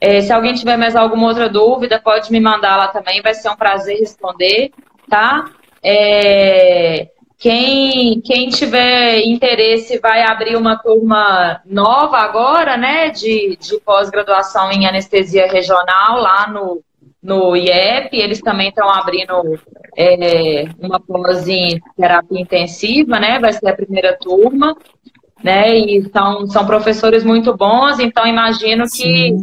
é, 0.00 0.20
se 0.20 0.32
alguém 0.32 0.54
tiver 0.54 0.76
mais 0.76 0.94
alguma 0.94 1.26
outra 1.26 1.48
dúvida, 1.48 1.98
pode 1.98 2.30
me 2.30 2.38
mandar 2.38 2.76
lá 2.76 2.88
também, 2.88 3.20
vai 3.20 3.34
ser 3.34 3.48
um 3.48 3.56
prazer 3.56 3.98
responder, 3.98 4.70
tá? 5.08 5.50
É, 5.82 7.08
quem, 7.38 8.20
quem 8.20 8.48
tiver 8.48 9.20
interesse 9.22 9.98
vai 9.98 10.22
abrir 10.22 10.56
uma 10.56 10.76
turma 10.76 11.60
nova 11.66 12.18
agora, 12.18 12.76
né, 12.76 13.10
de, 13.10 13.56
de 13.60 13.78
pós-graduação 13.80 14.70
em 14.70 14.86
anestesia 14.86 15.46
regional 15.46 16.20
lá 16.20 16.48
no, 16.48 16.82
no 17.22 17.56
IEP. 17.56 18.16
Eles 18.16 18.40
também 18.40 18.68
estão 18.68 18.88
abrindo 18.88 19.58
é, 19.96 20.64
uma 20.78 21.00
pós 21.00 21.48
em 21.48 21.80
terapia 21.96 22.40
intensiva, 22.40 23.18
né, 23.18 23.38
vai 23.38 23.52
ser 23.52 23.68
a 23.68 23.76
primeira 23.76 24.16
turma, 24.16 24.76
né, 25.42 25.76
e 25.76 26.08
são, 26.10 26.46
são 26.46 26.66
professores 26.66 27.24
muito 27.24 27.54
bons, 27.56 27.98
então 27.98 28.26
imagino 28.26 28.86
Sim. 28.88 29.02
que 29.02 29.36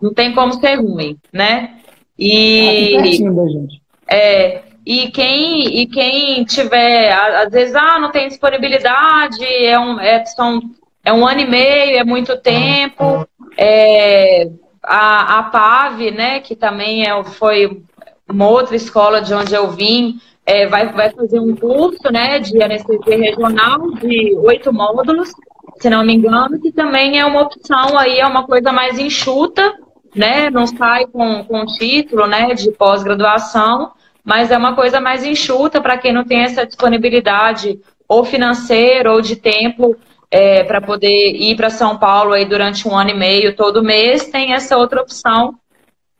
não 0.00 0.14
tem 0.14 0.32
como 0.32 0.52
ser 0.52 0.76
ruim, 0.76 1.16
né. 1.32 1.74
E, 2.18 2.98
gente. 3.02 3.82
É, 4.10 4.62
e 4.88 5.10
quem, 5.10 5.80
e 5.80 5.86
quem 5.86 6.44
tiver, 6.44 7.12
às 7.12 7.52
vezes, 7.52 7.74
ah, 7.74 7.98
não 7.98 8.10
tem 8.10 8.26
disponibilidade, 8.26 9.44
é 9.44 9.78
um, 9.78 10.00
é, 10.00 10.24
são, 10.24 10.62
é 11.04 11.12
um 11.12 11.26
ano 11.26 11.40
e 11.40 11.46
meio, 11.46 11.98
é 11.98 12.04
muito 12.04 12.38
tempo. 12.38 13.28
É, 13.54 14.48
a, 14.82 15.40
a 15.40 15.42
PAV, 15.42 16.10
né, 16.10 16.40
que 16.40 16.56
também 16.56 17.06
é, 17.06 17.22
foi 17.22 17.82
uma 18.26 18.48
outra 18.48 18.76
escola 18.76 19.20
de 19.20 19.34
onde 19.34 19.52
eu 19.52 19.68
vim, 19.68 20.18
é, 20.46 20.66
vai, 20.66 20.90
vai 20.90 21.10
fazer 21.10 21.38
um 21.38 21.54
curso 21.54 22.10
né, 22.10 22.38
de 22.38 22.62
anestesia 22.62 23.18
regional 23.18 23.90
de 23.92 24.34
oito 24.38 24.72
módulos, 24.72 25.34
se 25.78 25.90
não 25.90 26.02
me 26.02 26.14
engano, 26.14 26.58
que 26.58 26.72
também 26.72 27.20
é 27.20 27.26
uma 27.26 27.42
opção 27.42 27.98
aí, 27.98 28.20
é 28.20 28.26
uma 28.26 28.46
coisa 28.46 28.72
mais 28.72 28.98
enxuta, 28.98 29.70
né? 30.16 30.48
Não 30.48 30.66
sai 30.66 31.06
com, 31.06 31.44
com 31.44 31.66
título 31.66 32.26
né, 32.26 32.54
de 32.54 32.72
pós-graduação, 32.72 33.92
mas 34.28 34.50
é 34.50 34.58
uma 34.58 34.74
coisa 34.74 35.00
mais 35.00 35.24
enxuta 35.24 35.80
para 35.80 35.96
quem 35.96 36.12
não 36.12 36.22
tem 36.22 36.40
essa 36.40 36.66
disponibilidade 36.66 37.80
ou 38.06 38.26
financeira 38.26 39.10
ou 39.10 39.22
de 39.22 39.36
tempo 39.36 39.96
é, 40.30 40.62
para 40.64 40.82
poder 40.82 41.30
ir 41.34 41.56
para 41.56 41.70
São 41.70 41.96
Paulo 41.96 42.34
aí 42.34 42.44
durante 42.44 42.86
um 42.86 42.94
ano 42.94 43.08
e 43.08 43.14
meio, 43.14 43.56
todo 43.56 43.82
mês, 43.82 44.26
tem 44.26 44.52
essa 44.52 44.76
outra 44.76 45.00
opção. 45.00 45.54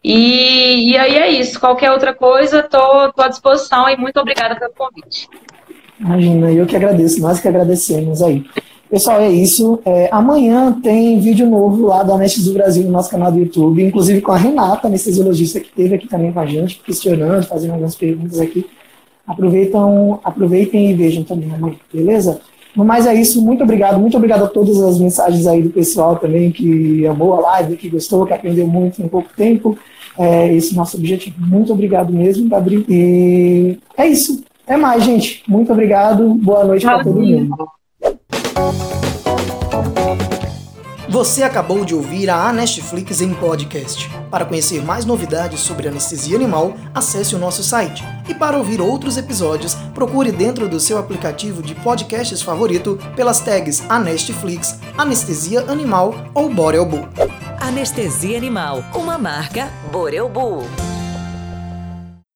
E, 0.03 0.93
e 0.93 0.97
aí 0.97 1.19
é 1.19 1.29
isso. 1.29 1.61
Qualquer 1.61 1.91
outra 1.91 2.15
coisa, 2.15 2.61
estou 2.61 3.13
à 3.19 3.29
disposição 3.29 3.87
e 3.91 3.97
muito 3.99 4.19
obrigada 4.19 4.57
pelo 4.57 4.73
convite. 4.73 5.29
Imagina, 6.01 6.51
eu 6.51 6.65
que 6.65 6.77
agradeço, 6.77 7.21
nós 7.21 7.39
que 7.39 7.49
agradecemos 7.49 8.23
aí. 8.23 8.43
Pessoal, 8.91 9.21
é 9.21 9.31
isso. 9.31 9.81
É, 9.85 10.09
amanhã 10.11 10.73
tem 10.83 11.21
vídeo 11.21 11.49
novo 11.49 11.87
lá 11.87 12.03
da 12.03 12.17
Nestes 12.17 12.45
do 12.45 12.55
Brasil 12.55 12.85
no 12.85 12.91
nosso 12.91 13.11
canal 13.11 13.31
do 13.31 13.39
YouTube, 13.39 13.85
inclusive 13.85 14.21
com 14.23 14.33
a 14.33 14.37
Renata, 14.37 14.89
anestesiologista, 14.89 15.61
que 15.61 15.67
esteve 15.67 15.95
aqui 15.95 16.09
também 16.09 16.33
com 16.33 16.41
a 16.41 16.47
gente, 16.47 16.81
questionando, 16.81 17.45
fazendo 17.47 17.73
algumas 17.73 17.95
perguntas 17.95 18.41
aqui. 18.41 18.67
Aproveitam, 19.27 20.19
aproveitem 20.25 20.91
e 20.91 20.95
vejam 20.95 21.23
também 21.23 21.53
amanhã, 21.53 21.77
beleza? 21.93 22.41
No 22.75 22.85
mais 22.85 23.07
é 23.07 23.15
isso, 23.15 23.43
muito 23.43 23.63
obrigado, 23.63 23.99
muito 23.99 24.17
obrigado 24.17 24.45
a 24.45 24.49
todas 24.49 24.81
as 24.81 24.99
mensagens 24.99 25.47
aí 25.47 25.63
do 25.63 25.71
pessoal 25.71 26.17
também 26.17 26.51
que 26.51 27.07
amou 27.07 27.35
a 27.35 27.41
live, 27.41 27.77
que 27.77 27.91
gostou, 27.91 28.25
que 28.25 28.33
aprendeu 28.33 28.67
muito 28.67 29.03
em 29.03 29.09
pouco 29.09 29.29
tempo. 29.37 29.77
É 30.19 30.53
esse 30.55 30.73
é 30.73 30.77
nosso 30.77 30.97
objetivo. 30.97 31.37
Muito 31.39 31.73
obrigado 31.73 32.13
mesmo, 32.13 32.49
Gabriel. 32.49 32.85
E 32.89 33.79
é 33.97 34.07
isso. 34.07 34.43
É 34.67 34.77
mais, 34.77 35.05
gente. 35.05 35.43
Muito 35.47 35.73
obrigado. 35.73 36.35
Boa 36.35 36.65
noite 36.65 36.85
para 36.85 37.05
todo 37.05 37.21
mundo. 37.21 37.78
Você 41.09 41.43
acabou 41.43 41.87
de 41.87 41.95
ouvir 41.95 42.29
a 42.29 42.49
Anestflix 42.49 43.23
em 43.23 43.33
podcast. 43.33 44.11
Para 44.31 44.45
conhecer 44.45 44.85
mais 44.85 45.07
novidades 45.07 45.61
sobre 45.61 45.89
anestesia 45.89 46.37
animal, 46.37 46.75
acesse 46.95 47.35
o 47.35 47.39
nosso 47.39 47.65
site. 47.65 48.05
E 48.29 48.35
para 48.35 48.59
ouvir 48.59 48.79
outros 48.79 49.17
episódios, 49.17 49.75
procure 49.95 50.31
dentro 50.31 50.69
do 50.69 50.79
seu 50.79 50.99
aplicativo 50.99 51.63
de 51.63 51.75
podcasts 51.75 52.43
favorito 52.43 52.99
pelas 53.17 53.41
tags 53.41 53.83
Anestflix, 53.89 54.79
Anestesia 54.99 55.63
Animal 55.63 56.15
ou 56.35 56.53
Boreal 56.53 56.85
Bull. 56.85 57.09
Anestesia 57.59 58.37
Animal, 58.37 58.85
uma 58.95 59.17
marca 59.17 59.71
Boreal 59.91 60.29
Bull. 60.29 60.88